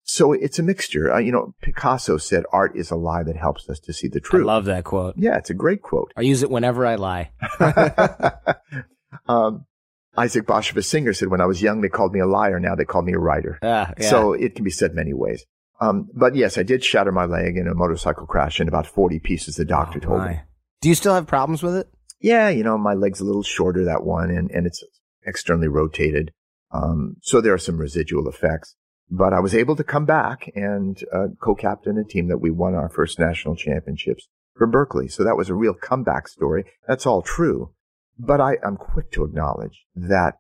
So 0.04 0.32
it's 0.32 0.58
a 0.58 0.62
mixture. 0.64 1.12
Uh, 1.12 1.18
you 1.18 1.30
know, 1.30 1.54
Picasso 1.62 2.16
said, 2.16 2.42
"Art 2.52 2.72
is 2.76 2.90
a 2.90 2.96
lie 2.96 3.22
that 3.22 3.36
helps 3.36 3.68
us 3.70 3.78
to 3.80 3.92
see 3.92 4.08
the 4.08 4.18
I 4.24 4.26
truth." 4.28 4.46
love 4.46 4.64
that 4.64 4.82
quote. 4.84 5.14
yeah, 5.16 5.36
it's 5.36 5.50
a 5.50 5.54
great 5.54 5.80
quote. 5.82 6.12
I 6.16 6.22
use 6.22 6.42
it 6.42 6.50
whenever 6.50 6.84
I 6.84 6.96
lie. 6.96 7.30
um, 9.28 9.66
Isaac 10.16 10.46
Bashevis 10.46 10.84
Singer 10.84 11.12
said, 11.12 11.28
"When 11.28 11.40
I 11.40 11.46
was 11.46 11.62
young, 11.62 11.80
they 11.80 11.88
called 11.88 12.12
me 12.12 12.20
a 12.20 12.26
liar. 12.26 12.60
Now 12.60 12.74
they 12.74 12.84
call 12.84 13.02
me 13.02 13.12
a 13.14 13.18
writer." 13.18 13.58
Ah, 13.62 13.92
yeah. 13.98 14.10
So 14.10 14.32
it 14.34 14.54
can 14.54 14.64
be 14.64 14.70
said 14.70 14.94
many 14.94 15.12
ways. 15.14 15.44
Um, 15.80 16.08
but 16.14 16.34
yes, 16.36 16.58
I 16.58 16.62
did 16.62 16.84
shatter 16.84 17.10
my 17.12 17.24
leg 17.24 17.56
in 17.56 17.66
a 17.66 17.74
motorcycle 17.74 18.26
crash 18.26 18.60
in 18.60 18.68
about 18.68 18.86
40 18.86 19.18
pieces, 19.18 19.56
the 19.56 19.64
doctor 19.64 19.98
Oh, 20.04 20.06
told 20.06 20.24
me. 20.28 20.40
Do 20.80 20.88
you 20.88 20.94
still 20.94 21.14
have 21.14 21.26
problems 21.26 21.62
with 21.62 21.74
it? 21.74 21.88
Yeah, 22.20 22.50
you 22.50 22.62
know, 22.62 22.78
my 22.78 22.94
leg's 22.94 23.20
a 23.20 23.24
little 23.24 23.42
shorter, 23.42 23.84
that 23.84 24.04
one, 24.04 24.30
and, 24.30 24.48
and 24.52 24.64
it's 24.64 24.84
externally 25.26 25.66
rotated. 25.66 26.30
Um, 26.70 27.16
so 27.22 27.40
there 27.40 27.52
are 27.52 27.58
some 27.58 27.78
residual 27.78 28.28
effects. 28.28 28.76
But 29.10 29.32
I 29.32 29.40
was 29.40 29.54
able 29.54 29.74
to 29.76 29.84
come 29.84 30.06
back 30.06 30.50
and 30.54 31.02
uh, 31.12 31.28
co-captain 31.42 31.98
a 31.98 32.04
team 32.04 32.28
that 32.28 32.38
we 32.38 32.50
won 32.50 32.74
our 32.74 32.88
first 32.88 33.18
national 33.18 33.56
championships 33.56 34.28
for 34.56 34.66
Berkeley. 34.66 35.08
So 35.08 35.24
that 35.24 35.36
was 35.36 35.50
a 35.50 35.54
real 35.54 35.74
comeback 35.74 36.28
story. 36.28 36.64
That's 36.86 37.06
all 37.06 37.22
true. 37.22 37.72
But 38.18 38.40
I, 38.40 38.56
I'm 38.64 38.76
quick 38.76 39.10
to 39.12 39.24
acknowledge 39.24 39.84
that 39.94 40.34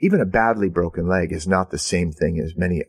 even 0.00 0.20
a 0.20 0.26
badly 0.26 0.68
broken 0.68 1.08
leg 1.08 1.32
is 1.32 1.46
not 1.48 1.70
the 1.70 1.78
same 1.78 2.12
thing 2.12 2.38
as 2.38 2.54
many 2.56 2.82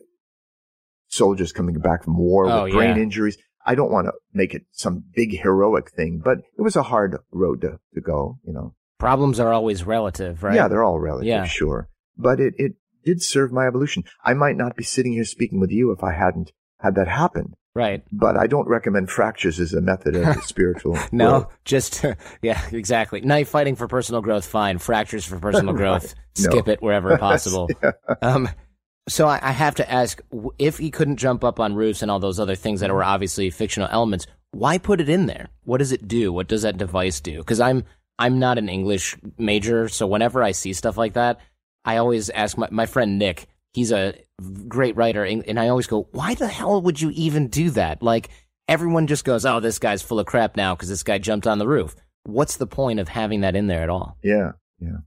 soldiers 1.07 1.51
coming 1.51 1.79
back 1.79 2.03
from 2.03 2.17
war 2.17 2.47
Oh, 2.49 2.63
with 2.63 2.73
brain 2.73 2.95
yeah. 2.97 3.03
injuries. 3.03 3.37
I 3.65 3.73
don't 3.75 3.91
want 3.91 4.07
to 4.07 4.13
make 4.33 4.53
it 4.53 4.63
some 4.71 5.03
big 5.15 5.39
heroic 5.41 5.91
thing, 5.91 6.21
but 6.23 6.39
it 6.57 6.61
was 6.61 6.75
a 6.75 6.83
hard 6.83 7.17
road 7.31 7.61
to, 7.61 7.79
to 7.95 8.01
go, 8.01 8.37
you 8.45 8.53
know. 8.53 8.75
Problems 8.99 9.39
are 9.39 9.51
always 9.51 9.83
relative, 9.83 10.43
right? 10.43 10.55
Yeah, 10.55 10.67
they're 10.67 10.83
all 10.83 10.99
relative, 10.99 11.27
Yeah. 11.27 11.45
sure. 11.45 11.89
But 12.17 12.39
it, 12.39 12.53
it 12.57 12.73
did 13.03 13.21
serve 13.23 13.51
my 13.51 13.65
evolution. 13.67 14.03
I 14.23 14.33
might 14.33 14.55
not 14.55 14.75
be 14.75 14.83
sitting 14.83 15.13
here 15.13 15.25
speaking 15.25 15.59
with 15.59 15.71
you 15.71 15.91
if 15.91 16.03
I 16.03 16.13
hadn't 16.13 16.51
had 16.79 16.95
that 16.95 17.07
happen. 17.07 17.53
Right. 17.75 18.03
But 18.11 18.37
I 18.37 18.47
don't 18.47 18.67
recommend 18.67 19.09
fractures 19.09 19.59
as 19.59 19.73
a 19.73 19.81
method 19.81 20.15
of 20.15 20.43
spiritual 20.43 20.97
No, 21.11 21.29
growth. 21.41 21.57
just 21.65 22.03
yeah, 22.41 22.61
exactly. 22.71 23.21
Knife 23.21 23.49
fighting 23.49 23.75
for 23.75 23.87
personal 23.87 24.21
growth, 24.21 24.45
fine. 24.45 24.77
Fractures 24.79 25.25
for 25.25 25.37
personal 25.39 25.73
growth, 25.81 26.15
No. 26.39 26.49
skip 26.49 26.67
it 26.67 26.81
wherever 26.81 27.17
possible. 27.17 27.69
Um, 28.21 28.49
so 29.07 29.27
I, 29.27 29.39
I 29.41 29.51
have 29.51 29.75
to 29.75 29.91
ask, 29.91 30.21
if 30.57 30.77
he 30.79 30.89
couldn't 30.89 31.17
jump 31.17 31.43
up 31.43 31.59
on 31.59 31.75
roofs 31.75 32.01
and 32.01 32.09
all 32.09 32.19
those 32.19 32.39
other 32.39 32.55
things 32.55 32.79
that 32.79 32.91
were 32.91 33.03
obviously 33.03 33.49
fictional 33.51 33.89
elements, 33.91 34.25
why 34.51 34.77
put 34.79 34.99
it 35.01 35.09
in 35.09 35.25
there? 35.27 35.49
What 35.63 35.77
does 35.77 35.91
it 35.91 36.07
do? 36.07 36.31
What 36.33 36.47
does 36.47 36.61
that 36.63 36.77
device 36.77 37.19
do? 37.19 37.37
Because 37.39 37.59
I'm 37.59 37.83
I'm 38.17 38.39
not 38.39 38.57
an 38.57 38.69
English 38.69 39.17
major, 39.37 39.89
so 39.89 40.07
whenever 40.07 40.41
I 40.41 40.51
see 40.53 40.71
stuff 40.71 40.95
like 40.97 41.13
that, 41.13 41.39
I 41.83 41.97
always 41.97 42.29
ask 42.29 42.57
my 42.57 42.69
my 42.71 42.85
friend 42.85 43.19
Nick. 43.19 43.47
He's 43.75 43.91
a 43.91 44.13
great 44.69 44.95
writer, 44.95 45.25
and 45.25 45.45
and 45.47 45.59
I 45.59 45.67
always 45.67 45.85
go, 45.87 46.07
why 46.11 46.33
the 46.33 46.47
hell 46.47 46.81
would 46.81 47.01
you 47.01 47.11
even 47.11 47.49
do 47.49 47.69
that? 47.71 48.01
Like 48.01 48.29
everyone 48.69 49.05
just 49.07 49.25
goes, 49.25 49.45
oh, 49.45 49.59
this 49.59 49.79
guy's 49.79 50.01
full 50.01 50.17
of 50.19 50.25
crap 50.25 50.55
now 50.55 50.73
because 50.75 50.87
this 50.87 51.03
guy 51.03 51.17
jumped 51.17 51.45
on 51.45 51.59
the 51.59 51.67
roof. 51.67 51.93
What's 52.23 52.55
the 52.55 52.67
point 52.67 53.01
of 53.01 53.09
having 53.09 53.41
that 53.41 53.53
in 53.55 53.67
there 53.67 53.83
at 53.83 53.89
all? 53.89 54.17
Yeah, 54.23 54.53
yeah. 54.79 54.99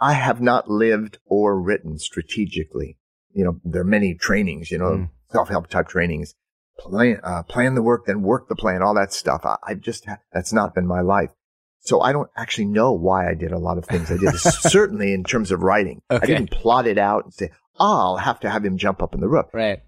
I 0.00 0.12
have 0.12 0.40
not 0.40 0.70
lived 0.70 1.18
or 1.26 1.60
written 1.60 1.98
strategically. 1.98 2.98
You 3.32 3.44
know, 3.44 3.60
there 3.64 3.82
are 3.82 3.84
many 3.84 4.14
trainings, 4.14 4.70
you 4.70 4.78
know, 4.78 4.90
Mm. 4.92 5.10
self-help 5.32 5.66
type 5.68 5.88
trainings. 5.88 6.34
Plan, 6.78 7.18
uh, 7.24 7.42
plan 7.42 7.74
the 7.74 7.82
work, 7.82 8.06
then 8.06 8.22
work 8.22 8.48
the 8.48 8.54
plan, 8.56 8.80
all 8.82 8.94
that 8.94 9.12
stuff. 9.12 9.42
I, 9.44 9.56
I 9.66 9.74
just, 9.74 10.06
ha- 10.06 10.18
that's 10.32 10.52
not 10.52 10.72
been 10.74 10.86
my 10.86 11.00
life. 11.00 11.30
So 11.80 12.00
I 12.00 12.12
don't 12.12 12.30
actually 12.36 12.64
know 12.66 12.92
why 12.92 13.28
I 13.28 13.34
did 13.34 13.52
a 13.52 13.58
lot 13.58 13.76
of 13.76 13.84
things 13.84 14.10
I 14.10 14.16
did. 14.16 14.34
Certainly 14.38 15.12
in 15.12 15.22
terms 15.24 15.50
of 15.50 15.62
writing. 15.62 16.00
I 16.08 16.18
didn't 16.20 16.50
plot 16.50 16.86
it 16.86 16.96
out 16.98 17.24
and 17.24 17.34
say, 17.34 17.50
I'll 17.78 18.18
have 18.18 18.40
to 18.40 18.50
have 18.50 18.64
him 18.64 18.78
jump 18.78 19.02
up 19.02 19.14
on 19.14 19.20
the 19.20 19.28
roof. 19.28 19.46
Right. 19.52 19.80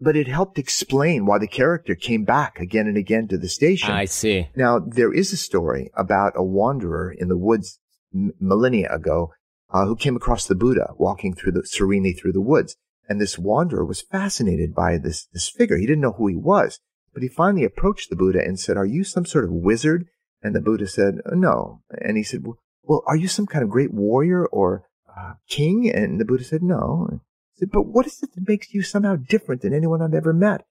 But 0.00 0.16
it 0.16 0.28
helped 0.28 0.58
explain 0.58 1.26
why 1.26 1.38
the 1.38 1.48
character 1.48 1.94
came 1.94 2.24
back 2.24 2.60
again 2.60 2.86
and 2.86 2.96
again 2.96 3.26
to 3.28 3.38
the 3.38 3.48
station. 3.48 3.90
I 3.90 4.04
see. 4.04 4.48
Now, 4.54 4.78
there 4.78 5.12
is 5.12 5.32
a 5.32 5.36
story 5.36 5.90
about 5.96 6.34
a 6.36 6.42
wanderer 6.42 7.10
in 7.10 7.28
the 7.28 7.36
woods 7.36 7.80
m- 8.14 8.32
millennia 8.38 8.92
ago 8.92 9.32
uh, 9.70 9.86
who 9.86 9.96
came 9.96 10.14
across 10.14 10.46
the 10.46 10.54
Buddha 10.54 10.92
walking 10.98 11.34
through 11.34 11.52
the 11.52 11.66
serenely 11.66 12.12
through 12.12 12.32
the 12.32 12.40
woods. 12.40 12.76
And 13.08 13.20
this 13.20 13.38
wanderer 13.38 13.84
was 13.84 14.02
fascinated 14.02 14.74
by 14.74 14.98
this, 14.98 15.26
this 15.32 15.48
figure. 15.48 15.78
He 15.78 15.86
didn't 15.86 16.02
know 16.02 16.12
who 16.12 16.28
he 16.28 16.36
was, 16.36 16.78
but 17.12 17.22
he 17.22 17.28
finally 17.28 17.64
approached 17.64 18.10
the 18.10 18.16
Buddha 18.16 18.40
and 18.44 18.60
said, 18.60 18.76
are 18.76 18.86
you 18.86 19.02
some 19.02 19.24
sort 19.24 19.44
of 19.44 19.50
wizard? 19.50 20.06
And 20.42 20.54
the 20.54 20.60
Buddha 20.60 20.86
said, 20.86 21.16
"Uh, 21.26 21.34
no. 21.34 21.82
And 21.90 22.16
he 22.16 22.22
said, 22.22 22.46
well, 22.46 22.58
well 22.84 23.02
are 23.06 23.16
you 23.16 23.26
some 23.26 23.46
kind 23.46 23.64
of 23.64 23.70
great 23.70 23.92
warrior 23.92 24.46
or 24.46 24.84
uh, 25.08 25.32
king? 25.48 25.90
And 25.90 26.20
the 26.20 26.24
Buddha 26.24 26.44
said, 26.44 26.62
no. 26.62 27.20
Said, 27.58 27.70
but 27.72 27.86
what 27.86 28.06
is 28.06 28.22
it 28.22 28.34
that 28.34 28.48
makes 28.48 28.72
you 28.72 28.82
somehow 28.82 29.16
different 29.16 29.62
than 29.62 29.74
anyone 29.74 30.00
I've 30.00 30.14
ever 30.14 30.32
met? 30.32 30.64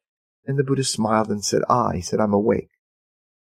And 0.45 0.57
the 0.57 0.63
Buddha 0.63 0.85
smiled 0.85 1.27
and 1.27 1.43
said, 1.43 1.61
ah, 1.67 1.91
he 1.91 2.01
said, 2.01 2.21
I'm 2.21 2.33
awake. 2.33 2.69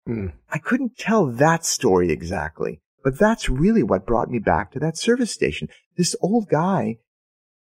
Hmm. 0.08 0.28
I 0.50 0.58
couldn't 0.58 0.98
tell 0.98 1.28
that 1.28 1.64
story 1.64 2.12
exactly, 2.12 2.82
but 3.04 3.20
that's 3.20 3.48
really 3.48 3.84
what 3.84 4.08
brought 4.08 4.32
me 4.32 4.40
back 4.40 4.72
to 4.72 4.80
that 4.80 4.98
service 4.98 5.32
station. 5.32 5.70
This 5.96 6.16
old 6.22 6.50
guy, 6.50 6.98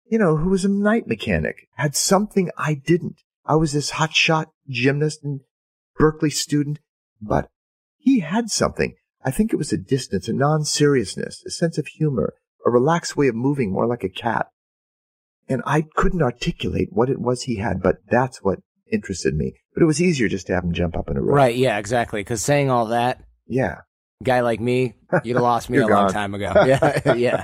you 0.09 0.17
know, 0.17 0.37
who 0.37 0.49
was 0.49 0.65
a 0.65 0.69
night 0.69 1.07
mechanic, 1.07 1.67
had 1.75 1.95
something 1.95 2.49
I 2.57 2.73
didn't. 2.73 3.21
I 3.45 3.55
was 3.55 3.73
this 3.73 3.91
hotshot 3.91 4.47
gymnast 4.67 5.23
and 5.23 5.41
Berkeley 5.95 6.31
student, 6.31 6.79
but 7.21 7.49
he 7.97 8.21
had 8.21 8.49
something. 8.49 8.95
I 9.23 9.29
think 9.29 9.53
it 9.53 9.57
was 9.57 9.71
a 9.71 9.77
distance, 9.77 10.27
a 10.27 10.33
non-seriousness, 10.33 11.43
a 11.45 11.51
sense 11.51 11.77
of 11.77 11.85
humor, 11.85 12.33
a 12.65 12.71
relaxed 12.71 13.15
way 13.15 13.27
of 13.27 13.35
moving 13.35 13.71
more 13.71 13.85
like 13.85 14.03
a 14.03 14.09
cat. 14.09 14.47
And 15.53 15.61
I 15.65 15.85
couldn't 15.95 16.21
articulate 16.21 16.89
what 16.91 17.09
it 17.09 17.19
was 17.19 17.43
he 17.43 17.57
had, 17.57 17.81
but 17.81 17.97
that's 18.09 18.39
what 18.43 18.59
interested 18.91 19.33
me. 19.35 19.53
But 19.73 19.83
it 19.83 19.85
was 19.87 20.01
easier 20.01 20.27
just 20.27 20.47
to 20.47 20.53
have 20.55 20.63
him 20.63 20.73
jump 20.73 20.97
up 20.97 21.09
in 21.09 21.17
a 21.17 21.21
row. 21.21 21.33
Right. 21.33 21.55
Yeah. 21.55 21.77
Exactly. 21.77 22.19
Because 22.21 22.41
saying 22.41 22.69
all 22.69 22.87
that, 22.87 23.21
Yeah. 23.47 23.77
guy 24.23 24.41
like 24.41 24.59
me, 24.59 24.93
you'd 25.23 25.35
have 25.35 25.43
lost 25.43 25.69
me 25.69 25.77
a 25.77 25.81
You're 25.81 25.89
long 25.95 26.09
time 26.11 26.33
ago. 26.33 26.51
Yeah. 26.65 27.13
yeah. 27.15 27.43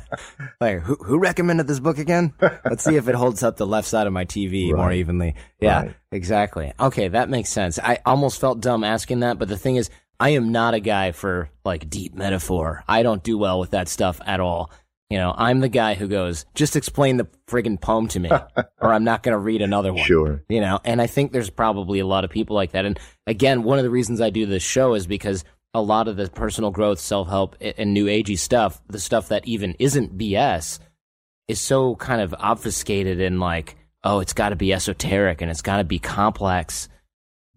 Like 0.62 0.82
who 0.82 0.96
who 0.96 1.20
recommended 1.20 1.68
this 1.68 1.80
book 1.80 1.98
again? 1.98 2.34
Let's 2.66 2.84
see 2.84 2.96
if 2.96 3.08
it 3.08 3.16
holds 3.16 3.44
up 3.44 3.58
the 3.58 3.68
left 3.68 3.88
side 3.88 4.08
of 4.08 4.14
my 4.14 4.26
TV 4.26 4.74
more 4.76 4.92
evenly. 4.92 5.36
Yeah. 5.60 5.82
Right. 5.82 5.96
Exactly. 6.12 6.74
Okay, 6.80 7.08
that 7.10 7.30
makes 7.30 7.50
sense. 7.50 7.80
I 7.80 8.00
almost 8.06 8.40
felt 8.40 8.62
dumb 8.62 8.84
asking 8.84 9.20
that, 9.22 9.38
but 9.40 9.48
the 9.48 9.58
thing 9.58 9.76
is, 9.76 9.90
I 10.20 10.30
am 10.32 10.52
not 10.52 10.74
a 10.74 10.80
guy 10.80 11.12
for 11.14 11.50
like 11.64 11.90
deep 11.90 12.14
metaphor. 12.14 12.84
I 12.88 13.04
don't 13.04 13.24
do 13.24 13.38
well 13.38 13.60
with 13.60 13.72
that 13.72 13.88
stuff 13.88 14.20
at 14.26 14.40
all. 14.40 14.72
You 15.10 15.18
know, 15.18 15.34
I'm 15.36 15.60
the 15.60 15.70
guy 15.70 15.96
who 15.96 16.08
goes, 16.08 16.46
just 16.54 16.76
explain 16.76 17.18
the 17.18 17.28
friggin' 17.48 17.82
poem 17.82 18.08
to 18.10 18.20
me, 18.20 18.30
or 18.82 18.94
I'm 18.94 19.04
not 19.04 19.24
going 19.24 19.34
to 19.34 19.40
read 19.40 19.62
another 19.62 19.92
one. 19.92 20.06
Sure. 20.06 20.44
You 20.50 20.62
know, 20.62 20.80
and 20.86 21.02
I 21.02 21.08
think 21.08 21.32
there's 21.32 21.50
probably 21.50 22.00
a 22.00 22.06
lot 22.06 22.24
of 22.24 22.30
people 22.30 22.56
like 22.56 22.74
that. 22.74 22.86
And 22.86 23.00
again, 23.26 23.64
one 23.64 23.80
of 23.80 23.84
the 23.84 23.90
reasons 23.90 24.22
I 24.22 24.30
do 24.30 24.46
this 24.46 24.62
show 24.62 24.94
is 24.94 25.08
because 25.08 25.44
a 25.74 25.82
lot 25.82 26.08
of 26.08 26.16
the 26.16 26.30
personal 26.30 26.70
growth, 26.70 27.00
self 27.00 27.28
help, 27.28 27.56
and 27.60 27.94
new 27.94 28.06
agey 28.06 28.38
stuff, 28.38 28.82
the 28.88 29.00
stuff 29.00 29.30
that 29.30 29.48
even 29.48 29.76
isn't 29.80 30.16
BS, 30.16 30.80
is 31.48 31.60
so 31.60 31.96
kind 31.96 32.22
of 32.22 32.36
obfuscated 32.38 33.20
in 33.20 33.40
like, 33.40 33.76
oh, 34.04 34.20
it's 34.20 34.34
got 34.34 34.50
to 34.50 34.56
be 34.56 34.74
esoteric 34.74 35.42
and 35.42 35.50
it's 35.50 35.64
got 35.64 35.78
to 35.78 35.84
be 35.84 35.98
complex. 35.98 36.88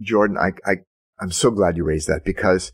Jordan, 0.01 0.39
I, 0.39 0.53
I, 0.69 0.77
I'm 1.21 1.31
so 1.31 1.51
glad 1.51 1.77
you 1.77 1.85
raised 1.85 2.09
that 2.09 2.25
because 2.25 2.73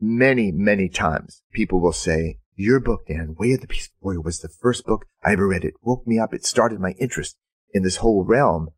many, 0.00 0.50
many 0.50 0.88
times 0.88 1.42
people 1.52 1.80
will 1.80 1.92
say, 1.92 2.38
your 2.62 2.80
book, 2.80 3.06
Dan, 3.08 3.34
Way 3.38 3.52
of 3.52 3.60
the 3.60 3.66
Peaceful 3.66 3.96
Warrior 4.00 4.20
was 4.20 4.38
the 4.40 4.48
first 4.48 4.84
book 4.86 5.06
I 5.24 5.32
ever 5.32 5.46
read. 5.46 5.64
It 5.64 5.74
woke 5.82 6.06
me 6.06 6.18
up. 6.18 6.32
It 6.32 6.44
started 6.44 6.80
my 6.80 6.92
interest 6.98 7.36
in 7.72 7.82
this 7.82 7.96
whole 7.96 8.24
realm. 8.24 8.68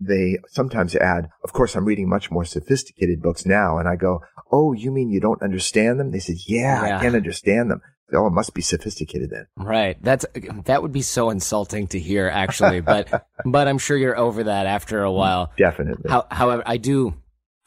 They 0.00 0.38
sometimes 0.48 0.96
add, 0.96 1.28
of 1.44 1.52
course, 1.52 1.76
I'm 1.76 1.84
reading 1.84 2.08
much 2.08 2.30
more 2.30 2.44
sophisticated 2.44 3.22
books 3.22 3.46
now. 3.46 3.78
And 3.78 3.88
I 3.88 3.96
go, 3.96 4.20
Oh, 4.50 4.72
you 4.72 4.90
mean 4.90 5.10
you 5.10 5.20
don't 5.20 5.42
understand 5.42 6.00
them? 6.00 6.10
They 6.10 6.18
said, 6.18 6.36
Yeah, 6.46 6.84
Yeah. 6.84 6.98
I 6.98 7.00
can't 7.00 7.14
understand 7.14 7.70
them. 7.70 7.80
Oh, 8.14 8.26
it 8.26 8.32
must 8.32 8.52
be 8.52 8.60
sophisticated 8.62 9.30
then. 9.30 9.46
Right. 9.56 9.96
That's 10.02 10.26
that 10.64 10.82
would 10.82 10.92
be 10.92 11.02
so 11.02 11.30
insulting 11.30 11.86
to 11.88 11.98
hear, 11.98 12.28
actually. 12.28 12.80
But 12.80 13.26
but 13.46 13.68
I'm 13.68 13.78
sure 13.78 13.96
you're 13.96 14.18
over 14.18 14.44
that 14.44 14.66
after 14.66 15.02
a 15.02 15.12
while. 15.12 15.52
Definitely. 15.56 16.10
How, 16.10 16.26
however, 16.30 16.62
I 16.66 16.76
do, 16.76 17.14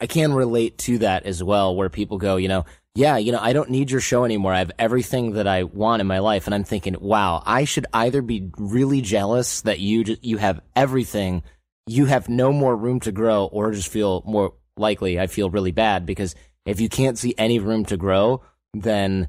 I 0.00 0.06
can 0.06 0.32
relate 0.32 0.78
to 0.78 0.98
that 0.98 1.24
as 1.24 1.42
well, 1.42 1.74
where 1.74 1.88
people 1.88 2.18
go, 2.18 2.36
you 2.36 2.48
know, 2.48 2.64
yeah, 2.96 3.18
you 3.18 3.30
know, 3.30 3.38
I 3.40 3.52
don't 3.52 3.68
need 3.68 3.90
your 3.90 4.00
show 4.00 4.24
anymore. 4.24 4.54
I 4.54 4.60
have 4.60 4.72
everything 4.78 5.32
that 5.32 5.46
I 5.46 5.64
want 5.64 6.00
in 6.00 6.06
my 6.06 6.20
life, 6.20 6.46
and 6.46 6.54
I'm 6.54 6.64
thinking, 6.64 6.96
wow, 6.98 7.42
I 7.44 7.64
should 7.64 7.86
either 7.92 8.22
be 8.22 8.50
really 8.56 9.02
jealous 9.02 9.60
that 9.62 9.80
you 9.80 10.02
just, 10.02 10.24
you 10.24 10.38
have 10.38 10.60
everything, 10.74 11.42
you 11.86 12.06
have 12.06 12.30
no 12.30 12.52
more 12.52 12.74
room 12.74 13.00
to 13.00 13.12
grow, 13.12 13.44
or 13.44 13.70
just 13.72 13.88
feel 13.88 14.22
more 14.26 14.54
likely 14.78 15.20
I 15.20 15.26
feel 15.26 15.50
really 15.50 15.72
bad 15.72 16.06
because 16.06 16.34
if 16.64 16.80
you 16.80 16.88
can't 16.88 17.18
see 17.18 17.34
any 17.36 17.58
room 17.58 17.84
to 17.86 17.98
grow, 17.98 18.42
then 18.72 19.28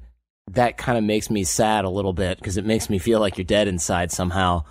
that 0.51 0.77
kind 0.77 0.97
of 0.97 1.03
makes 1.03 1.29
me 1.29 1.43
sad 1.43 1.83
a 1.83 1.89
little 1.89 2.13
bit 2.13 2.37
because 2.37 2.55
it 2.55 2.65
makes 2.65 2.89
me 2.89 2.99
feel 2.99 3.19
like 3.19 3.37
you're 3.37 3.45
dead 3.45 3.67
inside 3.67 4.11
somehow. 4.13 4.63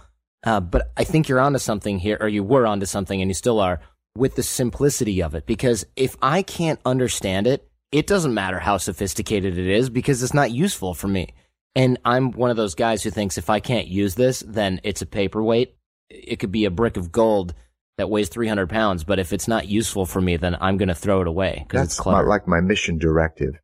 Uh, 0.45 0.61
but 0.61 0.91
I 0.97 1.05
think 1.05 1.29
you're 1.29 1.41
onto 1.41 1.59
something 1.59 1.99
here, 1.99 2.17
or 2.19 2.29
you 2.29 2.43
were 2.43 2.67
onto 2.67 2.87
something, 2.87 3.21
and 3.21 3.31
you 3.31 3.35
still 3.35 3.61
are 3.61 3.81
with 4.17 4.37
the 4.37 4.43
simplicity 4.43 5.23
of 5.23 5.35
it. 5.35 5.45
Because 5.45 5.85
if 5.97 6.17
I 6.23 6.41
can't 6.41 6.81
understand 6.87 7.47
it, 7.47 7.69
it 7.93 8.07
doesn't 8.07 8.35
matter 8.35 8.59
how 8.59 8.77
sophisticated 8.77 9.59
it 9.59 9.67
is 9.67 9.91
because 9.91 10.23
it's 10.23 10.35
not 10.35 10.51
useful 10.51 10.95
for 10.95 11.09
me. 11.09 11.35
And 11.75 11.99
I'm 12.05 12.33
one 12.33 12.51
of 12.51 12.57
those 12.57 12.75
guys 12.75 13.03
who 13.03 13.11
thinks 13.11 13.39
if 13.39 13.51
I 13.51 13.61
can't 13.61 13.87
use 13.87 14.15
this, 14.15 14.41
then 14.47 14.81
it's 14.83 15.03
a 15.03 15.07
paperweight. 15.07 15.77
It 16.09 16.37
could 16.37 16.53
be 16.53 16.65
a 16.65 16.71
brick 16.71 16.97
of 16.97 17.13
gold 17.13 17.55
that 17.99 18.11
weighs 18.11 18.29
300 18.29 18.69
pounds, 18.69 19.05
but 19.05 19.19
if 19.19 19.33
it's 19.33 19.49
not 19.49 19.69
useful 19.69 20.07
for 20.07 20.21
me, 20.21 20.37
then 20.37 20.57
I'm 20.61 20.77
going 20.77 20.89
to 20.89 20.95
throw 20.95 21.21
it 21.21 21.27
away 21.27 21.65
because 21.67 21.87
it's 21.87 21.97
That's 21.97 22.07
my, 22.07 22.21
like 22.21 22.47
my 22.47 22.61
mission 22.61 22.99
directive. 22.99 23.55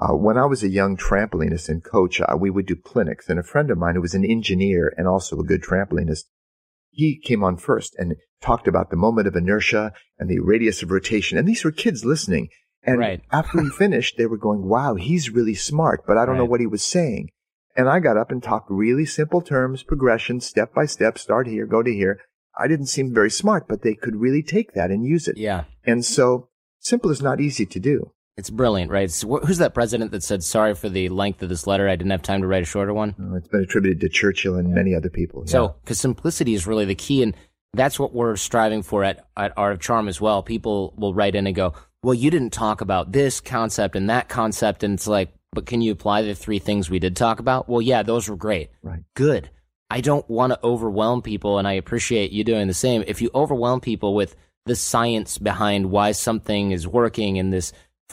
Uh, 0.00 0.16
when 0.16 0.36
I 0.36 0.46
was 0.46 0.62
a 0.62 0.68
young 0.68 0.96
trampolinist 0.96 1.68
and 1.68 1.84
coach, 1.84 2.20
uh, 2.20 2.36
we 2.36 2.50
would 2.50 2.66
do 2.66 2.74
clinics, 2.74 3.28
and 3.28 3.38
a 3.38 3.44
friend 3.44 3.70
of 3.70 3.78
mine 3.78 3.94
who 3.94 4.00
was 4.00 4.14
an 4.14 4.24
engineer 4.24 4.92
and 4.96 5.06
also 5.06 5.38
a 5.38 5.44
good 5.44 5.62
trampolinist, 5.62 6.24
he 6.90 7.20
came 7.20 7.44
on 7.44 7.56
first 7.56 7.94
and 7.98 8.16
talked 8.40 8.66
about 8.66 8.90
the 8.90 8.96
moment 8.96 9.28
of 9.28 9.36
inertia 9.36 9.92
and 10.18 10.28
the 10.28 10.40
radius 10.40 10.82
of 10.82 10.90
rotation. 10.90 11.38
And 11.38 11.46
these 11.46 11.64
were 11.64 11.70
kids 11.70 12.04
listening. 12.04 12.48
And 12.84 12.98
Right. 12.98 13.22
after 13.30 13.60
he 13.62 13.68
finished, 13.68 14.16
they 14.16 14.26
were 14.26 14.36
going, 14.36 14.64
wow, 14.68 14.94
he's 14.96 15.30
really 15.30 15.54
smart, 15.54 16.02
but 16.06 16.16
I 16.18 16.26
don't 16.26 16.36
know 16.36 16.44
what 16.44 16.60
he 16.60 16.66
was 16.66 16.82
saying. 16.82 17.30
And 17.76 17.88
I 17.88 18.00
got 18.00 18.16
up 18.16 18.30
and 18.30 18.42
talked 18.42 18.70
really 18.70 19.06
simple 19.06 19.40
terms, 19.40 19.82
progression, 19.82 20.40
step 20.40 20.74
by 20.74 20.84
step, 20.86 21.16
start 21.18 21.46
here, 21.46 21.64
go 21.66 21.82
to 21.82 21.92
here. 21.92 22.20
I 22.58 22.68
didn't 22.68 22.86
seem 22.86 23.14
very 23.14 23.30
smart, 23.30 23.66
but 23.68 23.82
they 23.82 23.94
could 23.94 24.16
really 24.16 24.42
take 24.42 24.74
that 24.74 24.90
and 24.90 25.06
use 25.06 25.26
it. 25.28 25.38
yeah. 25.38 25.64
And 25.84 26.04
so 26.04 26.48
simple 26.80 27.10
is 27.10 27.22
not 27.22 27.40
easy 27.40 27.64
to 27.66 27.80
do. 27.80 28.12
It's 28.36 28.50
brilliant, 28.50 28.90
right? 28.90 29.04
It's, 29.04 29.22
wh- 29.22 29.44
who's 29.46 29.58
that 29.58 29.74
president 29.74 30.10
that 30.10 30.22
said, 30.22 30.42
sorry 30.42 30.74
for 30.74 30.88
the 30.88 31.08
length 31.08 31.42
of 31.42 31.48
this 31.48 31.66
letter. 31.66 31.88
I 31.88 31.96
didn't 31.96 32.10
have 32.10 32.22
time 32.22 32.40
to 32.42 32.46
write 32.46 32.62
a 32.62 32.66
shorter 32.66 32.92
one? 32.94 33.14
Uh, 33.20 33.36
It's 33.36 33.48
been 33.48 33.62
attributed 33.62 34.00
to 34.00 34.08
Churchill 34.08 34.56
and 34.56 34.74
many 34.74 34.94
other 34.94 35.10
people. 35.10 35.46
So, 35.46 35.76
because 35.84 36.00
simplicity 36.00 36.54
is 36.54 36.66
really 36.66 36.84
the 36.86 36.94
key, 36.94 37.22
and 37.22 37.34
that's 37.74 37.98
what 37.98 38.14
we're 38.14 38.36
striving 38.36 38.82
for 38.82 39.04
at, 39.04 39.26
at 39.36 39.52
Art 39.56 39.72
of 39.74 39.80
Charm 39.80 40.08
as 40.08 40.20
well. 40.20 40.42
People 40.42 40.94
will 40.96 41.14
write 41.14 41.34
in 41.34 41.46
and 41.46 41.54
go, 41.56 41.74
"Well, 42.02 42.14
you 42.14 42.30
didn't 42.30 42.52
talk 42.52 42.80
about 42.80 43.12
this 43.12 43.40
concept 43.40 43.96
and 43.96 44.10
that 44.10 44.28
concept," 44.28 44.82
and 44.82 44.94
it's 44.94 45.06
like, 45.06 45.32
"But 45.52 45.66
can 45.66 45.80
you 45.80 45.92
apply 45.92 46.22
the 46.22 46.34
three 46.34 46.58
things 46.58 46.90
we 46.90 46.98
did 46.98 47.16
talk 47.16 47.40
about?" 47.40 47.68
Well, 47.68 47.82
yeah, 47.82 48.02
those 48.02 48.28
were 48.28 48.36
great. 48.36 48.70
Right. 48.82 49.02
Good. 49.14 49.50
I 49.90 50.00
don't 50.00 50.28
want 50.28 50.52
to 50.52 50.60
overwhelm 50.64 51.20
people, 51.22 51.58
and 51.58 51.68
I 51.68 51.74
appreciate 51.74 52.32
you 52.32 52.44
doing 52.44 52.66
the 52.66 52.74
same. 52.74 53.04
If 53.06 53.20
you 53.20 53.30
overwhelm 53.34 53.80
people 53.80 54.14
with 54.14 54.34
the 54.64 54.74
science 54.74 55.38
behind 55.38 55.90
why 55.90 56.12
something 56.12 56.70
is 56.70 56.88
working 56.88 57.38
and 57.38 57.52
this 57.52 57.72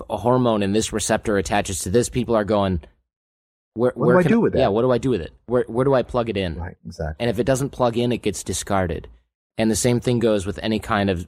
hormone 0.10 0.64
and 0.64 0.76
this 0.76 0.92
receptor 0.92 1.38
attaches 1.38 1.80
to 1.82 1.90
this, 1.90 2.10
people 2.10 2.36
are 2.36 2.44
going, 2.44 2.82
"Where, 3.76 3.94
What 3.96 4.08
where 4.08 4.22
do 4.22 4.28
I 4.28 4.30
do 4.30 4.40
with 4.42 4.54
that?" 4.54 4.60
Yeah, 4.60 4.68
what 4.68 4.82
do 4.82 4.92
I 4.92 4.98
do 4.98 5.10
with 5.10 5.22
it? 5.22 5.32
Where 5.46 5.64
where 5.68 5.86
do 5.86 5.94
I 5.94 6.04
plug 6.04 6.30
it 6.30 6.38
in? 6.38 6.56
Right, 6.56 6.76
exactly. 6.86 7.16
And 7.20 7.30
if 7.30 7.40
it 7.40 7.46
doesn't 7.46 7.70
plug 7.70 7.98
in, 7.98 8.12
it 8.12 8.22
gets 8.22 8.44
discarded. 8.44 9.08
And 9.58 9.72
the 9.72 9.76
same 9.76 10.00
thing 10.00 10.20
goes 10.20 10.46
with 10.46 10.60
any 10.62 10.80
kind 10.80 11.10
of 11.10 11.28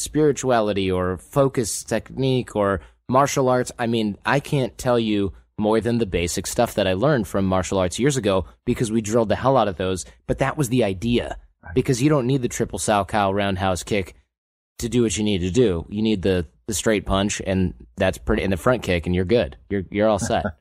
spirituality 0.00 0.90
or 0.90 1.18
focus 1.18 1.84
technique 1.84 2.56
or 2.56 2.80
martial 3.08 3.48
arts. 3.48 3.72
I 3.78 3.86
mean, 3.86 4.16
I 4.24 4.40
can't 4.40 4.76
tell 4.78 4.98
you 4.98 5.32
more 5.58 5.80
than 5.80 5.98
the 5.98 6.06
basic 6.06 6.46
stuff 6.46 6.74
that 6.74 6.86
I 6.86 6.94
learned 6.94 7.28
from 7.28 7.44
martial 7.44 7.78
arts 7.78 7.98
years 7.98 8.16
ago 8.16 8.46
because 8.64 8.90
we 8.90 9.00
drilled 9.00 9.28
the 9.28 9.36
hell 9.36 9.56
out 9.56 9.68
of 9.68 9.76
those. 9.76 10.06
But 10.26 10.38
that 10.38 10.56
was 10.56 10.68
the 10.68 10.84
idea 10.84 11.36
because 11.74 12.02
you 12.02 12.08
don't 12.08 12.26
need 12.26 12.42
the 12.42 12.48
triple 12.48 12.78
Salchow 12.78 13.34
roundhouse 13.34 13.82
kick 13.82 14.14
to 14.78 14.88
do 14.88 15.02
what 15.02 15.16
you 15.16 15.24
need 15.24 15.40
to 15.40 15.50
do. 15.50 15.84
You 15.88 16.02
need 16.02 16.22
the, 16.22 16.46
the 16.66 16.74
straight 16.74 17.04
punch 17.04 17.42
and 17.46 17.74
that's 17.96 18.18
pretty, 18.18 18.42
and 18.42 18.52
the 18.52 18.56
front 18.56 18.82
kick 18.82 19.06
and 19.06 19.14
you're 19.14 19.24
good. 19.24 19.56
You're, 19.68 19.84
you're 19.90 20.08
all 20.08 20.18
set. 20.18 20.44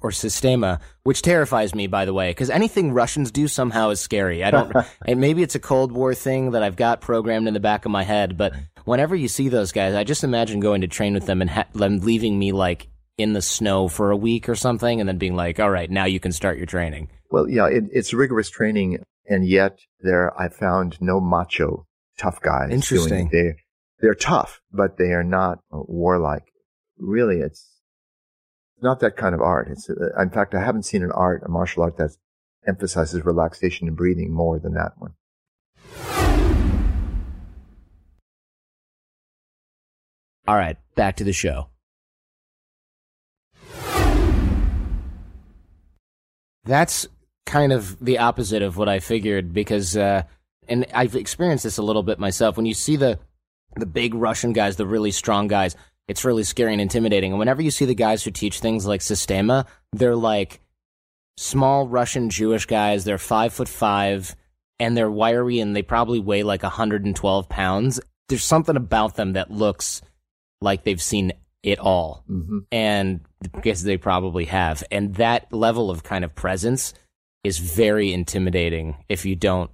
or 0.00 0.10
Sistema, 0.10 0.80
which 1.02 1.22
terrifies 1.22 1.74
me, 1.74 1.86
by 1.86 2.04
the 2.04 2.14
way, 2.14 2.30
because 2.30 2.50
anything 2.50 2.92
Russians 2.92 3.30
do 3.30 3.48
somehow 3.48 3.90
is 3.90 4.00
scary. 4.00 4.44
I 4.44 4.50
don't, 4.50 4.72
and 5.06 5.20
maybe 5.20 5.42
it's 5.42 5.54
a 5.54 5.60
Cold 5.60 5.92
War 5.92 6.14
thing 6.14 6.52
that 6.52 6.62
I've 6.62 6.76
got 6.76 7.00
programmed 7.00 7.48
in 7.48 7.54
the 7.54 7.60
back 7.60 7.84
of 7.84 7.90
my 7.90 8.02
head, 8.02 8.36
but 8.36 8.54
whenever 8.84 9.14
you 9.14 9.28
see 9.28 9.48
those 9.48 9.72
guys, 9.72 9.94
I 9.94 10.04
just 10.04 10.24
imagine 10.24 10.60
going 10.60 10.82
to 10.82 10.88
train 10.88 11.14
with 11.14 11.26
them 11.26 11.40
and 11.40 11.50
ha- 11.50 11.66
them 11.74 12.00
leaving 12.00 12.38
me 12.38 12.52
like 12.52 12.88
in 13.16 13.32
the 13.32 13.42
snow 13.42 13.88
for 13.88 14.10
a 14.10 14.16
week 14.16 14.48
or 14.48 14.54
something 14.54 15.00
and 15.00 15.08
then 15.08 15.18
being 15.18 15.36
like, 15.36 15.60
all 15.60 15.70
right, 15.70 15.90
now 15.90 16.04
you 16.04 16.20
can 16.20 16.32
start 16.32 16.56
your 16.56 16.66
training. 16.66 17.08
Well, 17.30 17.48
yeah, 17.48 17.66
it, 17.66 17.84
it's 17.92 18.12
rigorous 18.12 18.50
training, 18.50 18.98
and 19.26 19.46
yet 19.46 19.78
there 20.00 20.38
I 20.40 20.48
found 20.48 21.00
no 21.00 21.20
macho 21.20 21.86
tough 22.18 22.40
guys. 22.40 22.70
Interesting. 22.70 23.28
They 23.32 23.56
they're 24.00 24.14
tough, 24.14 24.60
but 24.72 24.98
they 24.98 25.12
are 25.12 25.24
not 25.24 25.58
uh, 25.72 25.78
warlike. 25.86 26.52
Really, 26.98 27.38
it's 27.38 27.66
not 28.84 29.00
that 29.00 29.16
kind 29.16 29.34
of 29.34 29.40
art. 29.40 29.68
It's 29.68 29.90
uh, 29.90 30.20
in 30.20 30.30
fact, 30.30 30.54
I 30.54 30.62
haven't 30.62 30.84
seen 30.84 31.02
an 31.02 31.10
art, 31.10 31.42
a 31.44 31.48
martial 31.48 31.82
art 31.82 31.96
that 31.96 32.16
emphasizes 32.68 33.24
relaxation 33.24 33.88
and 33.88 33.96
breathing 33.96 34.32
more 34.32 34.60
than 34.60 34.74
that 34.74 34.92
one. 34.98 35.14
All 40.46 40.56
right, 40.56 40.76
back 40.94 41.16
to 41.16 41.24
the 41.24 41.32
show. 41.32 41.70
That's 46.64 47.06
kind 47.46 47.72
of 47.72 47.98
the 48.04 48.18
opposite 48.18 48.62
of 48.62 48.76
what 48.76 48.88
I 48.88 49.00
figured 49.00 49.52
because, 49.52 49.96
uh, 49.96 50.22
and 50.68 50.86
I've 50.94 51.16
experienced 51.16 51.64
this 51.64 51.78
a 51.78 51.82
little 51.82 52.02
bit 52.02 52.18
myself. 52.18 52.56
When 52.56 52.66
you 52.66 52.74
see 52.74 52.96
the 52.96 53.18
the 53.76 53.86
big 53.86 54.14
Russian 54.14 54.52
guys, 54.52 54.76
the 54.76 54.86
really 54.86 55.10
strong 55.10 55.48
guys, 55.48 55.74
it's 56.08 56.24
really 56.24 56.44
scary 56.44 56.72
and 56.72 56.80
intimidating. 56.80 57.32
And 57.32 57.38
whenever 57.38 57.62
you 57.62 57.70
see 57.70 57.84
the 57.84 57.94
guys 57.94 58.22
who 58.22 58.30
teach 58.30 58.60
things 58.60 58.86
like 58.86 59.00
Sistema, 59.00 59.66
they're 59.92 60.16
like 60.16 60.60
small 61.36 61.86
Russian 61.88 62.30
Jewish 62.30 62.66
guys. 62.66 63.04
They're 63.04 63.18
five 63.18 63.52
foot 63.52 63.68
five 63.68 64.36
and 64.78 64.96
they're 64.96 65.10
wiry 65.10 65.60
and 65.60 65.74
they 65.74 65.82
probably 65.82 66.20
weigh 66.20 66.42
like 66.42 66.62
112 66.62 67.48
pounds. 67.48 68.00
There's 68.28 68.44
something 68.44 68.76
about 68.76 69.16
them 69.16 69.34
that 69.34 69.50
looks 69.50 70.02
like 70.60 70.84
they've 70.84 71.00
seen 71.00 71.32
it 71.62 71.78
all. 71.78 72.24
hmm 72.26 72.60
And 72.70 73.20
because 73.52 73.82
they 73.82 73.96
probably 73.96 74.46
have. 74.46 74.84
And 74.90 75.14
that 75.16 75.52
level 75.52 75.90
of 75.90 76.02
kind 76.02 76.24
of 76.24 76.34
presence 76.34 76.94
is 77.42 77.58
very 77.58 78.12
intimidating 78.12 78.96
if 79.08 79.24
you 79.26 79.36
don't 79.36 79.70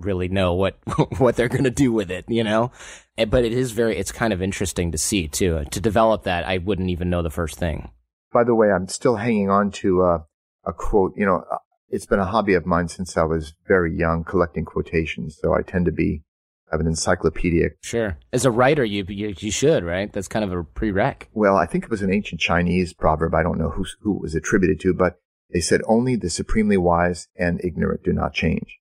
really 0.00 0.28
know 0.28 0.54
what 0.54 0.78
what 1.18 1.36
they're 1.36 1.48
going 1.48 1.64
to 1.64 1.70
do 1.70 1.92
with 1.92 2.10
it, 2.10 2.24
you 2.28 2.44
know? 2.44 2.70
Eh, 3.16 3.24
But 3.24 3.44
it 3.44 3.52
is 3.52 3.72
very 3.72 3.96
it's 3.96 4.12
kind 4.12 4.32
of 4.32 4.40
interesting 4.42 4.92
to 4.92 4.98
see 4.98 5.28
too. 5.28 5.64
To 5.70 5.80
develop 5.80 6.24
that, 6.24 6.44
I 6.44 6.58
wouldn't 6.58 6.90
even 6.90 7.10
know 7.10 7.22
the 7.22 7.30
first 7.30 7.58
thing. 7.58 7.90
By 8.32 8.44
the 8.44 8.54
way, 8.54 8.70
I'm 8.70 8.88
still 8.88 9.16
hanging 9.16 9.50
on 9.50 9.70
to 9.72 10.02
uh, 10.02 10.18
a 10.64 10.72
quote. 10.72 11.14
You 11.16 11.26
know, 11.26 11.44
uh, 11.50 11.58
it's 11.88 12.06
been 12.06 12.18
a 12.20 12.26
hobby 12.26 12.54
of 12.54 12.66
mine 12.66 12.88
since 12.88 13.16
I 13.16 13.24
was 13.24 13.54
very 13.66 13.96
young, 13.96 14.24
collecting 14.24 14.64
quotations. 14.64 15.38
So 15.40 15.54
I 15.54 15.62
tend 15.62 15.86
to 15.86 15.92
be 15.92 16.22
I 16.70 16.74
have 16.74 16.80
an 16.80 16.86
encyclopedia. 16.86 17.70
Sure. 17.82 18.18
As 18.32 18.44
a 18.44 18.50
writer, 18.50 18.84
you, 18.84 19.04
you 19.08 19.34
you 19.38 19.50
should 19.50 19.84
right. 19.84 20.12
That's 20.12 20.28
kind 20.28 20.44
of 20.44 20.52
a 20.52 20.62
prereq. 20.62 21.22
Well, 21.32 21.56
I 21.56 21.66
think 21.66 21.84
it 21.84 21.90
was 21.90 22.02
an 22.02 22.12
ancient 22.12 22.40
Chinese 22.40 22.92
proverb. 22.92 23.34
I 23.34 23.42
don't 23.42 23.58
know 23.58 23.70
who 23.70 23.84
who 24.02 24.16
it 24.16 24.22
was 24.22 24.34
attributed 24.34 24.78
to, 24.80 24.94
but 24.94 25.18
they 25.52 25.60
said 25.60 25.80
only 25.88 26.14
the 26.14 26.28
supremely 26.28 26.76
wise 26.76 27.28
and 27.36 27.58
ignorant 27.64 28.02
do 28.04 28.12
not 28.12 28.34
change. 28.34 28.78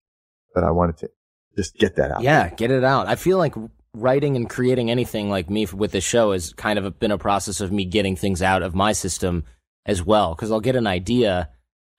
But 0.57 0.63
I 0.63 0.71
wanted 0.71 0.97
to 0.97 1.11
just 1.55 1.75
get 1.77 1.97
that 1.97 2.09
out. 2.09 2.23
Yeah, 2.23 2.49
get 2.49 2.71
it 2.71 2.83
out. 2.83 3.05
I 3.07 3.13
feel 3.13 3.37
like 3.37 3.53
writing 3.93 4.35
and 4.35 4.49
creating 4.49 4.89
anything 4.89 5.29
like 5.29 5.51
me 5.51 5.67
with 5.67 5.91
this 5.91 6.03
show 6.03 6.31
has 6.31 6.51
kind 6.53 6.79
of 6.79 6.99
been 6.99 7.11
a 7.11 7.17
process 7.19 7.61
of 7.61 7.71
me 7.71 7.85
getting 7.85 8.15
things 8.15 8.41
out 8.41 8.63
of 8.63 8.73
my 8.73 8.91
system 8.91 9.43
as 9.85 10.01
well. 10.03 10.33
Because 10.33 10.51
I'll 10.51 10.59
get 10.59 10.75
an 10.75 10.87
idea 10.87 11.49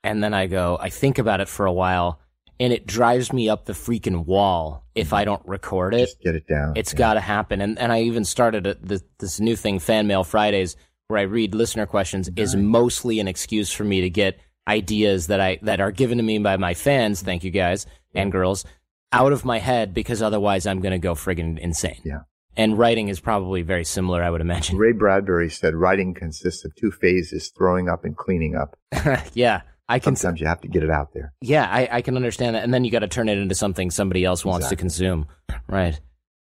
and 0.02 0.24
then 0.24 0.34
I 0.34 0.48
go, 0.48 0.76
I 0.80 0.88
think 0.90 1.18
about 1.18 1.40
it 1.40 1.48
for 1.48 1.66
a 1.66 1.72
while, 1.72 2.18
and 2.58 2.72
it 2.72 2.84
drives 2.84 3.32
me 3.32 3.48
up 3.48 3.64
the 3.66 3.74
freaking 3.74 4.26
wall 4.26 4.84
if 4.96 5.12
I 5.12 5.24
don't 5.24 5.46
record 5.46 5.94
it. 5.94 6.06
Just 6.06 6.20
get 6.20 6.34
it 6.34 6.48
down. 6.48 6.72
It's 6.74 6.92
Yeah. 6.92 6.98
got 6.98 7.14
to 7.14 7.20
happen. 7.20 7.60
And 7.60 7.78
and 7.78 7.92
I 7.92 8.00
even 8.02 8.24
started 8.24 8.66
a, 8.66 8.74
this, 8.74 9.04
this 9.20 9.38
new 9.38 9.54
thing, 9.54 9.78
Fan 9.78 10.08
Mail 10.08 10.24
Fridays, 10.24 10.74
where 11.06 11.20
I 11.20 11.22
read 11.22 11.54
listener 11.54 11.86
questions, 11.86 12.28
is 12.34 12.56
mostly 12.56 13.20
an 13.20 13.28
excuse 13.28 13.70
for 13.70 13.84
me 13.84 14.00
to 14.00 14.10
get 14.10 14.40
ideas 14.66 15.28
that 15.28 15.40
I 15.40 15.60
that 15.62 15.80
are 15.80 15.92
given 15.92 16.18
to 16.18 16.24
me 16.24 16.38
by 16.38 16.56
my 16.56 16.74
fans. 16.74 17.22
Thank 17.22 17.44
you 17.44 17.52
guys 17.52 17.86
and 18.14 18.32
girls 18.32 18.64
out 19.12 19.32
of 19.32 19.44
my 19.44 19.58
head 19.58 19.94
because 19.94 20.22
otherwise 20.22 20.66
I'm 20.66 20.80
going 20.80 20.92
to 20.92 20.98
go 20.98 21.14
friggin' 21.14 21.58
insane. 21.58 22.00
Yeah. 22.04 22.20
And 22.56 22.76
writing 22.76 23.08
is 23.08 23.20
probably 23.20 23.62
very 23.62 23.84
similar, 23.84 24.22
I 24.22 24.30
would 24.30 24.40
imagine. 24.40 24.76
Ray 24.76 24.92
Bradbury 24.92 25.48
said 25.48 25.74
writing 25.74 26.12
consists 26.12 26.64
of 26.64 26.74
two 26.74 26.90
phases: 26.90 27.52
throwing 27.56 27.88
up 27.88 28.04
and 28.04 28.16
cleaning 28.16 28.56
up. 28.56 28.76
yeah, 29.34 29.62
I 29.88 30.00
can. 30.00 30.16
Sometimes 30.16 30.40
you 30.40 30.48
have 30.48 30.60
to 30.62 30.68
get 30.68 30.82
it 30.82 30.90
out 30.90 31.12
there. 31.14 31.32
Yeah, 31.40 31.68
I, 31.70 31.88
I 31.90 32.02
can 32.02 32.16
understand 32.16 32.56
that. 32.56 32.64
And 32.64 32.74
then 32.74 32.84
you 32.84 32.90
got 32.90 33.00
to 33.00 33.08
turn 33.08 33.28
it 33.28 33.38
into 33.38 33.54
something 33.54 33.92
somebody 33.92 34.24
else 34.24 34.44
wants 34.44 34.68
to 34.70 34.76
consume. 34.76 35.28
Right. 35.68 36.00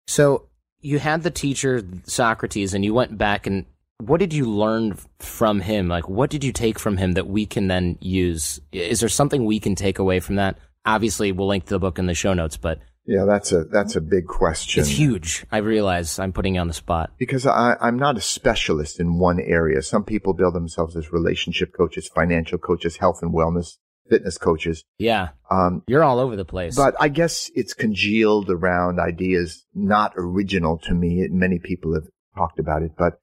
So 0.08 0.48
you 0.80 1.00
had 1.00 1.24
the 1.24 1.32
teacher, 1.32 1.84
Socrates, 2.06 2.74
and 2.74 2.86
you 2.86 2.94
went 2.94 3.18
back 3.18 3.46
and 3.46 3.66
what 4.00 4.20
did 4.20 4.34
you 4.34 4.46
learn 4.46 4.98
from 5.20 5.62
him? 5.62 5.88
Like, 5.88 6.10
what 6.10 6.30
did 6.30 6.44
you 6.44 6.52
take 6.52 6.80
from 6.80 6.98
him 6.98 7.14
that 7.14 7.28
we 7.28 7.46
can 7.46 7.68
then 7.68 7.98
use? 8.02 8.60
Is 8.72 9.00
there 9.00 9.10
something 9.10 9.46
we 9.46 9.60
can 9.60 9.76
take 9.76 10.00
away 10.00 10.20
from 10.20 10.36
that? 10.36 10.58
Obviously, 10.86 11.32
we'll 11.32 11.48
link 11.48 11.66
to 11.66 11.72
the 11.76 11.80
book 11.80 12.00
in 12.00 12.06
the 12.06 12.14
show 12.14 12.34
notes, 12.34 12.58
but 12.58 12.80
Yeah, 13.06 13.26
that's 13.26 13.52
a 13.52 13.64
that's 13.66 13.96
a 13.96 14.02
big 14.02 14.28
question. 14.28 14.82
it's 14.82 14.90
huge. 14.90 15.46
I 15.52 15.58
realize 15.58 16.20
I'm 16.20 16.34
putting 16.34 16.56
you 16.56 16.62
on 16.62 16.68
the 16.68 16.74
spot. 16.74 17.12
because 17.18 17.46
I, 17.46 17.76
I'm 17.82 17.98
not 17.98 18.18
a 18.18 18.22
specialist 18.22 19.00
in 19.00 19.20
one 19.20 19.40
area. 19.40 19.82
Some 19.82 20.04
people 20.04 20.34
build 20.34 20.54
themselves 20.56 20.96
as 20.96 21.12
relationship 21.12 21.74
coaches, 21.76 22.10
financial 22.14 22.58
coaches, 22.58 22.98
health 22.98 23.20
and 23.22 23.34
wellness, 23.34 23.78
fitness 24.10 24.38
coaches. 24.38 24.84
Yeah, 25.00 25.30
Um, 25.50 25.84
you're 25.88 26.04
all 26.04 26.20
over 26.20 26.36
the 26.36 26.46
place. 26.46 26.76
but 26.76 26.96
I 27.00 27.10
guess 27.10 27.50
it's 27.56 27.74
congealed 27.74 28.50
around 28.50 29.00
ideas 29.00 29.66
not 29.74 30.14
original 30.18 30.78
to 30.80 30.94
me. 30.94 31.28
Many 31.32 31.60
people 31.60 31.94
have 31.96 32.08
talked 32.38 32.60
about 32.60 32.84
it, 32.84 32.92
but 32.98 33.14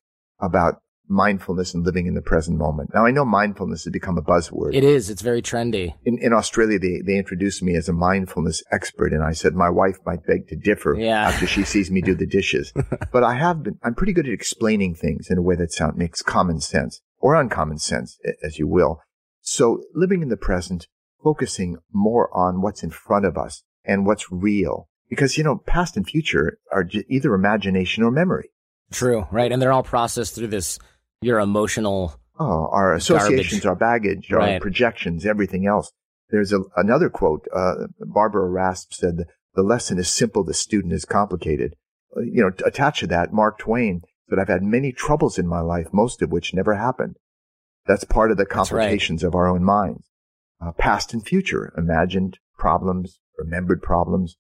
about 0.41 0.81
mindfulness 1.13 1.75
and 1.75 1.85
living 1.85 2.07
in 2.07 2.15
the 2.15 2.23
present 2.23 2.59
moment. 2.59 2.91
Now 2.95 3.05
I 3.07 3.11
know 3.11 3.25
mindfulness 3.25 3.85
has 3.85 3.93
become 3.93 4.19
a 4.19 4.23
buzzword. 4.23 4.75
it 4.75 4.83
is. 4.85 5.11
It's 5.11 5.23
very 5.23 5.43
trendy. 5.43 5.95
in, 6.05 6.19
in 6.19 6.33
Australia, 6.33 6.79
they, 6.79 7.03
they 7.05 7.17
introduced 7.19 7.63
me 7.63 7.77
as 7.77 7.89
a 7.89 7.93
mindfulness 7.93 8.63
expert, 8.73 9.13
and 9.13 9.23
I 9.23 9.33
said 9.33 9.55
my 9.55 9.71
wife 9.71 9.99
might 10.07 10.25
beg 10.27 10.49
to 10.49 10.57
differ 10.57 10.95
Yeah. 10.99 11.29
after 11.29 11.47
she 11.47 11.65
sees 11.65 11.91
me 11.91 12.01
do 12.01 12.15
the 12.15 12.27
dishes. 12.27 12.73
but 13.13 13.23
I 13.23 13.35
have 13.35 13.63
been, 13.63 13.79
I'm 13.83 13.95
pretty 13.95 14.13
good 14.13 14.27
at 14.27 14.33
explaining 14.33 14.95
things 14.95 15.29
in 15.31 15.39
a 15.39 15.43
way 15.43 15.55
that 15.57 15.73
sound, 15.73 15.97
makes 15.97 16.23
common 16.23 16.61
sense 16.61 17.01
or 17.21 17.35
uncommon 17.35 17.79
sense, 17.79 18.19
as 18.43 18.59
you 18.59 18.67
will. 18.67 19.01
So 19.41 19.83
living 19.95 20.23
in 20.23 20.29
the 20.29 20.37
present, 20.37 20.89
focusing 21.23 21.77
more 21.93 22.29
on 22.37 22.63
what's 22.63 22.83
in 22.83 22.91
front 22.91 23.25
of 23.27 23.37
us 23.37 23.63
and 23.85 24.07
what's 24.07 24.31
real. 24.33 24.89
Because, 25.09 25.37
you 25.37 25.45
know, 25.45 25.59
past 25.67 25.97
and 25.97 26.07
future 26.07 26.59
are 26.73 26.89
either 27.09 27.35
imagination 27.35 28.03
or 28.03 28.11
memory. 28.11 28.51
True. 28.91 29.27
Right. 29.31 29.53
And 29.53 29.61
they're 29.61 29.73
all 29.73 29.83
processed 29.83 30.35
through 30.35 30.49
this, 30.49 30.79
your 31.23 31.41
emotional. 31.41 32.15
Oh, 32.39 32.69
our 32.73 32.95
associations, 32.95 33.63
Garbage. 33.63 33.67
our 33.67 33.77
baggage, 33.77 34.33
our 34.33 34.39
Right. 34.39 34.61
projections, 34.61 35.25
everything 35.27 35.67
else. 35.67 35.93
There's 36.31 36.53
a, 36.53 36.61
another 36.77 37.09
quote. 37.11 37.47
Uh, 37.55 37.87
Barbara 38.01 38.49
Rasp 38.49 38.93
said, 38.95 39.27
"The 39.55 39.63
lesson 39.63 39.99
is 39.99 40.09
simple, 40.09 40.43
the 40.45 40.55
student 40.55 40.93
is 40.93 41.05
complicated." 41.05 41.77
Uh, 42.17 42.21
you 42.23 42.43
know, 42.43 42.51
attached 42.67 43.01
to 43.01 43.07
that, 43.09 43.33
Mark 43.33 43.59
Twain 43.59 44.03
said, 44.29 44.39
"I've 44.39 44.49
had 44.49 44.63
many 44.63 44.93
troubles 44.93 45.39
in 45.39 45.47
my 45.47 45.61
life, 45.61 45.89
most 45.93 46.23
of 46.23 46.31
which 46.33 46.55
never 46.55 46.75
happened." 46.75 47.17
That's 47.87 48.05
part 48.05 48.31
of 48.31 48.37
the 48.39 48.45
That's 48.45 48.73
right. 48.73 48.79
complications 48.81 49.23
of 49.25 49.35
our 49.35 49.47
own 49.47 49.63
minds. 49.65 50.09
Uh, 50.61 50.73
past 50.73 51.13
and 51.13 51.25
future, 51.27 51.73
imagined 51.77 52.39
problems, 52.57 53.19
remembered 53.37 53.83
problems. 53.83 54.37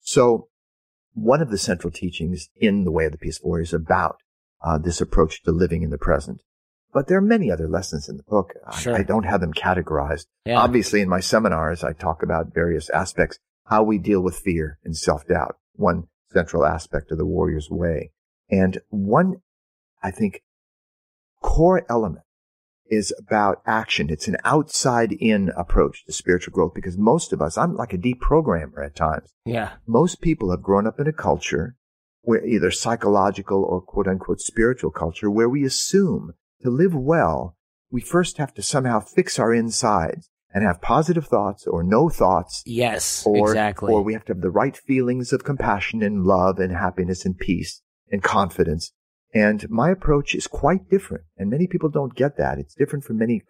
So, 0.00 0.48
one 1.14 1.40
of 1.42 1.50
the 1.50 1.58
central 1.58 1.90
teachings 1.90 2.48
in 2.56 2.84
the 2.84 2.90
Way 2.90 3.04
of 3.06 3.12
the 3.12 3.18
Peaceful 3.18 3.50
Warrior 3.50 3.62
is 3.62 3.72
about 3.74 4.16
uh, 4.66 4.78
this 4.78 5.00
approach 5.00 5.42
to 5.44 5.52
living 5.52 5.82
in 5.82 5.90
the 5.90 5.98
present. 5.98 6.40
But 6.92 7.06
there 7.06 7.18
are 7.18 7.22
many 7.36 7.50
other 7.50 7.68
lessons 7.68 8.08
in 8.08 8.16
the 8.16 8.24
book. 8.24 8.52
I- 8.66 8.76
Sure. 8.80 8.96
I, 8.96 9.02
don't 9.02 9.24
have 9.24 9.40
them 9.40 9.52
categorized. 9.52 10.26
Yeah. 10.44 10.58
Obviously, 10.58 11.00
in 11.00 11.08
my 11.08 11.20
seminars, 11.20 11.84
I 11.84 11.92
talk 11.92 12.22
about 12.22 12.52
various 12.52 12.90
aspects, 12.90 13.38
how 13.66 13.82
we 13.84 13.98
deal 13.98 14.20
with 14.22 14.38
fear 14.38 14.78
and 14.84 14.96
self-doubt, 14.96 15.56
one 15.74 16.08
central 16.32 16.66
aspect 16.66 17.12
of 17.12 17.18
the 17.18 17.26
warrior's 17.26 17.68
way. 17.70 18.10
And 18.50 18.78
one, 18.88 19.36
I 20.02 20.10
think, 20.10 20.42
core 21.42 21.84
element 21.88 22.24
is 22.88 23.12
about 23.18 23.62
action. 23.66 24.10
It's 24.10 24.28
an 24.28 24.36
outside 24.44 25.12
in 25.12 25.50
approach 25.56 26.04
to 26.06 26.12
spiritual 26.12 26.52
growth 26.52 26.72
because 26.74 26.96
most 26.96 27.32
of 27.32 27.42
us, 27.42 27.58
I'm 27.58 27.74
like 27.76 27.92
a 27.92 27.98
deprogrammer 27.98 28.84
at 28.84 28.96
times. 28.96 29.30
Yeah. 29.44 29.72
Most 29.86 30.20
people 30.20 30.50
have 30.50 30.62
grown 30.62 30.86
up 30.86 30.98
in 31.00 31.06
a 31.06 31.12
culture 31.12 31.76
where 32.26 32.44
either 32.44 32.72
psychological 32.72 33.62
or 33.62 33.80
quote 33.80 34.08
unquote 34.08 34.40
spiritual 34.40 34.90
culture 34.90 35.30
where 35.30 35.48
we 35.48 35.64
assume 35.64 36.34
to 36.60 36.70
live 36.70 36.92
well, 36.92 37.56
we 37.88 38.00
first 38.00 38.38
have 38.38 38.52
to 38.52 38.62
somehow 38.62 38.98
fix 38.98 39.38
our 39.38 39.54
insides 39.54 40.28
and 40.52 40.64
have 40.64 40.80
positive 40.82 41.28
thoughts 41.28 41.68
or 41.68 41.84
no 41.84 42.08
thoughts 42.08 42.64
Yes. 42.66 43.22
or, 43.24 43.50
exactly. 43.50 43.92
or 43.92 44.02
we 44.02 44.12
have 44.12 44.24
to 44.24 44.32
have 44.32 44.42
the 44.42 44.50
right 44.50 44.76
feelings 44.76 45.32
of 45.32 45.44
compassion 45.44 46.02
and 46.02 46.24
love 46.24 46.58
and 46.58 46.72
happiness 46.72 47.24
and 47.24 47.38
peace 47.38 47.82
and 48.10 48.24
confidence. 48.24 48.92
And 49.32 49.70
my 49.70 49.90
approach 49.90 50.34
is 50.34 50.48
quite 50.48 50.90
different. 50.90 51.24
And 51.36 51.48
many 51.48 51.68
people 51.68 51.90
don't 51.90 52.16
get 52.16 52.36
that. 52.38 52.58
It's 52.58 52.74
different 52.74 53.04
from 53.04 53.18
many 53.18 53.42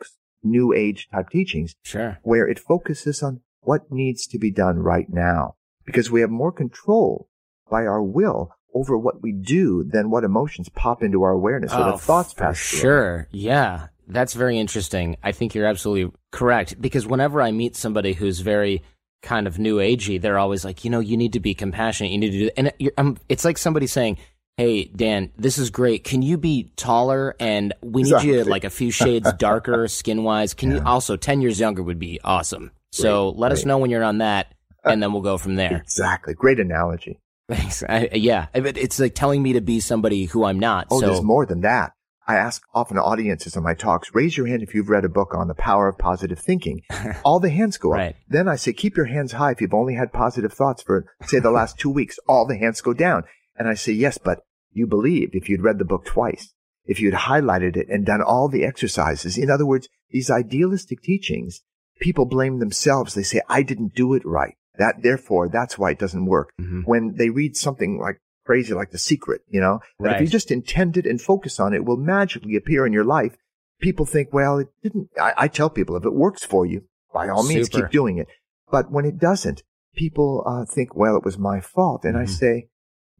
new 0.43 0.75
age 0.75 1.09
type 1.11 1.31
teachings 1.31 1.75
sure. 1.83 2.19
where 2.23 2.47
it 2.47 2.59
focuses 2.59 3.23
on 3.23 3.41
what 3.61 3.91
needs 3.91 4.27
to 4.27 4.39
be 4.39 4.51
done 4.51 4.81
right 4.81 5.09
now 5.09 5.55
because 5.87 6.11
we 6.11 6.21
have 6.21 6.31
more 6.31 6.53
control 6.53 7.31
by 7.71 7.87
our 7.87 8.03
will 8.03 8.51
over 8.77 8.97
what 8.99 9.23
we 9.23 9.33
do 9.33 9.85
than 9.85 10.11
what 10.11 10.25
emotions 10.25 10.69
pop 10.69 11.03
into 11.03 11.23
our 11.23 11.31
awareness 11.33 11.73
or 11.73 11.81
Oh, 11.81 11.93
the 11.93 11.99
thoughts 11.99 12.33
for 12.33 12.45
pass 12.45 12.61
through. 12.61 12.79
Sure. 12.79 13.29
Yeah. 13.33 13.87
That's 14.09 14.35
very 14.35 14.59
interesting. 14.59 15.17
I 15.23 15.33
think 15.33 15.55
you're 15.55 15.67
absolutely 15.67 16.13
correct 16.31 16.81
because 16.81 17.07
whenever 17.07 17.41
I 17.41 17.51
meet 17.51 17.75
somebody 17.75 18.13
who's 18.13 18.41
very 18.41 18.83
kind 19.23 19.47
of 19.47 19.59
new 19.59 19.79
agey, 19.79 20.21
they're 20.21 20.39
always 20.39 20.65
like, 20.65 20.85
you 20.85 20.91
know, 20.91 21.01
you 21.01 21.17
need 21.17 21.33
to 21.33 21.41
be 21.41 21.55
compassionate. 21.55 22.13
You 22.13 22.19
need 22.19 22.31
to 22.33 22.39
do, 22.39 22.51
and 22.57 22.73
you're, 22.79 22.93
um, 22.99 23.17
it's 23.29 23.45
like 23.45 23.59
somebody 23.59 23.87
saying, 23.87 24.19
Hey, 24.57 24.85
Dan, 24.85 25.33
this 25.37 25.59
is 25.59 25.69
great. 25.71 26.03
Can 26.05 26.23
you 26.23 26.39
be 26.39 26.71
taller? 26.77 27.35
And 27.41 27.75
we 27.83 28.05
need 28.05 28.11
you 28.11 28.17
Exactly. 28.35 28.43
like 28.45 28.65
a 28.65 28.71
few 28.71 28.91
shades 28.91 29.31
darker 29.39 29.87
skin 29.89 30.23
wise. 30.23 30.55
Can 30.55 30.71
you 30.71 30.81
also 30.83 31.17
10 31.17 31.43
years 31.43 31.61
younger 31.61 31.83
would 31.83 31.99
be 31.99 32.21
awesome. 32.25 32.71
So 32.93 33.31
let 33.31 33.53
us 33.53 33.65
know 33.67 33.77
when 33.79 33.91
you're 33.91 34.05
on 34.05 34.19
that 34.19 34.55
and 34.85 35.03
then 35.03 35.13
we'll 35.13 35.21
go 35.23 35.37
from 35.37 35.57
there. 35.57 35.77
Exactly. 35.83 36.33
Great 36.33 36.59
analogy. 36.61 37.19
Thanks. 37.51 37.83
I, 37.83 38.11
yeah. 38.13 38.47
It's 38.55 38.99
like 38.99 39.15
telling 39.15 39.43
me 39.43 39.53
to 39.53 39.61
be 39.61 39.81
somebody 39.81 40.25
who 40.25 40.45
I'm 40.45 40.59
not. 40.59 40.89
Oh, 40.91 41.01
so 41.01 41.07
there's 41.07 41.23
more 41.23 41.47
than 41.47 41.61
that. 41.61 41.93
I 42.29 42.35
ask 42.35 42.63
often 42.75 42.99
audiences 42.99 43.55
in 43.55 43.63
my 43.63 43.75
talks, 43.75 44.13
raise 44.13 44.37
your 44.37 44.49
hand 44.49 44.63
if 44.63 44.75
you've 44.75 44.89
read 44.89 45.05
a 45.05 45.09
book 45.09 45.33
on 45.33 45.47
the 45.47 45.55
power 45.55 45.87
of 45.87 45.97
positive 45.97 46.41
thinking. 46.41 46.83
All 47.25 47.39
the 47.39 47.51
hands 47.51 47.79
go 47.79 47.93
up. 47.93 47.99
Right. 47.99 48.17
Then 48.29 48.49
I 48.49 48.57
say, 48.57 48.73
keep 48.73 48.97
your 48.97 49.07
hands 49.07 49.33
high 49.33 49.53
if 49.53 49.61
you've 49.61 49.73
only 49.73 49.95
had 49.95 50.13
positive 50.13 50.53
thoughts 50.53 50.83
for, 50.83 51.07
say, 51.25 51.39
the 51.39 51.53
last 51.53 51.79
two 51.79 51.91
weeks. 51.91 52.19
All 52.29 52.45
the 52.45 52.59
hands 52.59 52.81
go 52.81 52.93
down. 52.93 53.23
And 53.57 53.69
I 53.69 53.75
say, 53.75 53.93
yes, 53.93 54.19
but 54.19 54.41
you 54.73 54.89
believed 54.89 55.37
if 55.37 55.49
you'd 55.49 55.63
read 55.63 55.79
the 55.79 55.85
book 55.85 56.05
twice, 56.05 56.53
if 56.85 57.01
you'd 57.01 57.15
highlighted 57.15 57.77
it 57.77 57.87
and 57.89 58.05
done 58.05 58.23
all 58.23 58.49
the 58.49 58.65
exercises. 58.65 59.39
In 59.39 59.49
other 59.49 59.65
words, 59.65 59.89
these 60.11 60.29
idealistic 60.29 61.03
teachings, 61.03 61.61
people 62.01 62.27
blame 62.27 62.59
themselves. 62.59 63.15
They 63.15 63.23
say, 63.23 63.41
I 63.49 63.63
didn't 63.63 63.95
do 63.95 64.15
it 64.15 64.27
right. 64.27 64.57
That, 64.79 65.03
therefore, 65.03 65.49
that's 65.49 65.79
why 65.79 65.91
it 65.93 65.99
doesn't 65.99 66.27
work. 66.27 66.53
Mhm. 66.61 66.83
When 66.85 67.15
they 67.17 67.31
read 67.31 67.57
something 67.57 67.99
like 67.99 68.19
crazy, 68.45 68.75
like 68.75 68.91
The 68.91 68.99
Secret, 68.99 69.43
you 69.49 69.61
know, 69.61 69.81
that 70.01 70.17
if 70.17 70.21
you 70.21 70.27
just 70.29 70.51
intend 70.51 70.97
it 70.97 71.07
and 71.07 71.21
focus 71.21 71.59
on 71.59 71.73
it, 71.73 71.79
it 71.79 71.85
will 71.85 71.97
magically 71.97 72.57
appear 72.57 72.87
in 72.87 72.93
your 72.93 73.05
life. 73.05 73.37
People 73.81 74.07
think, 74.07 74.33
well, 74.33 74.59
it 74.59 74.69
didn't. 74.83 75.09
I, 75.21 75.33
I 75.37 75.49
tell 75.49 75.69
people 75.69 75.97
if 75.97 76.05
it 76.05 76.15
works 76.15 76.45
for 76.45 76.65
you, 76.65 76.85
by 77.13 77.29
all 77.29 77.43
means, 77.43 77.67
Super. 77.71 77.83
keep 77.87 77.91
doing 77.91 78.19
it. 78.19 78.29
But 78.71 78.91
when 78.91 79.05
it 79.05 79.19
doesn't, 79.19 79.63
people 79.95 80.43
uh, 80.47 80.65
think, 80.65 80.95
well, 80.95 81.17
it 81.17 81.25
was 81.25 81.39
my 81.39 81.61
fault. 81.61 82.05
And 82.05 82.17
I 82.17 82.25
Mhm. 82.25 82.29
say, 82.29 82.69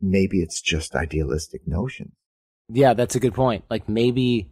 maybe 0.01 0.41
it's 0.41 0.61
just 0.61 0.95
idealistic 0.95 1.67
notions. 1.67 2.13
Yeah, 2.69 2.95
that's 2.95 3.15
a 3.15 3.21
good 3.21 3.35
point. 3.35 3.65
Like 3.71 3.89
maybe 3.89 4.51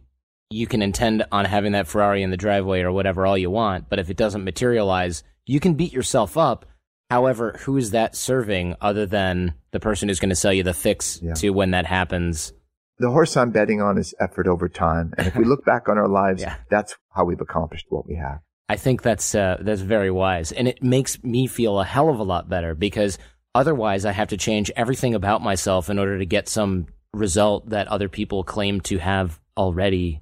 you 0.49 0.67
can 0.67 0.81
intend 0.81 1.25
on 1.31 1.45
having 1.45 1.71
that 1.73 1.87
Ferrari 1.87 2.21
in 2.23 2.31
the 2.31 2.37
driveway 2.37 2.81
or 2.81 2.91
whatever 2.91 3.25
all 3.25 3.37
you 3.37 3.49
want, 3.49 3.89
but 3.89 3.99
if 3.99 4.09
it 4.09 4.17
doesn't 4.17 4.43
materialize, 4.43 5.23
you 5.45 5.59
can 5.59 5.73
beat 5.73 5.91
yourself 5.93 6.37
up, 6.37 6.65
However, 7.09 7.55
who 7.61 7.77
is 7.77 7.91
that 7.91 8.15
serving 8.15 8.75
other 8.81 9.05
than 9.05 9.53
the 9.71 9.79
person 9.79 10.09
who's 10.09 10.19
going 10.19 10.29
to 10.29 10.35
sell 10.35 10.53
you 10.53 10.63
the 10.63 10.73
fix 10.73 11.19
Yeah. 11.21 11.33
to 11.35 11.49
when 11.51 11.71
that 11.71 11.85
happens? 11.85 12.51
The 12.97 13.11
horse 13.11 13.35
I'm 13.37 13.51
betting 13.51 13.81
on 13.81 13.97
is 13.97 14.15
effort 14.19 14.47
over 14.47 14.69
time. 14.69 15.13
And 15.17 15.27
if 15.27 15.35
we 15.35 15.45
look 15.45 15.65
back 15.65 15.87
on 15.89 15.97
our 15.97 16.07
lives, 16.07 16.41
Yeah. 16.41 16.55
that's 16.69 16.95
how 17.13 17.25
we've 17.25 17.41
accomplished 17.41 17.85
what 17.89 18.07
we 18.07 18.15
have. 18.15 18.39
I 18.67 18.77
think 18.77 19.03
that's 19.03 19.35
uh, 19.35 19.57
that's 19.61 19.81
very 19.81 20.09
wise, 20.09 20.51
and 20.51 20.67
it 20.67 20.81
makes 20.81 21.23
me 21.23 21.45
feel 21.45 21.79
a 21.79 21.85
hell 21.85 22.09
of 22.09 22.17
a 22.17 22.23
lot 22.23 22.49
better 22.49 22.73
because 22.73 23.19
otherwise 23.53 24.05
I 24.05 24.11
have 24.11 24.29
to 24.29 24.37
change 24.37 24.71
everything 24.75 25.13
about 25.13 25.43
myself 25.43 25.87
in 25.87 25.99
order 25.99 26.17
to 26.17 26.25
get 26.25 26.49
some 26.49 26.87
result 27.13 27.69
that 27.69 27.87
other 27.89 28.09
people 28.09 28.43
claim 28.43 28.81
to 28.81 28.97
have 28.97 29.39
already 29.55 30.21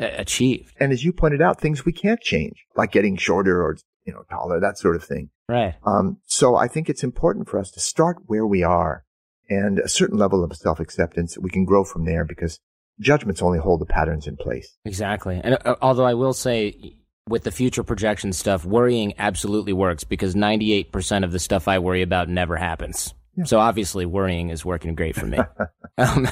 uh, 0.00 0.08
achieved. 0.16 0.74
And 0.80 0.90
as 0.90 1.04
you 1.04 1.12
pointed 1.12 1.42
out, 1.42 1.60
things 1.60 1.84
we 1.84 1.92
can't 1.92 2.20
change, 2.22 2.64
like 2.76 2.92
getting 2.92 3.16
shorter 3.18 3.60
or, 3.62 3.76
you 4.06 4.14
know, 4.14 4.22
taller, 4.30 4.58
that 4.58 4.78
sort 4.78 4.96
of 4.96 5.04
thing. 5.04 5.28
Right. 5.48 5.74
Um, 5.84 6.18
so 6.26 6.56
I 6.56 6.68
think 6.68 6.88
it's 6.88 7.04
important 7.04 7.48
for 7.48 7.58
us 7.58 7.70
to 7.72 7.80
start 7.80 8.18
where 8.26 8.46
we 8.46 8.62
are 8.62 9.04
and 9.48 9.78
a 9.78 9.88
certain 9.88 10.18
level 10.18 10.42
of 10.42 10.56
self 10.56 10.80
acceptance. 10.80 11.38
We 11.38 11.50
can 11.50 11.64
grow 11.64 11.84
from 11.84 12.04
there 12.04 12.24
because 12.24 12.58
judgments 12.98 13.42
only 13.42 13.58
hold 13.58 13.80
the 13.80 13.86
patterns 13.86 14.26
in 14.26 14.36
place. 14.36 14.76
Exactly. 14.84 15.40
And 15.42 15.58
uh, 15.64 15.76
although 15.80 16.04
I 16.04 16.14
will 16.14 16.32
say, 16.32 16.96
with 17.28 17.44
the 17.44 17.50
future 17.50 17.82
projection 17.82 18.32
stuff, 18.32 18.64
worrying 18.64 19.14
absolutely 19.18 19.72
works 19.72 20.04
because 20.04 20.34
98% 20.34 21.24
of 21.24 21.32
the 21.32 21.38
stuff 21.38 21.68
I 21.68 21.78
worry 21.78 22.02
about 22.02 22.28
never 22.28 22.56
happens. 22.56 23.14
So 23.44 23.58
obviously, 23.58 24.06
worrying 24.06 24.48
is 24.48 24.64
working 24.64 24.94
great 24.94 25.14
for 25.14 25.26
me. 25.26 25.38
um, 25.98 26.26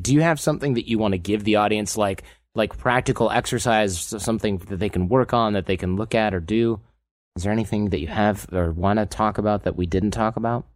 do 0.00 0.14
you 0.14 0.22
have 0.22 0.40
something 0.40 0.74
that 0.74 0.88
you 0.88 0.98
want 0.98 1.12
to 1.12 1.18
give 1.18 1.44
the 1.44 1.56
audience, 1.56 1.96
like 1.96 2.22
like 2.54 2.78
practical 2.78 3.30
exercise, 3.30 3.98
something 3.98 4.58
that 4.58 4.78
they 4.78 4.88
can 4.88 5.08
work 5.08 5.34
on, 5.34 5.52
that 5.52 5.66
they 5.66 5.76
can 5.76 5.96
look 5.96 6.14
at 6.14 6.34
or 6.34 6.40
do? 6.40 6.80
Is 7.36 7.42
there 7.42 7.52
anything 7.52 7.90
that 7.90 8.00
you 8.00 8.08
have 8.08 8.46
or 8.50 8.72
want 8.72 8.98
to 8.98 9.04
talk 9.04 9.36
about 9.36 9.64
that 9.64 9.76
we 9.76 9.86
didn't 9.86 10.12
talk 10.12 10.36
about? 10.36 10.66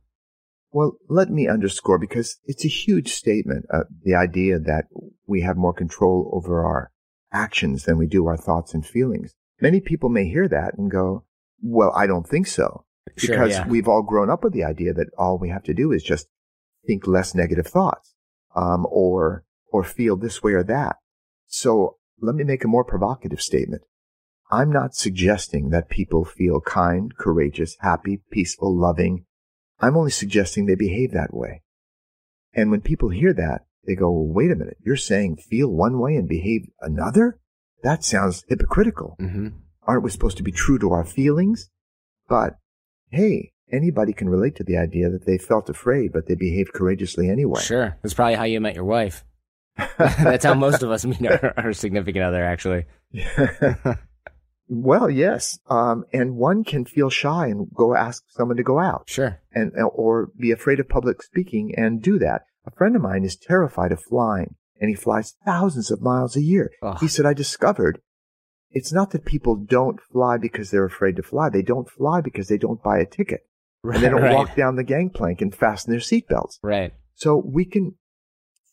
Well, 0.73 0.93
let 1.09 1.31
me 1.31 1.49
underscore 1.49 1.99
because 1.99 2.39
it's 2.45 2.65
a 2.65 2.69
huge 2.69 3.13
statement, 3.13 3.65
uh, 3.73 3.85
the 4.05 4.15
idea 4.15 4.59
that 4.59 4.85
we 5.27 5.41
have 5.41 5.57
more 5.57 5.73
control 5.73 6.31
over 6.33 6.65
our 6.65 6.93
actions 7.33 7.85
than 7.85 7.97
we 7.97 8.07
do 8.07 8.27
our 8.27 8.37
thoughts 8.37 8.75
and 8.75 8.87
feelings. 8.87 9.33
Many 9.61 9.81
people 9.81 10.11
may 10.11 10.29
hear 10.29 10.47
that 10.49 10.75
and 10.77 10.91
go, 10.91 11.25
well, 11.63 11.93
I 11.97 12.07
don't 12.07 12.29
think 12.29 12.47
so. 12.47 12.85
Sure, 13.17 13.35
Because 13.35 13.53
yeah. 13.53 13.67
we've 13.67 13.89
all 13.89 14.03
grown 14.03 14.31
up 14.31 14.45
with 14.45 14.53
the 14.53 14.65
idea 14.65 14.93
that 14.93 15.09
all 15.19 15.39
we 15.39 15.49
have 15.49 15.65
to 15.65 15.75
do 15.75 15.93
is 15.93 16.03
just 16.03 16.29
think 16.87 17.07
less 17.07 17.35
negative 17.35 17.67
thoughts, 17.67 18.15
um, 18.55 18.87
or, 18.91 19.45
or 19.73 19.83
feel 19.83 20.17
this 20.17 20.43
way 20.43 20.53
or 20.53 20.63
that. 20.65 20.97
So 21.47 21.97
let 22.21 22.35
me 22.35 22.45
make 22.45 22.65
a 22.65 22.69
more 22.69 22.85
provocative 22.85 23.41
statement. 23.41 23.83
I'm 24.51 24.73
not 24.73 24.95
suggesting 24.95 25.71
that 25.71 25.89
people 25.89 26.25
feel 26.25 26.61
kind, 26.61 27.17
courageous, 27.17 27.77
happy, 27.81 28.21
peaceful, 28.31 28.77
loving. 28.77 29.25
I'm 29.79 29.97
only 29.97 30.11
suggesting 30.11 30.67
they 30.67 30.75
behave 30.75 31.13
that 31.13 31.33
way. 31.33 31.63
And 32.53 32.71
when 32.71 32.81
people 32.81 33.11
hear 33.11 33.33
that, 33.33 33.67
they 33.87 33.95
go, 33.95 34.11
well, 34.11 34.27
wait 34.27 34.51
a 34.51 34.57
minute, 34.57 34.77
you're 34.85 34.97
saying 34.97 35.37
feel 35.37 35.69
one 35.69 36.01
way 36.01 36.17
and 36.17 36.29
behave 36.29 36.69
another? 36.81 37.39
That 37.83 38.05
sounds 38.05 38.45
hypocritical. 38.49 39.17
Mm-hmm. 39.21 39.49
Aren't 39.85 40.03
we 40.03 40.11
supposed 40.11 40.37
to 40.39 40.43
be 40.43 40.53
true 40.53 40.79
to 40.81 40.91
our 40.93 41.05
feelings? 41.05 41.71
But 42.29 42.59
hey, 43.11 43.53
anybody 43.73 44.13
can 44.13 44.29
relate 44.29 44.57
to 44.57 44.65
the 44.65 44.77
idea 44.77 45.11
that 45.11 45.27
they 45.27 45.39
felt 45.39 45.71
afraid, 45.71 46.13
but 46.13 46.27
they 46.27 46.35
behaved 46.35 46.73
courageously 46.73 47.31
anyway. 47.31 47.63
Sure. 47.63 47.97
That's 48.03 48.15
probably 48.15 48.35
how 48.35 48.45
you 48.45 48.61
met 48.61 48.75
your 48.75 48.85
wife. 48.85 49.25
That's 49.99 50.45
how 50.45 50.55
most 50.55 50.83
of 50.83 50.91
us 50.91 51.07
meet 51.07 51.25
our, 51.25 51.55
our 51.57 51.73
significant 51.73 52.25
other, 52.25 52.45
actually. 52.45 52.85
well, 54.73 55.11
yes. 55.11 55.59
Um, 55.69 56.05
and 56.13 56.37
one 56.37 56.63
can 56.63 56.85
feel 56.85 57.11
shy 57.11 57.49
and 57.49 57.67
go 57.75 57.95
ask 57.97 58.23
someone 58.29 58.57
to 58.57 58.63
go 58.63 58.79
out. 58.79 59.05
Sure. 59.09 59.41
and 59.53 59.73
or 59.95 60.29
be 60.39 60.53
afraid 60.53 60.79
of 60.79 60.89
public 60.89 61.23
speaking 61.23 61.75
and 61.77 62.01
do 62.01 62.19
that. 62.21 62.43
A 62.65 62.71
friend 62.71 62.95
of 62.95 63.03
mine 63.03 63.25
is 63.25 63.37
terrified 63.37 63.91
of 63.91 64.01
flying 64.01 64.55
and 64.81 64.89
he 64.89 64.95
flies 64.95 65.35
thousands 65.45 65.91
of 65.91 66.01
miles 66.01 66.37
a 66.37 66.43
year. 66.43 66.71
Ugh. 66.83 66.99
He 67.01 67.09
said, 67.09 67.27
I 67.27 67.35
discovered 67.35 68.01
it's 68.71 68.93
not 68.93 69.11
that 69.11 69.25
people 69.25 69.57
don't 69.57 70.01
fly 70.01 70.37
because 70.37 70.71
they're 70.71 70.85
afraid 70.85 71.17
to 71.17 71.23
fly. 71.25 71.49
They 71.51 71.63
don't 71.63 71.91
fly 71.91 72.21
because 72.21 72.47
they 72.47 72.59
don't 72.59 72.83
buy 72.83 72.99
a 73.01 73.07
ticket 73.07 73.41
Right. 73.83 73.97
and 73.97 74.05
they 74.05 74.09
don't 74.11 74.23
right. 74.23 74.35
walk 74.35 74.55
down 74.55 74.77
the 74.77 74.85
gangplank 74.85 75.41
and 75.41 75.53
fasten 75.53 75.91
their 75.91 76.01
seatbelts. 76.01 76.59
Right. 76.63 76.93
So 77.15 77.43
we 77.45 77.65
can 77.65 77.97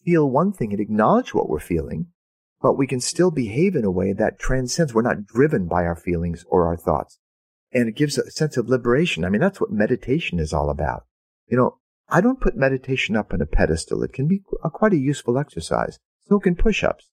feel 0.06 0.30
one 0.30 0.54
thing 0.54 0.72
and 0.74 0.80
acknowledge 0.82 1.34
what 1.34 1.50
we're 1.50 1.60
feeling, 1.60 2.08
but 2.62 2.78
we 2.78 2.88
can 2.88 3.00
still 3.00 3.32
behave 3.32 3.76
in 3.76 3.86
a 3.86 3.92
way 3.92 4.14
that 4.14 4.40
transcends. 4.40 4.94
We're 4.94 5.02
not 5.02 5.26
driven 5.26 5.68
by 5.68 5.84
our 5.84 5.96
feelings 5.96 6.44
or 6.48 6.66
our 6.68 6.78
thoughts. 6.78 7.20
And 7.72 7.88
it 7.88 7.96
gives 7.96 8.18
a 8.18 8.32
sense 8.32 8.58
of 8.58 8.70
liberation. 8.70 9.24
I 9.24 9.30
mean, 9.30 9.42
that's 9.42 9.62
what 9.62 9.72
meditation 9.72 10.40
is 10.40 10.54
all 10.54 10.70
about. 10.70 11.06
You 11.48 11.58
know, 11.58 11.78
I 12.10 12.22
don't 12.22 12.42
put 12.42 12.56
meditation 12.56 13.16
up 13.16 13.34
on 13.34 13.42
a 13.42 13.46
pedestal. 13.46 14.04
It 14.04 14.14
can 14.14 14.28
be 14.28 14.42
a, 14.64 14.70
quite 14.70 14.94
a 14.94 14.98
useful 14.98 15.38
exercise. 15.38 16.00
So 16.26 16.40
can 16.40 16.56
push-ups. 16.56 17.10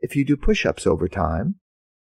If 0.00 0.16
you 0.16 0.24
do 0.24 0.36
push-ups 0.36 0.86
over 0.86 1.08
time, 1.08 1.56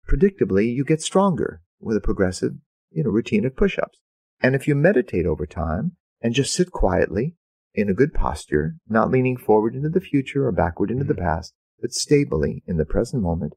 predictably 0.08 0.74
you 0.74 0.84
get 0.84 1.02
stronger 1.02 1.62
with 1.80 1.96
a 1.96 2.00
progressive, 2.00 2.52
you 2.90 3.04
know, 3.04 3.10
routine 3.10 3.44
of 3.44 3.56
push-ups. 3.56 3.98
And 4.40 4.54
if 4.54 4.68
you 4.68 4.74
meditate 4.74 5.26
over 5.26 5.46
time 5.46 5.96
and 6.20 6.34
just 6.34 6.54
sit 6.54 6.70
quietly 6.70 7.36
in 7.74 7.88
a 7.88 7.94
good 7.94 8.14
posture, 8.14 8.76
not 8.88 9.10
leaning 9.10 9.36
forward 9.36 9.74
into 9.74 9.88
the 9.88 10.00
future 10.00 10.46
or 10.46 10.52
backward 10.52 10.90
into 10.90 11.04
the 11.04 11.14
mm. 11.14 11.20
past, 11.20 11.54
but 11.80 11.92
stably 11.92 12.62
in 12.66 12.76
the 12.76 12.84
present 12.84 13.22
moment, 13.22 13.54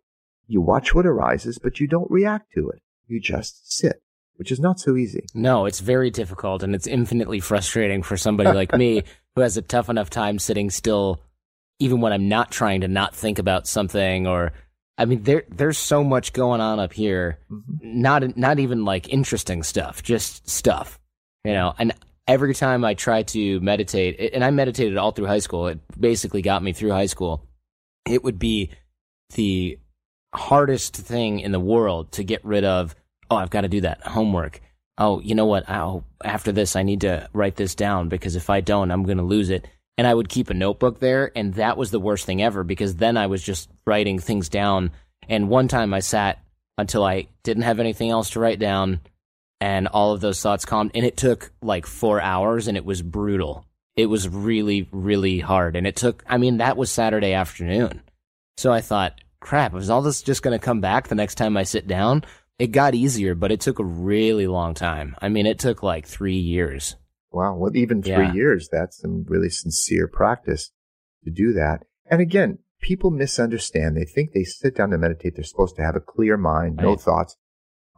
you 0.47 0.61
watch 0.61 0.93
what 0.93 1.05
arises, 1.05 1.59
but 1.59 1.79
you 1.79 1.87
don't 1.87 2.09
react 2.09 2.51
to 2.53 2.69
it. 2.69 2.81
You 3.07 3.19
just 3.19 3.71
sit, 3.71 4.01
which 4.35 4.51
is 4.51 4.59
not 4.59 4.79
so 4.79 4.95
easy. 4.95 5.25
No, 5.33 5.65
it's 5.65 5.79
very 5.79 6.09
difficult 6.09 6.63
and 6.63 6.75
it's 6.75 6.87
infinitely 6.87 7.39
frustrating 7.39 8.03
for 8.03 8.17
somebody 8.17 8.51
like 8.51 8.75
me 8.75 9.03
who 9.35 9.41
has 9.41 9.57
a 9.57 9.61
tough 9.61 9.89
enough 9.89 10.09
time 10.09 10.39
sitting 10.39 10.69
still, 10.69 11.21
even 11.79 12.01
when 12.01 12.13
I'm 12.13 12.27
not 12.27 12.51
trying 12.51 12.81
to 12.81 12.87
not 12.87 13.15
think 13.15 13.39
about 13.39 13.67
something 13.67 14.27
or. 14.27 14.51
I 14.97 15.05
mean, 15.05 15.23
there 15.23 15.45
there's 15.47 15.77
so 15.77 16.03
much 16.03 16.33
going 16.33 16.59
on 16.59 16.77
up 16.77 16.91
here. 16.91 17.39
Mm-hmm. 17.49 18.01
Not 18.01 18.35
not 18.35 18.59
even 18.59 18.83
like 18.83 19.07
interesting 19.07 19.63
stuff, 19.63 20.03
just 20.03 20.49
stuff, 20.49 20.99
you 21.45 21.53
know. 21.53 21.73
And 21.79 21.93
every 22.29 22.53
time 22.53 22.85
I 22.85 22.93
try 22.93 23.23
to 23.23 23.59
meditate, 23.59 24.33
and 24.33 24.43
I 24.43 24.51
meditated 24.51 24.97
all 24.97 25.11
through 25.11 25.25
high 25.25 25.39
school. 25.39 25.67
It 25.67 25.79
basically 25.99 26.43
got 26.43 26.61
me 26.61 26.73
through 26.73 26.91
high 26.91 27.07
school. 27.07 27.48
It 28.05 28.23
would 28.23 28.39
be 28.39 28.71
the 29.35 29.79
hardest 30.33 30.95
thing 30.95 31.39
in 31.39 31.51
the 31.51 31.59
world 31.59 32.11
to 32.13 32.23
get 32.23 32.43
rid 32.43 32.63
of. 32.63 32.95
Oh, 33.29 33.35
I've 33.35 33.49
got 33.49 33.61
to 33.61 33.67
do 33.67 33.81
that 33.81 34.01
homework. 34.01 34.61
Oh, 34.97 35.19
you 35.21 35.35
know 35.35 35.45
what? 35.45 35.69
Oh, 35.69 36.03
after 36.23 36.51
this, 36.51 36.75
I 36.75 36.83
need 36.83 37.01
to 37.01 37.29
write 37.33 37.55
this 37.55 37.75
down 37.75 38.09
because 38.09 38.35
if 38.35 38.49
I 38.49 38.61
don't, 38.61 38.91
I'm 38.91 39.03
going 39.03 39.17
to 39.17 39.23
lose 39.23 39.49
it. 39.49 39.67
And 39.97 40.07
I 40.07 40.13
would 40.13 40.29
keep 40.29 40.49
a 40.49 40.53
notebook 40.53 40.99
there, 40.99 41.31
and 41.35 41.55
that 41.55 41.77
was 41.77 41.91
the 41.91 41.99
worst 41.99 42.25
thing 42.25 42.41
ever 42.41 42.63
because 42.63 42.95
then 42.95 43.17
I 43.17 43.27
was 43.27 43.43
just 43.43 43.69
writing 43.85 44.19
things 44.19 44.47
down. 44.47 44.91
And 45.27 45.49
one 45.49 45.67
time 45.67 45.93
I 45.93 45.99
sat 45.99 46.39
until 46.77 47.03
I 47.03 47.27
didn't 47.43 47.63
have 47.63 47.79
anything 47.79 48.09
else 48.09 48.29
to 48.31 48.39
write 48.39 48.59
down, 48.59 49.01
and 49.59 49.87
all 49.89 50.13
of 50.13 50.21
those 50.21 50.41
thoughts 50.41 50.63
calmed. 50.63 50.91
And 50.95 51.05
it 51.05 51.17
took 51.17 51.51
like 51.61 51.85
four 51.85 52.21
hours, 52.21 52.67
and 52.67 52.77
it 52.77 52.85
was 52.85 53.01
brutal. 53.01 53.65
It 53.99 54.05
was 54.05 54.29
really, 54.29 54.87
really 54.93 55.39
hard. 55.39 55.75
And 55.75 55.85
it 55.85 55.97
took, 55.97 56.23
I 56.25 56.37
mean, 56.37 56.57
that 56.57 56.77
was 56.77 56.89
Saturday 56.89 57.33
afternoon. 57.33 58.01
So 58.55 58.71
I 58.71 58.79
thought, 58.79 59.19
crap, 59.41 59.75
is 59.75 59.89
all 59.89 60.01
this 60.01 60.21
just 60.21 60.41
going 60.41 60.57
to 60.57 60.63
come 60.65 60.79
back 60.79 61.07
the 61.09 61.15
next 61.15 61.35
time 61.35 61.57
I 61.57 61.63
sit 61.63 61.85
down? 61.85 62.23
It 62.57 62.67
got 62.67 62.95
easier, 62.95 63.35
but 63.35 63.51
it 63.51 63.59
took 63.59 63.79
a 63.79 63.83
really 63.83 64.47
long 64.47 64.73
time. 64.73 65.15
I 65.21 65.27
mean, 65.27 65.45
it 65.45 65.59
took 65.59 65.83
like 65.83 66.05
three 66.07 66.37
years. 66.37 66.95
Wow. 67.31 67.57
Well, 67.57 67.75
even 67.75 68.01
three 68.01 68.27
Yeah. 68.27 68.33
years, 68.33 68.69
that's 68.71 69.01
some 69.01 69.25
really 69.27 69.49
sincere 69.49 70.07
practice 70.07 70.71
to 71.25 71.29
do 71.29 71.51
that. 71.53 71.83
And 72.09 72.21
again, 72.21 72.59
people 72.81 73.11
misunderstand. 73.11 73.97
They 73.97 74.05
think 74.05 74.31
they 74.31 74.45
sit 74.45 74.75
down 74.77 74.91
to 74.91 74.97
meditate. 74.97 75.35
They're 75.35 75.43
supposed 75.43 75.75
to 75.75 75.83
have 75.83 75.97
a 75.97 75.99
clear 76.01 76.37
mind, 76.37 76.77
no 76.77 76.91
Right. 76.91 76.99
thoughts. 77.01 77.35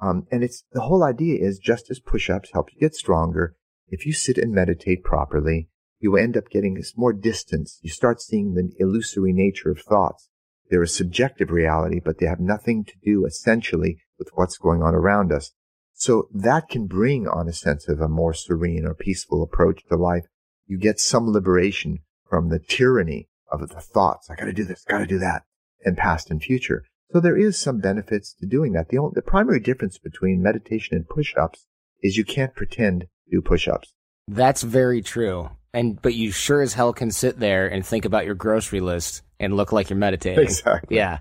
Um, 0.02 0.26
and 0.32 0.43
it's 0.43 0.64
the 0.72 0.82
whole 0.82 1.04
idea 1.04 1.39
is 1.39 1.60
just 1.60 1.91
as 1.91 1.99
push-ups 1.99 2.49
help 2.54 2.74
you 2.74 2.80
get 2.80 2.95
stronger. 2.95 3.56
If 3.88 4.06
you 4.06 4.14
sit 4.14 4.38
and 4.38 4.52
meditate 4.54 5.04
properly, 5.04 5.70
you 6.02 6.18
end 6.18 6.36
up 6.36 6.49
getting 6.49 6.74
this 6.74 6.97
more 6.97 7.14
distance. 7.14 7.80
You 7.82 7.89
start 7.89 8.22
seeing 8.22 8.54
the 8.54 8.72
illusory 8.80 9.32
nature 9.32 9.70
of 9.70 9.80
thoughts. 9.80 10.30
They're 10.70 10.82
a 10.82 10.88
subjective 10.88 11.52
reality, 11.52 12.02
but 12.04 12.18
they 12.20 12.26
have 12.26 12.39
nothing 12.39 12.84
to 12.86 12.93
do 13.04 13.26
essentially 13.26 14.02
with 14.18 14.30
what's 14.34 14.58
going 14.58 14.82
on 14.82 14.95
around 14.95 15.32
us. 15.32 15.52
So 15.93 16.28
that 16.34 16.70
can 16.70 16.88
bring 16.88 17.28
on 17.28 17.47
a 17.47 17.54
sense 17.54 17.88
of 17.88 18.02
a 18.02 18.08
more 18.08 18.34
serene 18.34 18.86
or 18.86 18.95
peaceful 18.95 19.43
approach 19.43 19.84
to 19.89 19.95
life. 19.95 20.26
You 20.66 20.80
get 20.80 20.99
some 20.99 21.32
liberation 21.32 21.99
from 22.28 22.49
the 22.49 22.60
tyranny 22.60 23.30
of 23.52 23.60
the 23.60 23.82
thoughts. 23.82 24.30
I 24.30 24.36
gotta 24.36 24.54
do 24.54 24.64
this, 24.64 24.84
gotta 24.88 25.06
do 25.06 25.20
that, 25.20 25.43
and 25.86 25.97
past 25.97 26.32
and 26.32 26.41
future. 26.41 26.86
So 27.12 27.20
there 27.20 27.38
is 27.38 27.60
some 27.60 27.80
benefits 27.80 28.34
to 28.39 28.47
doing 28.47 28.72
that. 28.72 28.89
The, 28.89 28.97
only, 28.97 29.12
the 29.14 29.22
primary 29.22 29.60
difference 29.60 29.97
between 29.97 30.41
meditation 30.41 30.95
and 30.95 31.08
push-ups 31.08 31.68
is 32.02 32.18
you 32.18 32.24
can't 32.24 32.56
pretend 32.56 33.02
to 33.02 33.08
do 33.30 33.41
push-ups. 33.41 33.93
That's 34.28 34.64
very 34.64 35.02
true. 35.02 35.49
And 35.74 36.02
but 36.02 36.14
you 36.14 36.32
sure 36.32 36.62
as 36.62 36.74
hell 36.74 36.94
can 36.94 37.12
sit 37.12 37.40
there 37.40 37.68
and 37.68 37.86
think 37.86 38.06
about 38.06 38.26
your 38.26 38.36
grocery 38.36 38.82
list 38.82 39.22
and 39.40 39.56
look 39.56 39.72
like 39.72 39.90
you're 39.90 39.98
meditating. 39.98 40.44
Exactly. 40.44 40.98
Yeah. 40.98 41.20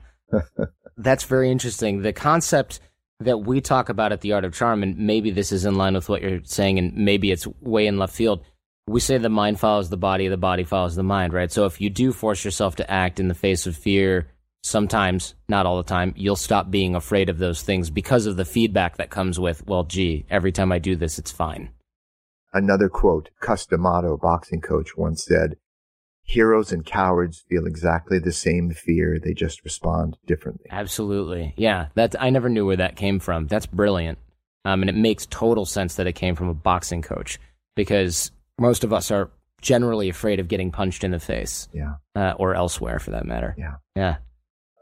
That's 0.97 1.25
very 1.25 1.51
interesting. 1.51 2.03
The 2.03 2.13
concept 2.13 2.81
that 3.21 3.39
we 3.39 3.61
talk 3.61 3.89
about 3.89 4.13
at 4.13 4.23
the 4.23 4.33
Art 4.33 4.45
of 4.45 4.55
Charm, 4.55 4.83
and 4.83 4.99
maybe 4.99 5.31
this 5.31 5.53
is 5.53 5.65
in 5.65 5.77
line 5.77 5.95
with 5.95 6.09
what 6.09 6.23
you're 6.23 6.41
saying, 6.45 6.79
and 6.79 6.95
maybe 6.97 7.31
it's 7.31 7.47
way 7.61 7.87
in 7.87 7.99
left 7.99 8.15
field. 8.15 8.43
We 8.87 9.01
say 9.01 9.19
the 9.19 9.29
mind 9.29 9.61
follows 9.61 9.89
the 9.89 9.97
body, 9.97 10.29
the 10.29 10.37
body 10.37 10.65
follows 10.65 10.97
the 10.97 11.03
mind, 11.03 11.33
right? 11.33 11.53
So 11.53 11.67
if 11.67 11.81
you 11.81 11.91
do 11.91 12.13
force 12.13 12.45
yourself 12.45 12.77
to 12.77 12.91
act 12.91 13.21
in 13.21 13.29
the 13.29 13.35
face 13.35 13.67
of 13.67 13.77
fear, 13.77 14.29
sometimes, 14.63 15.35
not 15.49 15.67
all 15.67 15.77
the 15.77 15.83
time, 15.83 16.15
you'll 16.17 16.37
stop 16.37 16.71
being 16.71 16.95
afraid 16.95 17.29
of 17.29 17.39
those 17.39 17.63
things 17.63 17.91
because 17.91 18.27
of 18.27 18.37
the 18.37 18.45
feedback 18.45 18.97
that 18.97 19.11
comes 19.11 19.39
with, 19.39 19.67
well, 19.67 19.85
gee, 19.85 20.27
every 20.31 20.53
time 20.53 20.73
I 20.73 20.79
do 20.79 20.97
this, 20.97 21.19
it's 21.19 21.31
fine. 21.31 21.71
Another 22.53 22.89
quote, 22.89 23.31
Cus 23.41 23.67
D'Amato, 23.67 24.17
boxing 24.17 24.61
coach, 24.61 24.97
once 24.97 25.25
said, 25.25 25.57
heroes 26.23 26.73
and 26.73 26.85
cowards 26.85 27.45
feel 27.49 27.67
exactly 27.67 28.19
the 28.19 28.33
same 28.33 28.71
fear. 28.71 29.19
They 29.23 29.35
just 29.35 29.65
respond 29.65 30.17
differently. 30.27 30.67
Absolutely. 30.71 31.55
Yeah. 31.57 31.87
That 31.95 32.15
I 32.21 32.31
never 32.31 32.49
knew 32.49 32.67
where 32.67 32.77
that 32.77 32.97
came 32.97 33.19
from. 33.21 33.47
That's 33.47 33.67
brilliant. 33.67 34.19
Um, 34.65 34.83
and 34.83 34.91
it 34.91 34.97
makes 34.97 35.27
total 35.27 35.65
sense 35.65 35.95
that 35.95 36.07
it 36.07 36.13
came 36.13 36.37
from 36.37 36.49
a 36.49 36.55
boxing 36.55 37.03
coach 37.03 37.39
because 37.77 38.31
most 38.59 38.85
of 38.85 38.93
us 38.93 39.11
are 39.11 39.31
generally 39.63 40.09
afraid 40.09 40.41
of 40.41 40.49
getting 40.49 40.71
punched 40.71 41.05
in 41.05 41.11
the 41.11 41.19
face. 41.19 41.69
Yeah. 41.73 41.95
Uh, 42.15 42.35
or 42.37 42.55
elsewhere 42.55 42.99
for 42.99 43.11
that 43.13 43.27
matter. 43.27 43.55
Yeah. 43.59 43.77
Yeah. 43.97 44.17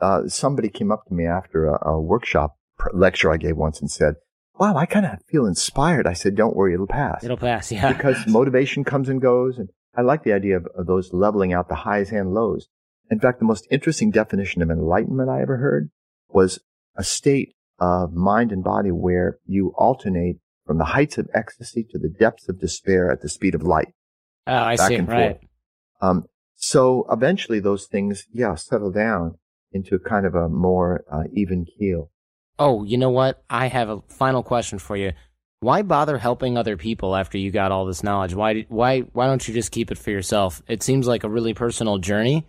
Uh, 0.01 0.27
somebody 0.27 0.69
came 0.69 0.93
up 0.93 1.05
to 1.07 1.15
me 1.15 1.27
after 1.27 1.67
a, 1.67 1.89
a 1.91 2.01
workshop 2.01 2.57
lecture 2.93 3.33
I 3.33 3.37
gave 3.37 3.57
once 3.57 3.81
and 3.81 3.91
said, 3.91 4.15
wow, 4.59 4.77
I 4.77 4.87
kind 4.87 5.07
of 5.07 5.19
feel 5.29 5.47
inspired. 5.47 6.07
I 6.07 6.13
said, 6.13 6.35
don't 6.35 6.57
worry, 6.57 6.75
it'll 6.75 6.87
pass. 6.87 7.25
It'll 7.25 7.37
pass. 7.37 7.71
Yeah. 7.71 7.93
because 7.93 8.27
motivation 8.27 8.85
comes 8.85 9.09
and 9.09 9.21
goes 9.21 9.59
and 9.59 9.69
I 9.97 10.03
like 10.03 10.23
the 10.23 10.33
idea 10.33 10.57
of, 10.57 10.67
of 10.77 10.87
those 10.87 11.13
leveling 11.13 11.53
out 11.53 11.69
the 11.69 11.75
highs 11.75 12.13
and 12.13 12.33
lows. 12.33 12.69
In 13.11 13.19
fact, 13.19 13.39
the 13.39 13.45
most 13.45 13.67
interesting 13.71 14.11
definition 14.11 14.63
of 14.63 14.71
enlightenment 14.71 15.31
I 15.31 15.43
ever 15.43 15.57
heard 15.57 15.91
was 16.29 16.61
a 16.97 17.03
state 17.03 17.55
of 17.81 18.13
mind 18.13 18.53
and 18.53 18.63
body 18.63 18.91
where 18.91 19.39
you 19.47 19.73
alternate 19.77 20.37
from 20.67 20.79
the 20.79 20.85
heights 20.85 21.17
of 21.19 21.29
ecstasy 21.35 21.85
to 21.91 21.99
the 21.99 22.09
depths 22.09 22.49
of 22.49 22.61
despair 22.61 23.11
at 23.11 23.23
the 23.23 23.29
speed 23.29 23.55
of 23.55 23.63
light. 23.63 23.95
Oh, 24.47 24.55
I 24.55 24.77
see. 24.77 25.01
right. 25.01 25.41
Um, 26.01 26.25
so 26.55 27.07
eventually 27.11 27.61
those 27.61 27.87
things, 27.87 28.25
yeah, 28.33 28.55
settle 28.55 28.91
down 28.91 29.39
into 29.73 29.99
kind 29.99 30.27
of 30.27 30.35
a 30.35 30.49
more 30.49 31.05
uh, 31.11 31.25
even 31.33 31.65
keel. 31.65 32.11
Oh, 32.59 32.85
you 32.85 32.99
know 32.99 33.11
what? 33.11 33.43
I 33.49 33.69
have 33.69 33.89
a 33.89 34.01
final 34.09 34.43
question 34.43 34.79
for 34.79 34.97
you 34.97 35.13
why 35.61 35.83
bother 35.83 36.19
helping 36.19 36.57
other 36.57 36.77
people 36.77 37.17
after 37.17 37.37
you 37.37 37.51
got 37.51 37.73
all 37.73 37.85
this 37.85 38.03
knowledge? 38.03 38.35
Why 38.35 38.67
why 38.69 39.01
why 39.01 39.27
don't 39.27 39.47
you 39.47 39.55
just 39.55 39.73
keep 39.73 39.91
it 39.91 39.99
for 39.99 40.11
yourself? 40.11 40.63
It 40.69 40.83
seems 40.83 41.07
like 41.07 41.25
a 41.25 41.29
really 41.29 41.55
personal 41.55 41.99
journey. 41.99 42.47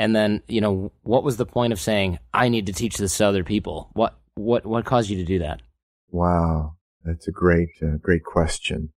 And 0.00 0.14
then, 0.14 0.42
you 0.46 0.60
know, 0.60 0.92
what 1.02 1.24
was 1.24 1.36
the 1.36 1.46
point 1.46 1.72
of 1.72 1.80
saying 1.80 2.18
I 2.32 2.48
need 2.48 2.66
to 2.66 2.72
teach 2.72 2.96
this 2.96 3.16
to 3.18 3.26
other 3.26 3.44
people? 3.44 3.90
What 3.92 4.18
what 4.34 4.66
what 4.66 4.84
caused 4.84 5.10
you 5.10 5.16
to 5.16 5.24
do 5.24 5.40
that? 5.40 5.60
Wow, 6.10 6.76
that's 7.04 7.28
a 7.28 7.32
great 7.32 7.70
uh, 7.82 7.96
great 8.00 8.24
question. 8.24 8.92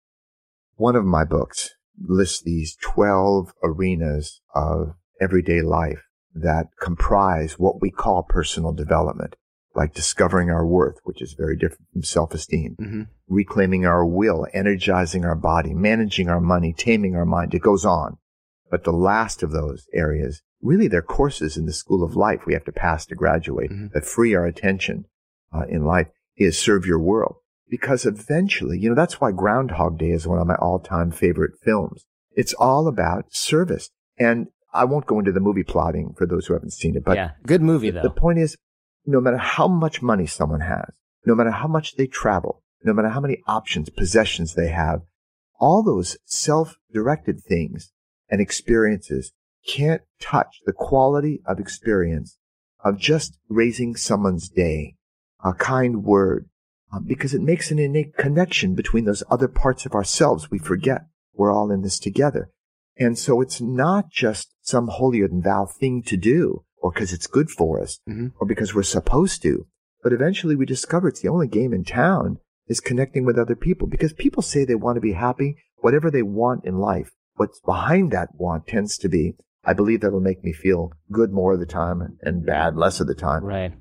One 0.75 0.95
of 0.95 1.05
my 1.05 1.23
books 1.23 1.75
lists 2.03 2.41
these 2.41 2.75
12 2.81 3.53
arenas 3.63 4.41
of 4.55 4.95
everyday 5.21 5.61
life 5.61 6.01
that 6.33 6.69
comprise 6.79 7.59
what 7.59 7.79
we 7.81 7.91
call 7.91 8.23
personal 8.23 8.71
development 8.71 9.35
like 9.75 9.93
discovering 9.93 10.49
our 10.49 10.65
worth, 10.65 10.97
which 11.03 11.21
is 11.21 11.33
very 11.33 11.55
different 11.55 11.87
from 11.93 12.03
self-esteem, 12.03 12.75
mm-hmm. 12.79 13.01
reclaiming 13.27 13.85
our 13.85 14.05
will, 14.05 14.45
energizing 14.53 15.23
our 15.23 15.35
body, 15.35 15.73
managing 15.73 16.29
our 16.29 16.41
money, 16.41 16.73
taming 16.73 17.15
our 17.15 17.25
mind. 17.25 17.53
It 17.53 17.61
goes 17.61 17.85
on. 17.85 18.17
But 18.69 18.83
the 18.83 18.91
last 18.91 19.43
of 19.43 19.51
those 19.51 19.87
areas, 19.93 20.41
really 20.61 20.87
they're 20.87 21.01
courses 21.01 21.57
in 21.57 21.65
the 21.65 21.73
school 21.73 22.03
of 22.03 22.15
life 22.15 22.41
we 22.45 22.53
have 22.53 22.65
to 22.65 22.71
pass 22.71 23.05
to 23.07 23.15
graduate 23.15 23.71
mm-hmm. 23.71 23.87
that 23.93 24.05
free 24.05 24.35
our 24.35 24.45
attention 24.45 25.05
uh, 25.53 25.65
in 25.69 25.85
life 25.85 26.07
is 26.37 26.57
serve 26.57 26.85
your 26.85 26.99
world. 26.99 27.35
Because 27.69 28.05
eventually, 28.05 28.77
you 28.77 28.89
know, 28.89 28.95
that's 28.95 29.21
why 29.21 29.31
Groundhog 29.31 29.97
Day 29.97 30.09
is 30.09 30.27
one 30.27 30.39
of 30.39 30.47
my 30.47 30.55
all-time 30.55 31.11
favorite 31.11 31.53
films. 31.63 32.05
It's 32.33 32.53
all 32.53 32.87
about 32.87 33.33
service. 33.33 33.89
And 34.17 34.47
I 34.73 34.85
won't 34.85 35.05
go 35.05 35.19
into 35.19 35.31
the 35.31 35.39
movie 35.39 35.63
plotting 35.63 36.13
for 36.17 36.25
those 36.25 36.45
who 36.45 36.53
haven't 36.53 36.73
seen 36.73 36.95
it, 36.95 37.03
but 37.03 37.17
yeah, 37.17 37.31
good 37.45 37.61
movie 37.61 37.91
though. 37.91 38.01
The 38.01 38.09
point 38.09 38.39
is, 38.39 38.57
no 39.05 39.19
matter 39.19 39.37
how 39.37 39.67
much 39.67 40.01
money 40.01 40.27
someone 40.27 40.61
has, 40.61 40.91
no 41.25 41.35
matter 41.35 41.51
how 41.51 41.67
much 41.67 41.95
they 41.95 42.07
travel, 42.07 42.63
no 42.83 42.93
matter 42.93 43.09
how 43.09 43.19
many 43.19 43.41
options, 43.47 43.89
possessions 43.89 44.53
they 44.53 44.69
have, 44.69 45.01
all 45.59 45.83
those 45.83 46.17
self-directed 46.25 47.41
things 47.41 47.91
and 48.29 48.41
experiences 48.41 49.31
can't 49.67 50.01
touch 50.19 50.59
the 50.65 50.73
quality 50.73 51.41
of 51.45 51.59
experience 51.59 52.37
of 52.83 52.97
just 52.97 53.37
raising 53.47 53.95
someone's 53.95 54.49
day, 54.49 54.95
a 55.43 55.53
kind 55.53 56.03
word, 56.03 56.49
um, 56.91 57.05
because 57.07 57.33
it 57.33 57.41
makes 57.41 57.69
an 57.69 57.79
innate 57.79 58.17
connection 58.17 58.73
between 58.73 59.05
those 59.05 59.23
other 59.29 59.47
parts 59.47 59.85
of 59.85 59.93
ourselves 59.93 60.49
we 60.49 60.57
forget. 60.57 61.01
We're 61.33 61.53
all 61.53 61.71
in 61.71 61.81
this 61.81 61.99
together. 61.99 62.49
And 62.97 63.17
so 63.17 63.39
it's 63.41 63.61
not 63.61 64.09
just 64.09 64.53
some 64.61 64.87
holier 64.87 65.27
than 65.27 65.41
thou 65.41 65.65
thing 65.65 66.03
to 66.03 66.17
do 66.17 66.65
or 66.81 66.91
because 66.91 67.13
it's 67.13 67.27
good 67.27 67.49
for 67.49 67.81
us 67.81 67.99
mm-hmm. 68.09 68.27
or 68.39 68.47
because 68.47 68.75
we're 68.75 68.83
supposed 68.83 69.41
to. 69.43 69.67
But 70.03 70.13
eventually 70.13 70.55
we 70.55 70.65
discover 70.65 71.07
it's 71.07 71.21
the 71.21 71.29
only 71.29 71.47
game 71.47 71.73
in 71.73 71.83
town 71.83 72.39
is 72.67 72.79
connecting 72.79 73.25
with 73.25 73.37
other 73.37 73.55
people 73.55 73.87
because 73.87 74.13
people 74.13 74.41
say 74.41 74.65
they 74.65 74.75
want 74.75 74.95
to 74.95 75.01
be 75.01 75.13
happy, 75.13 75.57
whatever 75.77 76.09
they 76.09 76.23
want 76.23 76.65
in 76.65 76.79
life. 76.79 77.11
What's 77.35 77.59
behind 77.61 78.11
that 78.11 78.29
want 78.33 78.67
tends 78.67 78.97
to 78.99 79.09
be, 79.09 79.35
I 79.63 79.73
believe 79.73 80.01
that'll 80.01 80.19
make 80.19 80.43
me 80.43 80.53
feel 80.53 80.91
good 81.11 81.31
more 81.31 81.53
of 81.53 81.59
the 81.59 81.65
time 81.65 82.17
and 82.21 82.45
bad 82.45 82.75
less 82.75 82.99
of 82.99 83.07
the 83.07 83.15
time. 83.15 83.43
Right. 83.43 83.73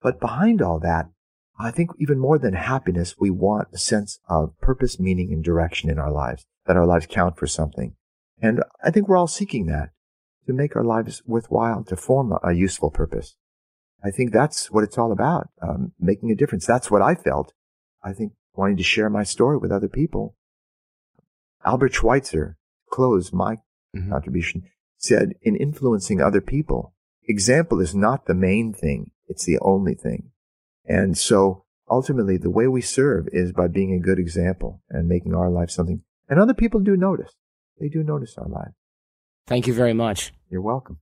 But 0.00 0.20
behind 0.20 0.62
all 0.62 0.80
that, 0.80 1.06
I 1.60 1.70
think 1.70 1.90
even 1.98 2.18
more 2.18 2.38
than 2.38 2.54
happiness, 2.54 3.16
we 3.18 3.30
want 3.30 3.68
a 3.72 3.78
sense 3.78 4.20
of 4.28 4.58
purpose, 4.60 5.00
meaning, 5.00 5.32
and 5.32 5.42
direction 5.42 5.90
in 5.90 5.98
our 5.98 6.12
lives, 6.12 6.46
that 6.66 6.76
our 6.76 6.86
lives 6.86 7.06
count 7.10 7.36
for 7.36 7.48
something. 7.48 7.96
And 8.40 8.62
I 8.82 8.90
think 8.90 9.08
we're 9.08 9.16
all 9.16 9.26
seeking 9.26 9.66
that 9.66 9.90
to 10.48 10.54
make 10.54 10.74
our 10.74 10.82
lives 10.82 11.22
worthwhile, 11.26 11.84
to 11.84 11.94
form 11.94 12.32
a, 12.32 12.40
a 12.42 12.52
useful 12.54 12.90
purpose. 12.90 13.36
I 14.02 14.10
think 14.10 14.32
that's 14.32 14.70
what 14.70 14.82
it's 14.82 14.96
all 14.96 15.12
about, 15.12 15.50
um, 15.60 15.92
making 16.00 16.30
a 16.30 16.34
difference. 16.34 16.66
That's 16.66 16.90
what 16.90 17.02
I 17.02 17.14
felt. 17.14 17.52
I 18.02 18.12
think 18.12 18.32
wanting 18.54 18.78
to 18.78 18.82
share 18.82 19.10
my 19.10 19.24
story 19.24 19.58
with 19.58 19.70
other 19.70 19.88
people. 19.88 20.34
Albert 21.64 21.94
Schweitzer, 21.94 22.56
close 22.90 23.32
my 23.32 23.56
mm-hmm. 23.94 24.10
contribution, 24.10 24.62
said 24.96 25.34
in 25.42 25.54
influencing 25.54 26.20
other 26.20 26.40
people, 26.40 26.94
example 27.28 27.80
is 27.80 27.94
not 27.94 28.26
the 28.26 28.34
main 28.34 28.72
thing. 28.72 29.10
It's 29.26 29.44
the 29.44 29.58
only 29.60 29.94
thing. 29.94 30.30
And 30.86 31.18
so 31.18 31.64
ultimately 31.90 32.38
the 32.38 32.50
way 32.50 32.68
we 32.68 32.80
serve 32.80 33.28
is 33.32 33.52
by 33.52 33.68
being 33.68 33.92
a 33.92 34.00
good 34.00 34.18
example 34.18 34.82
and 34.88 35.08
making 35.08 35.34
our 35.34 35.50
life 35.50 35.70
something. 35.70 36.02
And 36.26 36.40
other 36.40 36.54
people 36.54 36.80
do 36.80 36.96
notice. 36.96 37.34
They 37.78 37.88
do 37.88 38.02
notice 38.02 38.38
our 38.38 38.48
lives. 38.48 38.74
Thank 39.46 39.66
you 39.66 39.74
very 39.74 39.94
much. 39.94 40.32
You're 40.50 40.62
welcome. 40.62 40.98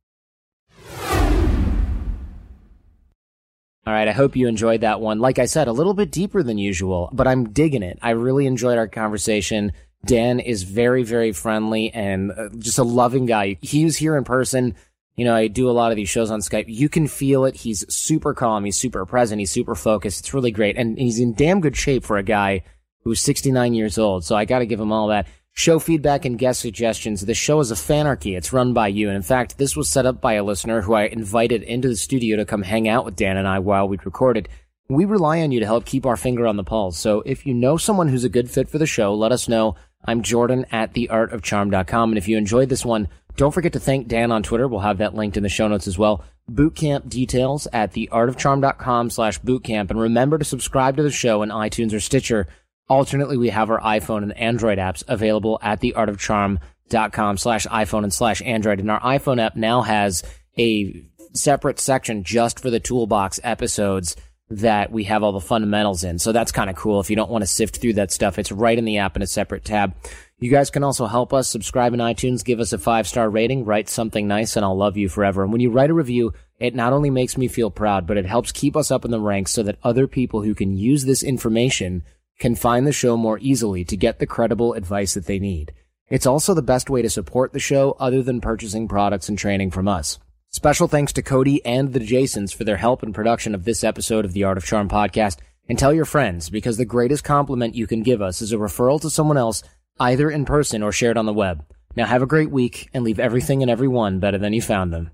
All 3.87 3.93
right, 3.93 4.09
I 4.09 4.13
hope 4.13 4.35
you 4.35 4.49
enjoyed 4.49 4.81
that 4.81 5.01
one. 5.01 5.21
Like 5.21 5.39
I 5.39 5.47
said, 5.47 5.69
a 5.69 5.73
little 5.73 5.95
bit 5.95 6.11
deeper 6.11 6.43
than 6.43 6.59
usual, 6.59 7.09
but 7.13 7.29
I'm 7.29 7.53
digging 7.53 7.85
it. 7.85 8.01
I 8.03 8.11
really 8.11 8.47
enjoyed 8.47 8.79
our 8.79 8.89
conversation. 8.89 9.73
Dan 10.05 10.41
is 10.41 10.65
very, 10.65 11.05
very 11.05 11.31
friendly 11.31 11.93
and 11.93 12.33
uh, 12.33 12.49
just 12.59 12.79
a 12.79 12.83
loving 12.83 13.27
guy. 13.27 13.59
He 13.61 13.85
was 13.85 13.97
here 13.97 14.17
in 14.17 14.25
person. 14.25 14.75
You 15.15 15.25
know, 15.25 15.37
I 15.37 15.47
do 15.47 15.71
a 15.71 15.73
lot 15.73 15.93
of 15.93 15.97
these 15.97 16.09
shows 16.09 16.33
on 16.33 16.41
Skype. 16.41 16.65
You 16.67 16.89
can 16.89 17.07
feel 17.07 17.45
it. 17.45 17.55
He's 17.55 17.85
super 17.95 18.35
calm. 18.35 18.65
He's 18.65 18.77
super 18.77 19.07
present. 19.07 19.39
He's 19.39 19.53
super 19.53 19.77
focused. 19.77 20.19
It's 20.19 20.35
really 20.35 20.51
great. 20.51 20.77
And 20.77 20.99
he's 20.99 21.21
in 21.21 21.35
damn 21.35 21.61
good 21.61 21.77
shape 21.77 22.05
for 22.05 22.19
a 22.19 22.25
guy 22.25 22.65
who's 23.05 23.21
69 23.21 23.73
years 23.73 23.99
old. 23.99 24.25
So 24.25 24.35
I 24.35 24.47
got 24.47 24.59
to 24.59 24.67
give 24.67 24.81
him 24.81 24.91
all 24.91 25.09
that. 25.09 25.29
Show 25.59 25.79
feedback 25.79 26.27
and 26.27 26.39
guest 26.39 26.61
suggestions. 26.61 27.25
The 27.25 27.33
show 27.33 27.61
is 27.61 27.71
a 27.71 27.77
fanarchy. 27.77 28.37
It's 28.37 28.53
run 28.53 28.75
by 28.75 28.89
you. 28.89 29.09
And 29.09 29.17
in 29.17 29.23
fact, 29.23 29.57
this 29.57 29.75
was 29.75 29.89
set 29.89 30.05
up 30.05 30.21
by 30.21 30.35
a 30.35 30.45
listener 30.45 30.83
who 30.83 30.93
I 30.93 31.05
invited 31.05 31.63
into 31.63 31.89
the 31.89 31.97
studio 31.97 32.37
to 32.37 32.45
come 32.45 32.61
hang 32.61 32.89
out 32.91 33.07
with 33.07 33.17
Dan 33.17 33.39
and 33.39 33.49
I 33.49 33.61
while 33.61 33.89
we 33.89 33.99
recorded. 34.05 34.51
We 34.91 35.07
rely 35.07 35.41
on 35.41 35.53
you 35.53 35.61
to 35.61 35.67
help 35.67 35.87
keep 35.87 36.05
our 36.05 36.19
finger 36.19 36.47
on 36.47 36.59
the 36.59 36.63
pulse. 36.63 36.99
So 36.99 37.23
if 37.25 37.47
you 37.47 37.55
know 37.55 37.79
someone 37.79 38.09
who's 38.09 38.23
a 38.23 38.29
good 38.29 38.51
fit 38.51 38.69
for 38.69 38.77
the 38.77 38.85
show, 38.85 39.15
let 39.15 39.33
us 39.33 39.49
know. 39.49 39.77
I'm 40.05 40.21
Jordan 40.21 40.67
at 40.73 40.93
theartofcharm.com. 40.93 42.11
And 42.11 42.19
if 42.19 42.29
you 42.29 42.37
enjoyed 42.37 42.69
this 42.69 42.85
one, 42.85 43.09
don't 43.37 43.53
forget 43.53 43.73
to 43.73 43.81
thank 43.81 44.09
Dan 44.09 44.33
on 44.33 44.43
Twitter. 44.43 44.69
We'll 44.69 44.81
have 44.81 44.99
that 44.99 45.15
linked 45.15 45.39
in 45.39 45.43
the 45.43 45.49
show 45.49 45.69
notes 45.69 45.89
as 45.89 45.97
well. 45.97 46.23
Bootcamp 46.53 47.09
details 47.09 47.67
at 47.73 47.95
theartofcharm.com 47.95 49.09
slash 49.09 49.41
bootcamp. 49.41 49.91
And 49.91 49.99
remember 49.99 50.37
to 50.37 50.45
subscribe 50.45 50.99
to 50.99 51.03
the 51.03 51.11
show 51.11 51.41
in 51.41 51.49
iTunes 51.49 51.95
or 51.95 52.01
Stitcher 52.01 52.47
Alternately, 52.89 53.37
we 53.37 53.51
have 53.51 53.70
our 53.70 53.80
iPhone 53.80 54.22
and 54.22 54.37
Android 54.37 54.78
apps 54.78 55.03
available 55.09 55.59
at 55.62 55.80
theartofcharm.com 55.80 57.39
slash 57.39 57.66
iPhone 57.66 58.05
and 58.05 58.14
slash 58.14 58.43
Android. 58.43 58.78
And 58.78 58.91
our 58.91 59.01
iPhone 59.01 59.41
app 59.41 59.57
now 59.57 59.82
has 59.82 60.22
a 60.59 61.05
separate 61.32 61.80
section 61.80 62.22
just 62.22 62.61
for 62.61 62.70
the 62.70 62.80
toolbox 62.80 63.41
episodes 63.43 64.16
that 64.49 64.93
we 64.93 65.05
have 65.05 65.24
all 65.24 65.32
the 65.32 65.41
fundamentals 65.41 66.05
in. 66.05 66.18
So 66.20 66.30
that's 66.30 66.53
kind 66.53 66.70
of 66.70 66.76
cool. 66.76 67.01
If 67.01 67.11
you 67.11 67.16
don't 67.16 67.30
want 67.30 67.43
to 67.43 67.49
sift 67.49 67.80
through 67.80 67.95
that 67.95 68.12
stuff, 68.12 68.39
it's 68.39 68.53
right 68.53 68.78
in 68.78 68.84
the 68.84 68.99
app 68.99 69.16
in 69.16 69.22
a 69.22 69.26
separate 69.26 69.64
tab. 69.64 69.95
You 70.39 70.51
guys 70.51 70.70
can 70.70 70.84
also 70.84 71.07
help 71.07 71.32
us 71.32 71.49
subscribe 71.49 71.95
in 71.95 72.01
iTunes, 72.01 72.45
give 72.45 72.61
us 72.61 72.72
a 72.72 72.78
five 72.78 73.09
star 73.09 73.28
rating, 73.28 73.64
write 73.64 73.89
something 73.89 74.28
nice, 74.28 74.55
and 74.55 74.64
I'll 74.64 74.76
love 74.76 74.97
you 74.97 75.09
forever. 75.09 75.43
And 75.43 75.51
when 75.51 75.61
you 75.61 75.70
write 75.70 75.91
a 75.91 75.95
review, 75.95 76.32
it 76.61 76.74
not 76.74 76.93
only 76.93 77.11
makes 77.11 77.37
me 77.37 77.49
feel 77.49 77.70
proud, 77.70 78.07
but 78.07 78.18
it 78.18 78.26
helps 78.26 78.53
keep 78.53 78.76
us 78.76 78.91
up 78.91 79.05
in 79.05 79.11
the 79.11 79.20
ranks 79.20 79.51
so 79.51 79.62
that 79.64 79.78
other 79.82 80.07
people 80.07 80.43
who 80.43 80.55
can 80.55 80.76
use 80.76 81.05
this 81.05 81.22
information 81.22 82.05
can 82.39 82.55
find 82.55 82.87
the 82.87 82.93
show 82.93 83.16
more 83.16 83.39
easily 83.41 83.84
to 83.84 83.97
get 83.97 84.18
the 84.18 84.26
credible 84.26 84.74
advice 84.74 85.14
that 85.14 85.26
they 85.26 85.39
need. 85.39 85.72
It's 86.09 86.26
also 86.26 86.55
the 86.55 86.62
best 86.62 86.89
way 86.89 87.03
to 87.03 87.11
support 87.11 87.53
the 87.53 87.59
show 87.59 87.97
other 87.99 88.22
than 88.22 88.41
purchasing 88.41 88.89
products 88.89 89.28
and 89.28 89.39
training 89.39 89.70
from 89.70 89.89
us. 89.89 90.18
Special 90.51 90.89
thanks 90.89 91.12
to 91.14 91.22
Cody 91.22 91.64
and 91.64 91.93
the 91.93 92.01
Jasons 92.01 92.53
for 92.53 92.64
their 92.64 92.76
help 92.76 93.03
in 93.03 93.12
production 93.12 93.55
of 93.55 93.64
this 93.64 93.82
episode 93.82 94.24
of 94.24 94.32
the 94.32 94.45
Art 94.45 94.57
of 94.57 94.64
Charm 94.64 94.89
podcast. 94.89 95.39
And 95.68 95.78
tell 95.78 95.93
your 95.93 96.05
friends 96.05 96.49
because 96.49 96.76
the 96.76 96.84
greatest 96.84 97.24
compliment 97.24 97.74
you 97.74 97.89
can 97.89 98.03
give 98.03 98.22
us 98.22 98.41
is 98.41 98.53
a 98.53 98.57
referral 98.57 99.01
to 99.01 99.11
someone 99.11 99.37
else 99.37 99.64
either 99.99 100.30
in 100.30 100.45
person 100.45 100.82
or 100.82 100.93
shared 100.93 101.16
on 101.16 101.26
the 101.26 101.32
web. 101.32 101.64
Now 101.97 102.07
have 102.07 102.22
a 102.22 102.26
great 102.26 102.51
week 102.51 102.89
and 102.95 103.03
leave 103.03 103.18
everything 103.18 103.62
and 103.62 103.70
everyone 103.70 104.20
better 104.20 104.39
than 104.39 104.53
you 104.53 104.62
found 104.62 104.93
them. 104.93 105.11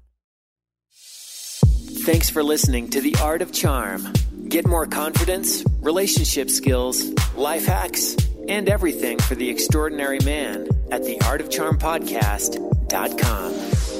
Thanks 2.04 2.28
for 2.28 2.42
listening 2.42 2.90
to 2.90 3.00
The 3.00 3.16
Art 3.22 3.42
of 3.42 3.52
Charm. 3.52 4.12
Get 4.52 4.66
more 4.66 4.86
confidence, 4.86 5.64
relationship 5.80 6.50
skills, 6.50 7.10
life 7.34 7.64
hacks, 7.64 8.14
and 8.48 8.68
everything 8.68 9.18
for 9.18 9.34
the 9.34 9.48
extraordinary 9.48 10.18
man 10.26 10.68
at 10.90 11.00
theartofcharmpodcast.com. 11.00 13.91